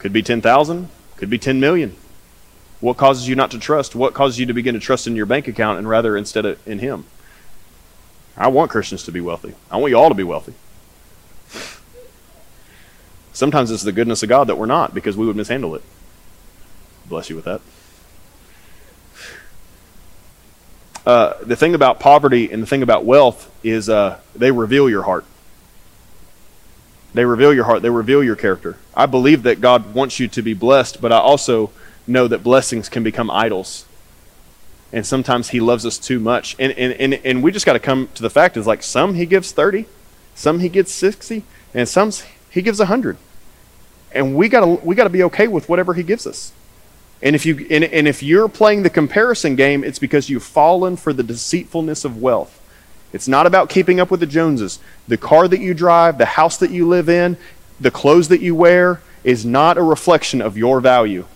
Could 0.00 0.12
be 0.12 0.22
10,000, 0.22 0.88
could 1.16 1.30
be 1.30 1.38
10 1.38 1.60
million. 1.60 1.94
What 2.80 2.96
causes 2.96 3.28
you 3.28 3.36
not 3.36 3.50
to 3.50 3.58
trust? 3.58 3.94
What 3.94 4.14
causes 4.14 4.38
you 4.38 4.46
to 4.46 4.54
begin 4.54 4.74
to 4.74 4.80
trust 4.80 5.06
in 5.06 5.14
your 5.14 5.26
bank 5.26 5.46
account 5.46 5.78
and 5.78 5.88
rather 5.88 6.16
instead 6.16 6.46
of 6.46 6.66
in 6.66 6.78
Him? 6.78 7.04
I 8.36 8.48
want 8.48 8.70
Christians 8.70 9.04
to 9.04 9.12
be 9.12 9.20
wealthy. 9.20 9.54
I 9.70 9.76
want 9.76 9.90
you 9.90 9.98
all 9.98 10.08
to 10.08 10.14
be 10.14 10.24
wealthy. 10.24 10.54
Sometimes 13.34 13.70
it's 13.70 13.82
the 13.82 13.92
goodness 13.92 14.22
of 14.22 14.30
God 14.30 14.46
that 14.48 14.56
we're 14.56 14.66
not 14.66 14.94
because 14.94 15.16
we 15.16 15.26
would 15.26 15.36
mishandle 15.36 15.74
it. 15.74 15.82
Bless 17.06 17.28
you 17.28 17.36
with 17.36 17.44
that. 17.44 17.60
Uh, 21.04 21.34
the 21.42 21.56
thing 21.56 21.74
about 21.74 22.00
poverty 22.00 22.50
and 22.50 22.62
the 22.62 22.66
thing 22.66 22.82
about 22.82 23.04
wealth 23.04 23.50
is 23.62 23.88
uh, 23.88 24.18
they 24.34 24.50
reveal 24.50 24.88
your 24.88 25.02
heart. 25.02 25.24
They 27.12 27.24
reveal 27.24 27.52
your 27.52 27.64
heart. 27.64 27.82
They 27.82 27.90
reveal 27.90 28.22
your 28.22 28.36
character. 28.36 28.76
I 28.94 29.06
believe 29.06 29.42
that 29.42 29.60
God 29.60 29.94
wants 29.94 30.20
you 30.20 30.28
to 30.28 30.42
be 30.42 30.54
blessed, 30.54 31.00
but 31.00 31.12
I 31.12 31.18
also 31.18 31.70
know 32.06 32.28
that 32.28 32.42
blessings 32.42 32.88
can 32.88 33.02
become 33.02 33.30
idols. 33.30 33.86
And 34.92 35.06
sometimes 35.06 35.50
He 35.50 35.60
loves 35.60 35.84
us 35.86 35.98
too 35.98 36.20
much. 36.20 36.56
And, 36.58 36.72
and, 36.72 36.92
and, 36.94 37.14
and 37.24 37.42
we 37.42 37.52
just 37.52 37.66
got 37.66 37.74
to 37.74 37.78
come 37.78 38.08
to 38.14 38.22
the 38.22 38.30
fact 38.30 38.56
is 38.56 38.66
like 38.66 38.82
some 38.82 39.14
He 39.14 39.26
gives 39.26 39.52
30, 39.52 39.86
some 40.34 40.60
He 40.60 40.68
gives 40.68 40.92
60, 40.92 41.44
and 41.74 41.88
some 41.88 42.12
He 42.50 42.62
gives 42.62 42.78
100. 42.78 43.16
And 44.12 44.34
we 44.36 44.48
got 44.48 44.60
to 44.60 44.66
we 44.66 44.94
got 44.94 45.04
to 45.04 45.10
be 45.10 45.22
okay 45.24 45.48
with 45.48 45.68
whatever 45.68 45.94
He 45.94 46.02
gives 46.02 46.26
us. 46.26 46.52
And 47.22 47.36
if, 47.36 47.44
you, 47.44 47.66
and, 47.70 47.84
and 47.84 48.08
if 48.08 48.22
you're 48.22 48.48
playing 48.48 48.82
the 48.82 48.90
comparison 48.90 49.54
game, 49.54 49.84
it's 49.84 49.98
because 49.98 50.30
you've 50.30 50.42
fallen 50.42 50.96
for 50.96 51.12
the 51.12 51.22
deceitfulness 51.22 52.04
of 52.04 52.16
wealth. 52.16 52.59
It's 53.12 53.26
not 53.26 53.46
about 53.46 53.68
keeping 53.68 53.98
up 53.98 54.10
with 54.10 54.20
the 54.20 54.26
Joneses. 54.26 54.78
The 55.08 55.16
car 55.16 55.48
that 55.48 55.60
you 55.60 55.74
drive, 55.74 56.18
the 56.18 56.26
house 56.26 56.56
that 56.58 56.70
you 56.70 56.86
live 56.86 57.08
in, 57.08 57.36
the 57.80 57.90
clothes 57.90 58.28
that 58.28 58.40
you 58.40 58.54
wear 58.54 59.00
is 59.24 59.44
not 59.44 59.78
a 59.78 59.82
reflection 59.82 60.40
of 60.40 60.56
your 60.56 60.80
value. 60.80 61.26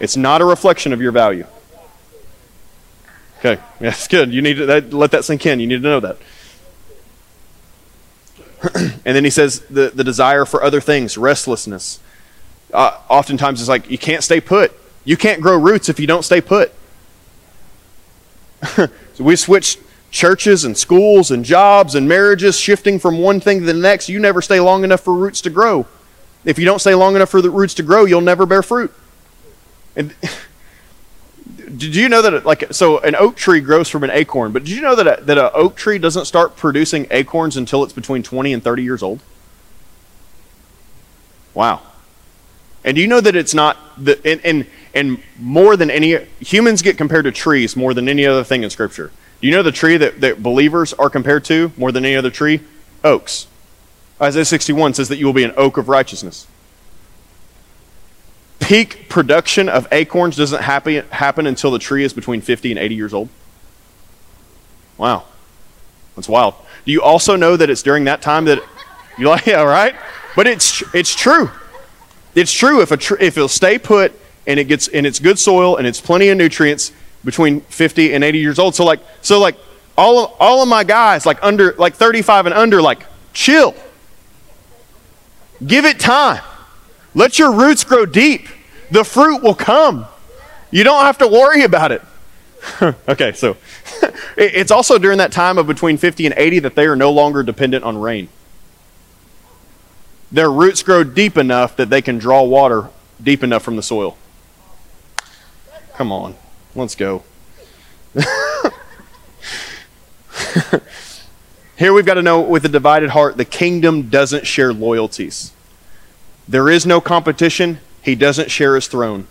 It's 0.00 0.16
not 0.16 0.40
a 0.40 0.44
reflection 0.44 0.92
of 0.92 1.00
your 1.00 1.12
value. 1.12 1.46
Okay, 3.38 3.60
that's 3.80 4.08
good. 4.08 4.32
You 4.32 4.42
need 4.42 4.54
to 4.54 4.66
that, 4.66 4.92
let 4.92 5.10
that 5.10 5.24
sink 5.24 5.44
in. 5.46 5.60
You 5.60 5.66
need 5.66 5.82
to 5.82 5.88
know 5.88 6.00
that. 6.00 6.16
and 9.04 9.16
then 9.16 9.24
he 9.24 9.30
says 9.30 9.60
the, 9.70 9.92
the 9.94 10.04
desire 10.04 10.44
for 10.44 10.62
other 10.62 10.80
things, 10.80 11.18
restlessness. 11.18 12.00
Uh, 12.72 12.98
oftentimes 13.08 13.60
it's 13.60 13.68
like 13.68 13.90
you 13.90 13.98
can't 13.98 14.24
stay 14.24 14.40
put. 14.40 14.72
You 15.04 15.16
can't 15.16 15.42
grow 15.42 15.58
roots 15.58 15.88
if 15.88 16.00
you 16.00 16.06
don't 16.06 16.22
stay 16.22 16.40
put. 16.40 16.72
so 18.74 18.88
we 19.18 19.36
switched 19.36 19.78
churches 20.14 20.64
and 20.64 20.78
schools 20.78 21.32
and 21.32 21.44
jobs 21.44 21.96
and 21.96 22.08
marriages 22.08 22.56
shifting 22.56 23.00
from 23.00 23.18
one 23.18 23.40
thing 23.40 23.58
to 23.58 23.66
the 23.66 23.74
next, 23.74 24.08
you 24.08 24.20
never 24.20 24.40
stay 24.40 24.60
long 24.60 24.84
enough 24.84 25.00
for 25.00 25.12
roots 25.12 25.40
to 25.40 25.50
grow. 25.50 25.86
If 26.44 26.56
you 26.56 26.64
don't 26.64 26.78
stay 26.78 26.94
long 26.94 27.16
enough 27.16 27.30
for 27.30 27.42
the 27.42 27.50
roots 27.50 27.74
to 27.74 27.82
grow, 27.82 28.04
you'll 28.04 28.20
never 28.20 28.46
bear 28.46 28.62
fruit. 28.62 28.94
And 29.96 30.14
did 31.56 31.96
you 31.96 32.08
know 32.08 32.22
that 32.22 32.46
like 32.46 32.72
so 32.72 33.00
an 33.00 33.16
oak 33.16 33.34
tree 33.34 33.60
grows 33.60 33.88
from 33.88 34.04
an 34.04 34.10
acorn, 34.10 34.52
but 34.52 34.62
did 34.62 34.70
you 34.70 34.82
know 34.82 34.94
that 34.94 35.26
that 35.26 35.36
an 35.36 35.50
oak 35.52 35.74
tree 35.74 35.98
doesn't 35.98 36.26
start 36.26 36.56
producing 36.56 37.08
acorns 37.10 37.56
until 37.56 37.82
it's 37.82 37.92
between 37.92 38.22
20 38.22 38.52
and 38.52 38.62
30 38.62 38.84
years 38.84 39.02
old? 39.02 39.20
Wow. 41.54 41.82
And 42.84 42.94
do 42.94 43.00
you 43.00 43.08
know 43.08 43.20
that 43.20 43.34
it's 43.34 43.54
not 43.54 43.76
the 43.98 44.20
and, 44.24 44.40
and 44.44 44.66
and 44.94 45.20
more 45.40 45.76
than 45.76 45.90
any 45.90 46.18
humans 46.38 46.82
get 46.82 46.96
compared 46.96 47.24
to 47.24 47.32
trees 47.32 47.74
more 47.74 47.94
than 47.94 48.08
any 48.08 48.24
other 48.24 48.44
thing 48.44 48.62
in 48.62 48.70
scripture. 48.70 49.10
You 49.44 49.50
know 49.50 49.62
the 49.62 49.72
tree 49.72 49.98
that, 49.98 50.22
that 50.22 50.42
believers 50.42 50.94
are 50.94 51.10
compared 51.10 51.44
to 51.44 51.70
more 51.76 51.92
than 51.92 52.06
any 52.06 52.16
other 52.16 52.30
tree? 52.30 52.60
Oaks. 53.04 53.46
Isaiah 54.18 54.46
61 54.46 54.94
says 54.94 55.10
that 55.10 55.18
you 55.18 55.26
will 55.26 55.34
be 55.34 55.44
an 55.44 55.52
oak 55.58 55.76
of 55.76 55.86
righteousness. 55.86 56.46
Peak 58.58 59.10
production 59.10 59.68
of 59.68 59.86
acorns 59.92 60.34
doesn't 60.36 60.62
happen, 60.62 61.06
happen 61.10 61.46
until 61.46 61.70
the 61.70 61.78
tree 61.78 62.04
is 62.04 62.14
between 62.14 62.40
50 62.40 62.72
and 62.72 62.78
80 62.78 62.94
years 62.94 63.12
old. 63.12 63.28
Wow. 64.96 65.24
That's 66.16 66.26
wild. 66.26 66.54
Do 66.86 66.92
you 66.92 67.02
also 67.02 67.36
know 67.36 67.54
that 67.54 67.68
it's 67.68 67.82
during 67.82 68.04
that 68.04 68.22
time 68.22 68.46
that 68.46 68.62
you're 69.18 69.28
like, 69.28 69.44
yeah, 69.44 69.62
right? 69.62 69.94
But 70.34 70.46
it's, 70.46 70.82
it's 70.94 71.14
true. 71.14 71.50
It's 72.34 72.50
true. 72.50 72.80
If, 72.80 72.92
a 72.92 72.96
tr- 72.96 73.20
if 73.20 73.36
it'll 73.36 73.48
stay 73.48 73.78
put 73.78 74.18
and 74.46 74.58
it 74.58 74.68
gets 74.68 74.88
in 74.88 75.04
its 75.04 75.18
good 75.18 75.38
soil 75.38 75.76
and 75.76 75.86
it's 75.86 76.00
plenty 76.00 76.30
of 76.30 76.38
nutrients, 76.38 76.92
between 77.24 77.60
50 77.62 78.14
and 78.14 78.22
80 78.22 78.38
years 78.38 78.58
old. 78.58 78.74
So 78.74 78.84
like, 78.84 79.00
so 79.22 79.40
like 79.40 79.56
all 79.96 80.24
of, 80.24 80.32
all 80.38 80.62
of 80.62 80.68
my 80.68 80.84
guys, 80.84 81.26
like 81.26 81.42
under, 81.42 81.72
like 81.74 81.94
35 81.94 82.46
and 82.46 82.54
under, 82.54 82.82
like 82.82 83.06
chill. 83.32 83.74
Give 85.64 85.84
it 85.84 85.98
time. 85.98 86.42
Let 87.14 87.38
your 87.38 87.52
roots 87.52 87.84
grow 87.84 88.06
deep. 88.06 88.48
The 88.90 89.04
fruit 89.04 89.42
will 89.42 89.54
come. 89.54 90.06
You 90.70 90.84
don't 90.84 91.04
have 91.04 91.18
to 91.18 91.28
worry 91.28 91.62
about 91.62 91.92
it. 91.92 92.02
okay, 93.08 93.32
so 93.32 93.56
it's 94.36 94.70
also 94.70 94.98
during 94.98 95.18
that 95.18 95.32
time 95.32 95.58
of 95.58 95.66
between 95.66 95.96
50 95.96 96.26
and 96.26 96.34
80 96.36 96.60
that 96.60 96.74
they 96.74 96.86
are 96.86 96.96
no 96.96 97.10
longer 97.12 97.42
dependent 97.42 97.84
on 97.84 97.98
rain. 97.98 98.28
Their 100.32 100.50
roots 100.50 100.82
grow 100.82 101.04
deep 101.04 101.36
enough 101.36 101.76
that 101.76 101.90
they 101.90 102.02
can 102.02 102.18
draw 102.18 102.42
water 102.42 102.88
deep 103.22 103.44
enough 103.44 103.62
from 103.62 103.76
the 103.76 103.82
soil. 103.82 104.16
Come 105.94 106.10
on. 106.10 106.34
Let's 106.74 106.94
go. 106.94 107.22
Here 111.76 111.92
we've 111.92 112.06
got 112.06 112.14
to 112.14 112.22
know 112.22 112.40
with 112.40 112.64
a 112.64 112.68
divided 112.68 113.10
heart, 113.10 113.36
the 113.36 113.44
kingdom 113.44 114.08
doesn't 114.08 114.46
share 114.46 114.72
loyalties. 114.72 115.52
There 116.48 116.68
is 116.68 116.84
no 116.84 117.00
competition. 117.00 117.80
He 118.02 118.14
doesn't 118.14 118.50
share 118.50 118.74
his 118.74 118.86
throne. 118.86 119.26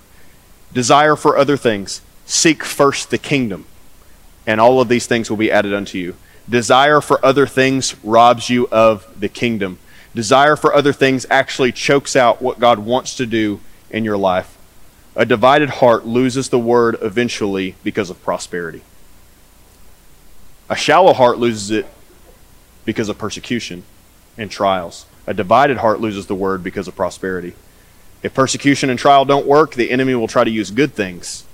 Desire 0.73 1.15
for 1.15 1.37
other 1.37 1.57
things. 1.57 2.01
Seek 2.25 2.63
first 2.63 3.11
the 3.11 3.17
kingdom, 3.17 3.65
and 4.47 4.59
all 4.59 4.81
of 4.81 4.87
these 4.87 5.05
things 5.05 5.29
will 5.29 5.37
be 5.37 5.51
added 5.51 5.73
unto 5.73 5.97
you. 5.97 6.15
Desire 6.49 7.01
for 7.01 7.23
other 7.25 7.45
things 7.45 7.95
robs 8.03 8.49
you 8.49 8.67
of 8.71 9.07
the 9.19 9.29
kingdom. 9.29 9.79
Desire 10.15 10.55
for 10.55 10.73
other 10.73 10.93
things 10.93 11.25
actually 11.29 11.71
chokes 11.71 12.15
out 12.15 12.41
what 12.41 12.59
God 12.59 12.79
wants 12.79 13.15
to 13.17 13.25
do 13.25 13.59
in 13.89 14.03
your 14.03 14.17
life. 14.17 14.52
A 15.16 15.26
divided 15.26 15.70
heart 15.70 16.05
loses 16.05 16.49
the 16.49 16.59
word 16.59 16.97
eventually 17.01 17.76
because 17.84 18.09
of 18.09 18.22
prosperity. 18.24 18.82
A 20.70 20.76
shallow 20.76 21.14
heart 21.14 21.38
loses 21.38 21.70
it 21.70 21.86
because 22.86 23.09
of 23.09 23.18
persecution 23.18 23.84
and 24.38 24.49
trials. 24.49 25.05
A 25.28 25.34
divided 25.34 25.78
heart 25.78 25.99
loses 26.01 26.26
the 26.26 26.36
word 26.36 26.64
because 26.64 26.88
of 26.88 26.95
prosperity. 26.95 27.53
If 28.24 28.34
persecution 28.34 28.89
and 28.89 28.97
trial 28.97 29.26
don't 29.26 29.45
work, 29.45 29.76
the 29.76 29.91
enemy 29.91 30.16
will 30.16 30.28
try 30.28 30.43
to 30.43 30.49
use 30.49 30.72
good 30.72 30.93
things, 30.93 31.45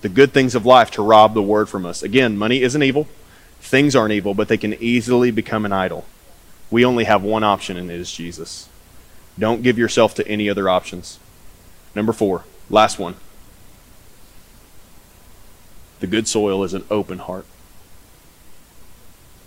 the 0.00 0.08
good 0.08 0.32
things 0.32 0.54
of 0.54 0.66
life, 0.66 0.90
to 0.92 1.02
rob 1.02 1.34
the 1.34 1.42
word 1.42 1.68
from 1.68 1.86
us. 1.86 2.02
Again, 2.02 2.36
money 2.36 2.62
isn't 2.62 2.82
evil, 2.82 3.06
things 3.60 3.94
aren't 3.94 4.12
evil, 4.12 4.34
but 4.34 4.48
they 4.48 4.56
can 4.56 4.74
easily 4.74 5.30
become 5.30 5.64
an 5.64 5.72
idol. 5.72 6.04
We 6.70 6.84
only 6.84 7.04
have 7.04 7.22
one 7.22 7.44
option, 7.44 7.76
and 7.76 7.90
it 7.90 8.00
is 8.00 8.10
Jesus. 8.10 8.68
Don't 9.38 9.62
give 9.62 9.78
yourself 9.78 10.14
to 10.14 10.26
any 10.26 10.48
other 10.48 10.68
options. 10.68 11.18
Number 11.94 12.12
four, 12.12 12.44
last 12.72 12.98
one. 12.98 13.14
The 16.00 16.08
good 16.08 16.26
soil 16.26 16.64
is 16.64 16.74
an 16.74 16.84
open 16.90 17.18
heart. 17.18 17.46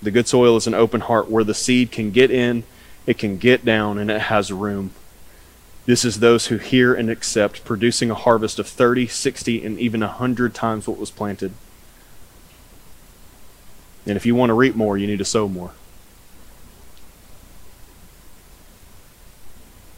The 0.01 0.11
good 0.11 0.27
soil 0.27 0.55
is 0.55 0.67
an 0.67 0.73
open 0.73 1.01
heart 1.01 1.29
where 1.29 1.43
the 1.43 1.53
seed 1.53 1.91
can 1.91 2.11
get 2.11 2.31
in, 2.31 2.63
it 3.05 3.17
can 3.17 3.37
get 3.37 3.65
down, 3.65 3.97
and 3.97 4.09
it 4.09 4.21
has 4.21 4.51
room. 4.53 4.91
This 5.85 6.05
is 6.05 6.19
those 6.19 6.47
who 6.47 6.57
hear 6.57 6.93
and 6.93 7.09
accept, 7.09 7.65
producing 7.65 8.09
a 8.09 8.15
harvest 8.15 8.57
of 8.57 8.67
30, 8.67 9.07
60, 9.07 9.65
and 9.65 9.79
even 9.79 10.01
100 10.01 10.53
times 10.53 10.87
what 10.87 10.97
was 10.97 11.11
planted. 11.11 11.51
And 14.05 14.15
if 14.15 14.25
you 14.25 14.35
want 14.35 14.51
to 14.51 14.53
reap 14.53 14.75
more, 14.75 14.97
you 14.97 15.07
need 15.07 15.19
to 15.19 15.25
sow 15.25 15.47
more. 15.47 15.73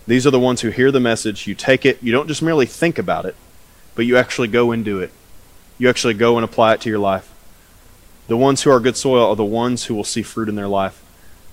These 0.07 0.25
are 0.25 0.31
the 0.31 0.39
ones 0.39 0.61
who 0.61 0.69
hear 0.69 0.89
the 0.89 1.01
message, 1.01 1.47
you 1.47 1.53
take 1.53 1.85
it, 1.85 2.01
you 2.01 2.13
don't 2.13 2.29
just 2.29 2.41
merely 2.41 2.65
think 2.65 2.97
about 2.97 3.25
it, 3.25 3.35
but 3.93 4.05
you 4.05 4.15
actually 4.15 4.47
go 4.47 4.71
and 4.71 4.83
do 4.83 4.99
it. 4.99 5.11
You 5.77 5.89
actually 5.89 6.13
go 6.13 6.37
and 6.37 6.45
apply 6.45 6.73
it 6.73 6.81
to 6.81 6.89
your 6.89 6.99
life. 6.99 7.31
The 8.27 8.37
ones 8.37 8.63
who 8.63 8.71
are 8.71 8.79
good 8.79 8.97
soil 8.97 9.29
are 9.29 9.35
the 9.35 9.43
ones 9.45 9.85
who 9.85 9.95
will 9.95 10.05
see 10.05 10.21
fruit 10.21 10.49
in 10.49 10.55
their 10.55 10.67
life. 10.67 11.03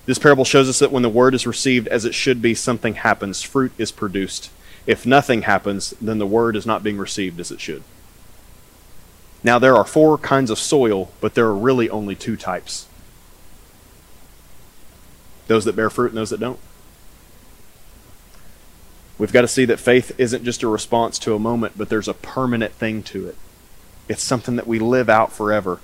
This 0.05 0.19
parable 0.19 0.45
shows 0.45 0.69
us 0.69 0.79
that 0.79 0.91
when 0.91 1.03
the 1.03 1.09
word 1.09 1.33
is 1.33 1.45
received 1.45 1.87
as 1.89 2.05
it 2.05 2.15
should 2.15 2.41
be, 2.41 2.55
something 2.55 2.95
happens. 2.95 3.41
Fruit 3.41 3.73
is 3.77 3.91
produced. 3.91 4.51
If 4.87 5.05
nothing 5.05 5.43
happens, 5.43 5.93
then 5.99 6.19
the 6.19 6.27
word 6.27 6.55
is 6.55 6.65
not 6.65 6.83
being 6.83 6.97
received 6.97 7.39
as 7.39 7.51
it 7.51 7.59
should. 7.59 7.83
Now, 9.43 9.59
there 9.59 9.75
are 9.75 9.85
four 9.85 10.17
kinds 10.17 10.49
of 10.49 10.59
soil, 10.59 11.11
but 11.21 11.33
there 11.33 11.45
are 11.45 11.55
really 11.55 11.89
only 11.89 12.15
two 12.15 12.37
types 12.37 12.87
those 15.47 15.65
that 15.65 15.75
bear 15.75 15.91
fruit 15.91 16.07
and 16.07 16.17
those 16.17 16.31
that 16.31 16.39
don't. 16.39 16.59
We've 19.17 19.31
got 19.31 19.41
to 19.41 19.47
see 19.47 19.65
that 19.65 19.79
faith 19.79 20.17
isn't 20.17 20.43
just 20.43 20.63
a 20.63 20.67
response 20.67 21.17
to 21.19 21.33
a 21.33 21.39
moment, 21.39 21.77
but 21.77 21.89
there's 21.89 22.07
a 22.07 22.13
permanent 22.13 22.73
thing 22.73 23.01
to 23.03 23.27
it. 23.27 23.35
It's 24.09 24.23
something 24.23 24.55
that 24.57 24.67
we 24.67 24.79
live 24.79 25.09
out 25.09 25.31
forever. 25.31 25.79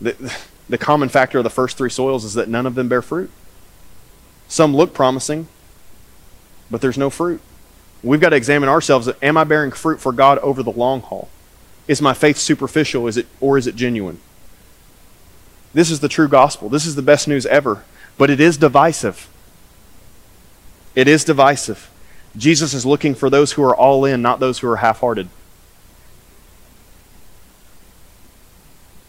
The, 0.00 0.36
the 0.68 0.78
common 0.78 1.08
factor 1.08 1.38
of 1.38 1.44
the 1.44 1.50
first 1.50 1.76
three 1.76 1.90
soils 1.90 2.24
is 2.24 2.34
that 2.34 2.48
none 2.48 2.66
of 2.66 2.74
them 2.74 2.88
bear 2.88 3.02
fruit. 3.02 3.30
Some 4.48 4.74
look 4.74 4.94
promising, 4.94 5.48
but 6.70 6.80
there's 6.80 6.98
no 6.98 7.10
fruit. 7.10 7.40
We've 8.02 8.20
got 8.20 8.30
to 8.30 8.36
examine 8.36 8.68
ourselves. 8.68 9.08
Am 9.22 9.36
I 9.36 9.44
bearing 9.44 9.72
fruit 9.72 10.00
for 10.00 10.12
God 10.12 10.38
over 10.38 10.62
the 10.62 10.70
long 10.70 11.00
haul? 11.00 11.28
Is 11.88 12.00
my 12.00 12.14
faith 12.14 12.36
superficial 12.38 13.06
is 13.06 13.16
it, 13.16 13.26
or 13.40 13.58
is 13.58 13.66
it 13.66 13.76
genuine? 13.76 14.20
This 15.72 15.90
is 15.90 16.00
the 16.00 16.08
true 16.08 16.28
gospel. 16.28 16.68
This 16.68 16.86
is 16.86 16.94
the 16.94 17.02
best 17.02 17.26
news 17.26 17.46
ever, 17.46 17.84
but 18.16 18.30
it 18.30 18.40
is 18.40 18.56
divisive. 18.56 19.28
It 20.94 21.08
is 21.08 21.24
divisive. 21.24 21.90
Jesus 22.36 22.74
is 22.74 22.84
looking 22.84 23.14
for 23.14 23.30
those 23.30 23.52
who 23.52 23.62
are 23.62 23.74
all 23.74 24.04
in, 24.04 24.22
not 24.22 24.40
those 24.40 24.58
who 24.58 24.68
are 24.68 24.76
half 24.76 25.00
hearted. 25.00 25.28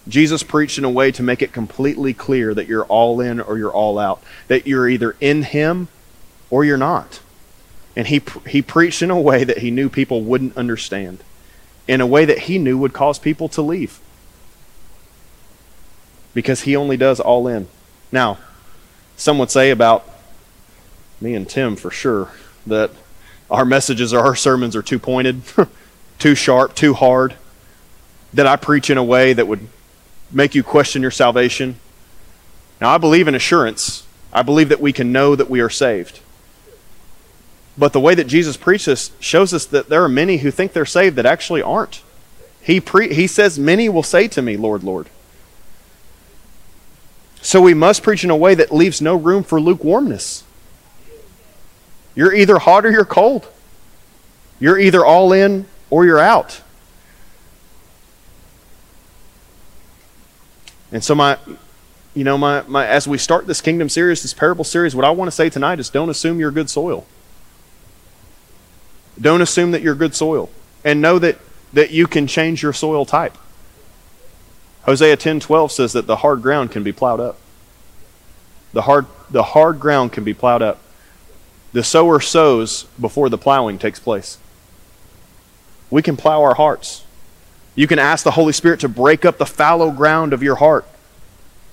Jesus 0.07 0.43
preached 0.43 0.77
in 0.77 0.83
a 0.83 0.89
way 0.89 1.11
to 1.11 1.23
make 1.23 1.41
it 1.41 1.51
completely 1.51 2.13
clear 2.13 2.53
that 2.53 2.67
you're 2.67 2.85
all 2.85 3.19
in 3.19 3.39
or 3.39 3.57
you're 3.57 3.73
all 3.73 3.97
out, 3.97 4.21
that 4.47 4.67
you're 4.67 4.87
either 4.87 5.15
in 5.19 5.41
Him 5.41 5.87
or 6.49 6.63
you're 6.63 6.77
not. 6.77 7.21
And 7.95 8.07
he, 8.07 8.21
he 8.47 8.61
preached 8.61 9.01
in 9.01 9.09
a 9.09 9.19
way 9.19 9.43
that 9.43 9.59
he 9.59 9.71
knew 9.71 9.89
people 9.89 10.21
wouldn't 10.21 10.57
understand, 10.57 11.23
in 11.87 12.01
a 12.01 12.07
way 12.07 12.25
that 12.25 12.39
he 12.39 12.57
knew 12.57 12.77
would 12.77 12.93
cause 12.93 13.17
people 13.17 13.47
to 13.49 13.61
leave. 13.61 13.99
Because 16.33 16.61
he 16.61 16.75
only 16.75 16.97
does 16.97 17.19
all 17.19 17.47
in. 17.47 17.67
Now, 18.11 18.37
some 19.15 19.37
would 19.39 19.49
say 19.49 19.71
about 19.71 20.07
me 21.21 21.33
and 21.33 21.47
Tim 21.47 21.77
for 21.77 21.89
sure 21.89 22.31
that 22.67 22.91
our 23.49 23.65
messages 23.65 24.13
or 24.13 24.19
our 24.19 24.35
sermons 24.35 24.75
are 24.75 24.81
too 24.81 24.99
pointed, 24.99 25.41
too 26.19 26.35
sharp, 26.35 26.75
too 26.75 26.93
hard, 26.93 27.35
that 28.33 28.47
I 28.47 28.55
preach 28.55 28.89
in 28.89 28.97
a 28.97 29.03
way 29.03 29.33
that 29.33 29.47
would 29.47 29.67
make 30.31 30.55
you 30.55 30.63
question 30.63 31.01
your 31.01 31.11
salvation. 31.11 31.79
Now, 32.81 32.89
I 32.89 32.97
believe 32.97 33.27
in 33.27 33.35
assurance. 33.35 34.05
I 34.33 34.41
believe 34.41 34.69
that 34.69 34.81
we 34.81 34.91
can 34.91 35.11
know 35.11 35.35
that 35.35 35.49
we 35.49 35.61
are 35.61 35.69
saved. 35.69 36.19
But 37.77 37.93
the 37.93 37.99
way 37.99 38.15
that 38.15 38.27
Jesus 38.27 38.57
preaches 38.57 39.11
shows 39.19 39.53
us 39.53 39.65
that 39.65 39.89
there 39.89 40.03
are 40.03 40.09
many 40.09 40.37
who 40.37 40.51
think 40.51 40.73
they're 40.73 40.85
saved 40.85 41.15
that 41.17 41.25
actually 41.25 41.61
aren't. 41.61 42.01
He, 42.61 42.79
pre- 42.79 43.13
he 43.13 43.27
says, 43.27 43.59
Many 43.59 43.89
will 43.89 44.03
say 44.03 44.27
to 44.29 44.41
me, 44.41 44.57
Lord, 44.57 44.83
Lord. 44.83 45.09
So 47.41 47.61
we 47.61 47.75
must 47.75 48.01
preach 48.01 48.23
in 48.23 48.31
a 48.31 48.35
way 48.35 48.55
that 48.55 48.73
leaves 48.73 49.01
no 49.01 49.15
room 49.15 49.43
for 49.43 49.61
lukewarmness. 49.61 50.44
You're 52.15 52.33
either 52.33 52.59
hot 52.59 52.85
or 52.85 52.91
you're 52.91 53.05
cold. 53.05 53.47
You're 54.59 54.79
either 54.79 55.05
all 55.05 55.33
in 55.33 55.65
or 55.89 56.05
you're 56.05 56.19
out. 56.19 56.61
And 60.91 61.03
so 61.03 61.13
my 61.13 61.37
you 62.13 62.23
know 62.23 62.37
my, 62.37 62.61
my 62.67 62.87
as 62.87 63.07
we 63.07 63.17
start 63.17 63.47
this 63.47 63.59
kingdom 63.59 63.89
series, 63.89 64.21
this 64.21 64.33
parable 64.33 64.63
series, 64.63 64.95
what 64.95 65.03
I 65.03 65.11
want 65.11 65.27
to 65.27 65.35
say 65.35 65.49
tonight 65.49 65.79
is 65.79 65.89
don't 65.89 66.09
assume 66.09 66.39
you're 66.39 66.51
good 66.51 66.69
soil. 66.69 67.05
Don't 69.19 69.41
assume 69.41 69.71
that 69.71 69.81
you're 69.81 69.95
good 69.95 70.15
soil. 70.15 70.49
And 70.83 71.01
know 71.01 71.19
that, 71.19 71.37
that 71.73 71.91
you 71.91 72.07
can 72.07 72.27
change 72.27 72.61
your 72.61 72.73
soil 72.73 73.05
type. 73.05 73.37
Hosea 74.83 75.17
10:12 75.17 75.71
says 75.71 75.93
that 75.93 76.05
the 76.05 76.17
hard 76.17 76.41
ground 76.41 76.71
can 76.71 76.83
be 76.83 76.91
plowed 76.91 77.19
up. 77.19 77.37
The 78.73 78.83
hard, 78.83 79.07
the 79.29 79.43
hard 79.43 79.79
ground 79.79 80.11
can 80.11 80.23
be 80.23 80.33
plowed 80.33 80.61
up. 80.61 80.79
The 81.75 81.83
sower 81.83 82.21
sows 82.21 82.85
before 83.01 83.27
the 83.27 83.37
plowing 83.37 83.79
takes 83.79 83.99
place. 83.99 84.37
We 85.89 86.01
can 86.01 86.15
plow 86.15 86.41
our 86.41 86.53
hearts. 86.53 87.03
You 87.75 87.85
can 87.85 87.99
ask 87.99 88.23
the 88.23 88.31
Holy 88.31 88.53
Spirit 88.53 88.79
to 88.79 88.87
break 88.87 89.25
up 89.25 89.37
the 89.37 89.45
fallow 89.45 89.91
ground 89.91 90.31
of 90.31 90.41
your 90.41 90.55
heart. 90.55 90.85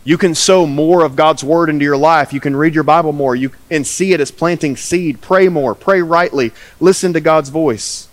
You 0.02 0.18
can 0.18 0.34
sow 0.34 0.66
more 0.66 1.04
of 1.04 1.14
God's 1.14 1.44
word 1.44 1.70
into 1.70 1.84
your 1.84 1.96
life. 1.96 2.32
You 2.32 2.40
can 2.40 2.56
read 2.56 2.74
your 2.74 2.82
Bible 2.82 3.12
more 3.12 3.36
you, 3.36 3.52
and 3.70 3.86
see 3.86 4.12
it 4.12 4.18
as 4.18 4.32
planting 4.32 4.76
seed. 4.76 5.20
Pray 5.20 5.48
more. 5.48 5.72
Pray 5.72 6.02
rightly. 6.02 6.50
Listen 6.80 7.12
to 7.12 7.20
God's 7.20 7.50
voice. 7.50 8.08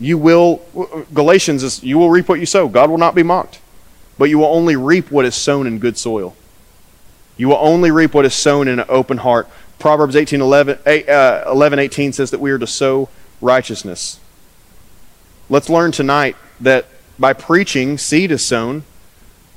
You 0.00 0.16
will, 0.16 0.62
Galatians 1.12 1.62
is, 1.62 1.82
you 1.82 1.98
will 1.98 2.08
reap 2.08 2.30
what 2.30 2.40
you 2.40 2.46
sow. 2.46 2.68
God 2.68 2.88
will 2.88 2.96
not 2.96 3.14
be 3.14 3.22
mocked. 3.22 3.60
But 4.16 4.30
you 4.30 4.38
will 4.38 4.46
only 4.46 4.74
reap 4.74 5.10
what 5.10 5.26
is 5.26 5.34
sown 5.34 5.66
in 5.66 5.78
good 5.78 5.98
soil. 5.98 6.34
You 7.36 7.48
will 7.48 7.58
only 7.60 7.90
reap 7.90 8.14
what 8.14 8.24
is 8.24 8.34
sown 8.34 8.68
in 8.68 8.78
an 8.78 8.86
open 8.88 9.18
heart. 9.18 9.48
Proverbs 9.78 10.16
18, 10.16 10.40
11, 10.40 10.78
8, 10.86 11.08
uh, 11.08 11.44
11 11.46 11.78
18 11.78 12.12
says 12.12 12.30
that 12.30 12.40
we 12.40 12.50
are 12.50 12.58
to 12.58 12.66
sow 12.66 13.08
righteousness. 13.40 14.20
Let's 15.48 15.68
learn 15.68 15.92
tonight 15.92 16.36
that 16.60 16.86
by 17.18 17.32
preaching, 17.32 17.98
seed 17.98 18.30
is 18.30 18.44
sown. 18.44 18.84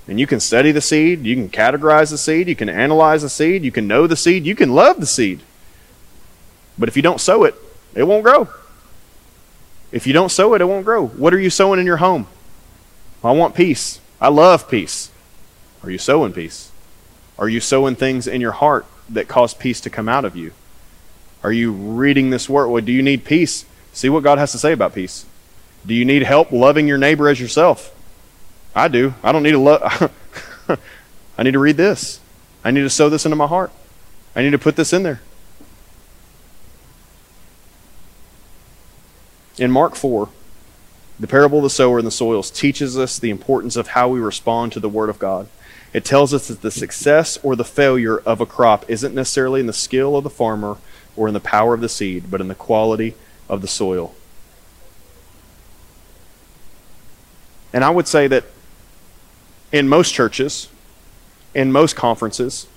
And 0.07 0.19
you 0.19 0.27
can 0.27 0.39
study 0.39 0.71
the 0.71 0.79
seed, 0.79 1.25
you 1.25 1.35
can 1.35 1.49
categorize 1.49 2.11
the 2.11 2.17
seed, 2.17 2.47
you 2.47 2.55
can 2.55 2.69
analyze 2.69 3.23
the 3.23 3.29
seed, 3.29 3.63
you 3.63 3.73
can 3.73 3.87
know 3.87 4.07
the 4.07 4.15
seed, 4.15 4.45
you 4.45 4.55
can 4.55 4.73
love 4.73 5.01
the 5.01 5.05
seed. 5.05 5.41
But 6.77 6.87
if 6.87 6.95
you 6.95 7.01
don't 7.01 7.19
sow 7.19 7.43
it, 7.43 7.55
it 7.93 8.03
won't 8.03 8.23
grow. 8.23 8.47
If 9.91 10.07
you 10.07 10.13
don't 10.13 10.29
sow 10.29 10.53
it, 10.53 10.61
it 10.61 10.65
won't 10.65 10.85
grow. 10.85 11.07
What 11.07 11.33
are 11.33 11.39
you 11.39 11.49
sowing 11.49 11.79
in 11.79 11.85
your 11.85 11.97
home? 11.97 12.27
I 13.21 13.31
want 13.31 13.55
peace. 13.55 13.99
I 14.21 14.29
love 14.29 14.69
peace. 14.69 15.11
Are 15.83 15.89
you 15.89 15.97
sowing 15.97 16.31
peace? 16.31 16.71
Are 17.39 17.49
you 17.49 17.59
sowing 17.59 17.95
things 17.95 18.27
in 18.27 18.41
your 18.41 18.51
heart 18.51 18.85
that 19.09 19.27
cause 19.27 19.53
peace 19.53 19.79
to 19.81 19.89
come 19.89 20.09
out 20.09 20.25
of 20.25 20.35
you? 20.35 20.53
Are 21.43 21.51
you 21.51 21.71
reading 21.71 22.29
this 22.29 22.49
word? 22.49 22.67
Well, 22.67 22.83
do 22.83 22.91
you 22.91 23.03
need 23.03 23.23
peace? 23.23 23.65
See 23.93 24.09
what 24.09 24.23
God 24.23 24.37
has 24.37 24.51
to 24.53 24.57
say 24.57 24.71
about 24.71 24.95
peace. 24.95 25.25
Do 25.85 25.93
you 25.93 26.03
need 26.03 26.23
help 26.23 26.51
loving 26.51 26.87
your 26.87 26.97
neighbor 26.97 27.29
as 27.29 27.39
yourself? 27.39 27.93
I 28.75 28.87
do. 28.87 29.13
I 29.23 29.31
don't 29.31 29.43
need 29.43 29.51
to 29.51 29.59
love. 29.59 30.11
I 31.37 31.43
need 31.43 31.51
to 31.51 31.59
read 31.59 31.77
this. 31.77 32.19
I 32.63 32.71
need 32.71 32.81
to 32.81 32.89
sow 32.89 33.09
this 33.09 33.25
into 33.25 33.35
my 33.35 33.47
heart. 33.47 33.71
I 34.35 34.41
need 34.41 34.51
to 34.51 34.59
put 34.59 34.75
this 34.75 34.91
in 34.93 35.03
there. 35.03 35.21
In 39.57 39.71
Mark 39.71 39.95
4, 39.95 40.29
the 41.19 41.27
parable 41.27 41.59
of 41.59 41.63
the 41.63 41.69
sower 41.69 41.97
and 41.97 42.05
the 42.05 42.11
soils 42.11 42.51
teaches 42.51 42.97
us 42.97 43.17
the 43.17 43.31
importance 43.31 43.75
of 43.75 43.89
how 43.89 44.09
we 44.09 44.19
respond 44.19 44.71
to 44.73 44.79
the 44.79 44.89
Word 44.89 45.09
of 45.09 45.17
God. 45.17 45.47
It 45.97 46.05
tells 46.05 46.31
us 46.31 46.47
that 46.47 46.61
the 46.61 46.69
success 46.69 47.39
or 47.41 47.55
the 47.55 47.63
failure 47.63 48.19
of 48.19 48.39
a 48.39 48.45
crop 48.45 48.85
isn't 48.87 49.15
necessarily 49.15 49.59
in 49.59 49.65
the 49.65 49.73
skill 49.73 50.15
of 50.15 50.23
the 50.23 50.29
farmer 50.29 50.77
or 51.15 51.27
in 51.27 51.33
the 51.33 51.39
power 51.39 51.73
of 51.73 51.81
the 51.81 51.89
seed, 51.89 52.29
but 52.29 52.39
in 52.39 52.47
the 52.47 52.59
quality 52.67 53.15
of 53.49 53.61
the 53.61 53.67
soil. 53.67 54.13
And 57.73 57.83
I 57.83 57.89
would 57.89 58.07
say 58.07 58.27
that 58.27 58.43
in 59.71 59.89
most 59.89 60.13
churches, 60.13 60.69
in 61.55 61.71
most 61.71 61.95
conferences, 61.95 62.67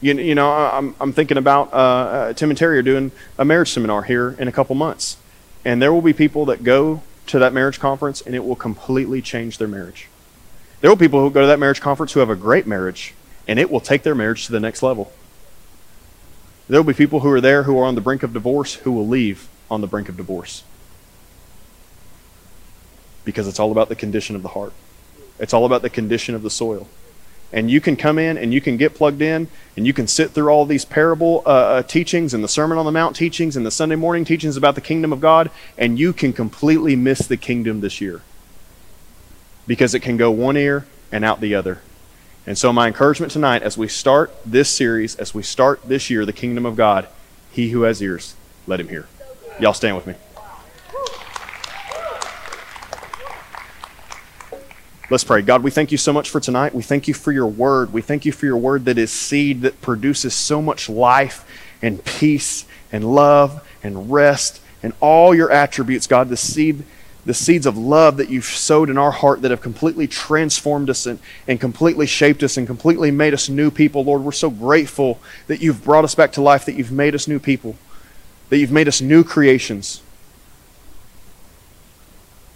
You, 0.00 0.14
you 0.14 0.34
know, 0.34 0.50
I'm, 0.50 0.94
I'm 1.00 1.12
thinking 1.12 1.38
about 1.38 1.72
uh, 1.72 2.32
Tim 2.34 2.50
and 2.50 2.58
Terry 2.58 2.78
are 2.78 2.82
doing 2.92 3.12
a 3.38 3.44
marriage 3.44 3.70
seminar 3.70 4.02
here 4.02 4.36
in 4.38 4.48
a 4.48 4.52
couple 4.52 4.74
months. 4.74 5.16
And 5.64 5.82
there 5.82 5.92
will 5.92 6.02
be 6.02 6.12
people 6.12 6.44
that 6.46 6.64
go 6.64 7.02
to 7.26 7.38
that 7.38 7.52
marriage 7.52 7.78
conference 7.78 8.20
and 8.26 8.34
it 8.34 8.44
will 8.44 8.56
completely 8.56 9.20
change 9.22 9.58
their 9.58 9.68
marriage. 9.68 10.08
There 10.80 10.90
will 10.90 10.96
be 10.96 11.06
people 11.06 11.20
who 11.20 11.30
go 11.30 11.40
to 11.40 11.46
that 11.46 11.58
marriage 11.58 11.80
conference 11.80 12.12
who 12.12 12.20
have 12.20 12.30
a 12.30 12.36
great 12.36 12.66
marriage 12.66 13.14
and 13.48 13.58
it 13.58 13.70
will 13.70 13.80
take 13.80 14.02
their 14.02 14.14
marriage 14.14 14.46
to 14.46 14.52
the 14.52 14.60
next 14.60 14.82
level. 14.82 15.12
There 16.68 16.80
will 16.80 16.92
be 16.92 16.96
people 16.96 17.20
who 17.20 17.30
are 17.30 17.40
there 17.40 17.62
who 17.62 17.78
are 17.78 17.84
on 17.84 17.94
the 17.94 18.00
brink 18.00 18.22
of 18.22 18.32
divorce 18.32 18.74
who 18.74 18.92
will 18.92 19.06
leave 19.06 19.48
on 19.70 19.80
the 19.80 19.86
brink 19.86 20.08
of 20.08 20.16
divorce. 20.16 20.64
Because 23.24 23.48
it's 23.48 23.58
all 23.58 23.72
about 23.72 23.88
the 23.88 23.96
condition 23.96 24.36
of 24.36 24.42
the 24.42 24.48
heart, 24.48 24.72
it's 25.38 25.54
all 25.54 25.64
about 25.64 25.82
the 25.82 25.90
condition 25.90 26.34
of 26.34 26.42
the 26.42 26.50
soil 26.50 26.88
and 27.52 27.70
you 27.70 27.80
can 27.80 27.96
come 27.96 28.18
in 28.18 28.36
and 28.36 28.52
you 28.52 28.60
can 28.60 28.76
get 28.76 28.94
plugged 28.94 29.22
in 29.22 29.48
and 29.76 29.86
you 29.86 29.92
can 29.92 30.06
sit 30.06 30.32
through 30.32 30.48
all 30.48 30.66
these 30.66 30.84
parable 30.84 31.42
uh, 31.46 31.48
uh, 31.48 31.82
teachings 31.82 32.34
and 32.34 32.42
the 32.42 32.48
Sermon 32.48 32.78
on 32.78 32.84
the 32.84 32.92
Mount 32.92 33.14
teachings 33.16 33.56
and 33.56 33.64
the 33.64 33.70
Sunday 33.70 33.96
morning 33.96 34.24
teachings 34.24 34.56
about 34.56 34.74
the 34.74 34.80
kingdom 34.80 35.12
of 35.12 35.20
God, 35.20 35.50
and 35.78 35.98
you 35.98 36.12
can 36.12 36.32
completely 36.32 36.96
miss 36.96 37.20
the 37.26 37.36
kingdom 37.36 37.80
this 37.80 38.00
year 38.00 38.22
because 39.66 39.94
it 39.94 40.00
can 40.00 40.16
go 40.16 40.30
one 40.30 40.56
ear 40.56 40.86
and 41.10 41.24
out 41.24 41.40
the 41.40 41.54
other. 41.54 41.80
And 42.46 42.56
so, 42.56 42.72
my 42.72 42.86
encouragement 42.86 43.32
tonight 43.32 43.62
as 43.62 43.76
we 43.76 43.88
start 43.88 44.32
this 44.44 44.68
series, 44.68 45.16
as 45.16 45.34
we 45.34 45.42
start 45.42 45.80
this 45.84 46.10
year, 46.10 46.24
the 46.24 46.32
kingdom 46.32 46.64
of 46.64 46.76
God, 46.76 47.08
he 47.50 47.70
who 47.70 47.82
has 47.82 48.00
ears, 48.00 48.36
let 48.66 48.78
him 48.78 48.88
hear. 48.88 49.06
Y'all 49.58 49.74
stand 49.74 49.96
with 49.96 50.06
me. 50.06 50.14
Let's 55.08 55.22
pray. 55.22 55.40
God, 55.42 55.62
we 55.62 55.70
thank 55.70 55.92
you 55.92 55.98
so 55.98 56.12
much 56.12 56.30
for 56.30 56.40
tonight. 56.40 56.74
We 56.74 56.82
thank 56.82 57.06
you 57.06 57.14
for 57.14 57.30
your 57.30 57.46
word. 57.46 57.92
We 57.92 58.02
thank 58.02 58.24
you 58.24 58.32
for 58.32 58.44
your 58.44 58.56
word 58.56 58.86
that 58.86 58.98
is 58.98 59.12
seed 59.12 59.62
that 59.62 59.80
produces 59.80 60.34
so 60.34 60.60
much 60.60 60.88
life 60.88 61.48
and 61.80 62.04
peace 62.04 62.64
and 62.90 63.14
love 63.14 63.66
and 63.84 64.10
rest 64.10 64.60
and 64.82 64.92
all 65.00 65.34
your 65.34 65.50
attributes, 65.50 66.06
God, 66.06 66.28
the 66.28 66.36
seed 66.36 66.84
the 67.26 67.34
seeds 67.34 67.66
of 67.66 67.76
love 67.76 68.16
that 68.18 68.30
you've 68.30 68.44
sowed 68.44 68.88
in 68.88 68.96
our 68.96 69.10
heart 69.10 69.42
that 69.42 69.50
have 69.50 69.60
completely 69.60 70.06
transformed 70.06 70.88
us 70.88 71.06
and, 71.06 71.18
and 71.48 71.60
completely 71.60 72.06
shaped 72.06 72.42
us 72.44 72.56
and 72.56 72.68
completely 72.68 73.10
made 73.10 73.34
us 73.34 73.48
new 73.48 73.68
people. 73.68 74.04
Lord, 74.04 74.22
we're 74.22 74.30
so 74.30 74.48
grateful 74.48 75.18
that 75.48 75.60
you've 75.60 75.82
brought 75.82 76.04
us 76.04 76.14
back 76.14 76.32
to 76.32 76.40
life, 76.40 76.64
that 76.66 76.76
you've 76.76 76.92
made 76.92 77.16
us 77.16 77.26
new 77.26 77.40
people, 77.40 77.76
that 78.48 78.58
you've 78.58 78.70
made 78.70 78.86
us 78.86 79.00
new 79.00 79.24
creations. 79.24 80.02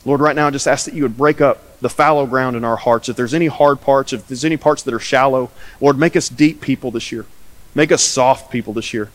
Lord, 0.05 0.21
right 0.21 0.37
now, 0.37 0.47
I 0.47 0.51
just 0.51 0.69
ask 0.69 0.85
that 0.85 0.95
you 0.95 1.03
would 1.03 1.17
break 1.17 1.41
up 1.41 1.81
the 1.81 1.91
fallow 1.91 2.25
ground 2.25 2.57
in 2.57 2.65
our 2.65 2.77
hearts. 2.77 3.09
If 3.09 3.17
there's 3.17 3.35
any 3.35 3.49
hard 3.49 3.81
parts, 3.81 4.13
if 4.13 4.29
there's 4.29 4.45
any 4.45 4.57
parts 4.57 4.85
that 4.85 4.95
are 4.95 5.01
shallow, 5.01 5.51
Lord, 5.81 5.99
make 5.99 6.15
us 6.15 6.29
deep 6.29 6.61
people 6.61 6.93
this 6.93 7.11
year. 7.11 7.27
Make 7.75 7.91
us 7.91 8.03
soft 8.03 8.53
people 8.53 8.73
this 8.73 8.95
year. 8.95 9.11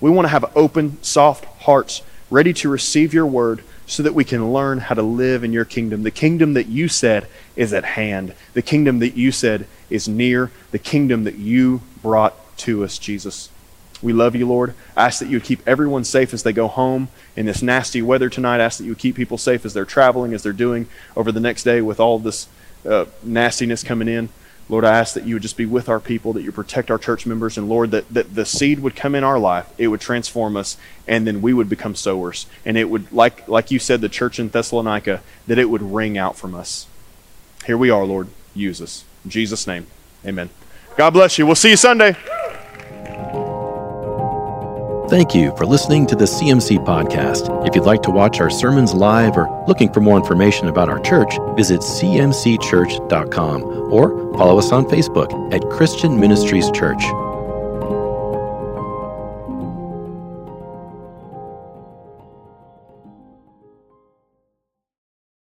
We 0.00 0.10
want 0.10 0.24
to 0.24 0.30
have 0.30 0.50
open, 0.56 1.02
soft 1.02 1.44
hearts 1.62 2.00
ready 2.30 2.54
to 2.54 2.70
receive 2.70 3.12
your 3.12 3.26
word 3.26 3.62
so 3.88 4.02
that 4.02 4.14
we 4.14 4.22
can 4.22 4.52
learn 4.52 4.78
how 4.78 4.94
to 4.94 5.02
live 5.02 5.42
in 5.42 5.52
your 5.52 5.64
kingdom. 5.64 6.02
The 6.02 6.10
kingdom 6.10 6.52
that 6.52 6.66
you 6.66 6.88
said 6.88 7.26
is 7.56 7.72
at 7.72 7.84
hand, 7.84 8.34
the 8.52 8.62
kingdom 8.62 8.98
that 8.98 9.16
you 9.16 9.32
said 9.32 9.66
is 9.88 10.06
near, 10.06 10.50
the 10.70 10.78
kingdom 10.78 11.24
that 11.24 11.36
you 11.36 11.80
brought 12.02 12.56
to 12.58 12.84
us, 12.84 12.98
Jesus. 12.98 13.48
We 14.02 14.12
love 14.12 14.36
you, 14.36 14.46
Lord. 14.46 14.74
I 14.94 15.06
ask 15.06 15.18
that 15.20 15.28
you 15.28 15.36
would 15.36 15.44
keep 15.44 15.66
everyone 15.66 16.04
safe 16.04 16.34
as 16.34 16.42
they 16.42 16.52
go 16.52 16.68
home 16.68 17.08
in 17.34 17.46
this 17.46 17.62
nasty 17.62 18.02
weather 18.02 18.28
tonight. 18.28 18.60
I 18.60 18.64
ask 18.64 18.78
that 18.78 18.84
you 18.84 18.90
would 18.90 18.98
keep 18.98 19.16
people 19.16 19.38
safe 19.38 19.64
as 19.64 19.72
they're 19.72 19.86
traveling, 19.86 20.34
as 20.34 20.42
they're 20.42 20.52
doing 20.52 20.86
over 21.16 21.32
the 21.32 21.40
next 21.40 21.64
day 21.64 21.80
with 21.80 21.98
all 21.98 22.18
this 22.18 22.46
uh, 22.86 23.06
nastiness 23.22 23.82
coming 23.82 24.06
in. 24.06 24.28
Lord, 24.68 24.84
I 24.84 24.98
ask 24.98 25.14
that 25.14 25.24
you 25.24 25.34
would 25.34 25.42
just 25.42 25.56
be 25.56 25.64
with 25.64 25.88
our 25.88 26.00
people, 26.00 26.34
that 26.34 26.42
you 26.42 26.52
protect 26.52 26.90
our 26.90 26.98
church 26.98 27.24
members, 27.24 27.56
and 27.56 27.68
Lord, 27.68 27.90
that, 27.92 28.08
that 28.12 28.34
the 28.34 28.44
seed 28.44 28.80
would 28.80 28.94
come 28.94 29.14
in 29.14 29.24
our 29.24 29.38
life, 29.38 29.72
it 29.78 29.88
would 29.88 30.00
transform 30.00 30.56
us, 30.56 30.76
and 31.06 31.26
then 31.26 31.40
we 31.40 31.54
would 31.54 31.70
become 31.70 31.94
sowers. 31.94 32.46
And 32.66 32.76
it 32.76 32.90
would, 32.90 33.10
like, 33.10 33.48
like 33.48 33.70
you 33.70 33.78
said, 33.78 34.02
the 34.02 34.10
church 34.10 34.38
in 34.38 34.50
Thessalonica, 34.50 35.22
that 35.46 35.58
it 35.58 35.70
would 35.70 35.82
ring 35.82 36.18
out 36.18 36.36
from 36.36 36.54
us. 36.54 36.86
Here 37.66 37.78
we 37.78 37.88
are, 37.88 38.04
Lord. 38.04 38.28
Use 38.54 38.82
us. 38.82 39.04
In 39.24 39.30
Jesus' 39.30 39.66
name, 39.66 39.86
amen. 40.26 40.50
God 40.96 41.10
bless 41.10 41.38
you. 41.38 41.46
We'll 41.46 41.54
see 41.54 41.70
you 41.70 41.76
Sunday. 41.76 42.16
Thank 45.08 45.34
you 45.34 45.56
for 45.56 45.64
listening 45.64 46.06
to 46.08 46.14
the 46.14 46.26
CMC 46.26 46.84
podcast. 46.84 47.66
If 47.66 47.74
you'd 47.74 47.86
like 47.86 48.02
to 48.02 48.10
watch 48.10 48.40
our 48.40 48.50
sermons 48.50 48.92
live 48.92 49.38
or 49.38 49.64
looking 49.66 49.90
for 49.90 50.00
more 50.00 50.18
information 50.18 50.68
about 50.68 50.90
our 50.90 51.00
church, 51.00 51.38
visit 51.56 51.80
cmcchurch.com 51.80 53.62
or 53.90 54.34
follow 54.34 54.58
us 54.58 54.70
on 54.70 54.84
Facebook 54.84 55.54
at 55.54 55.66
Christian 55.70 56.20
Ministries 56.20 56.70
Church. 56.72 57.02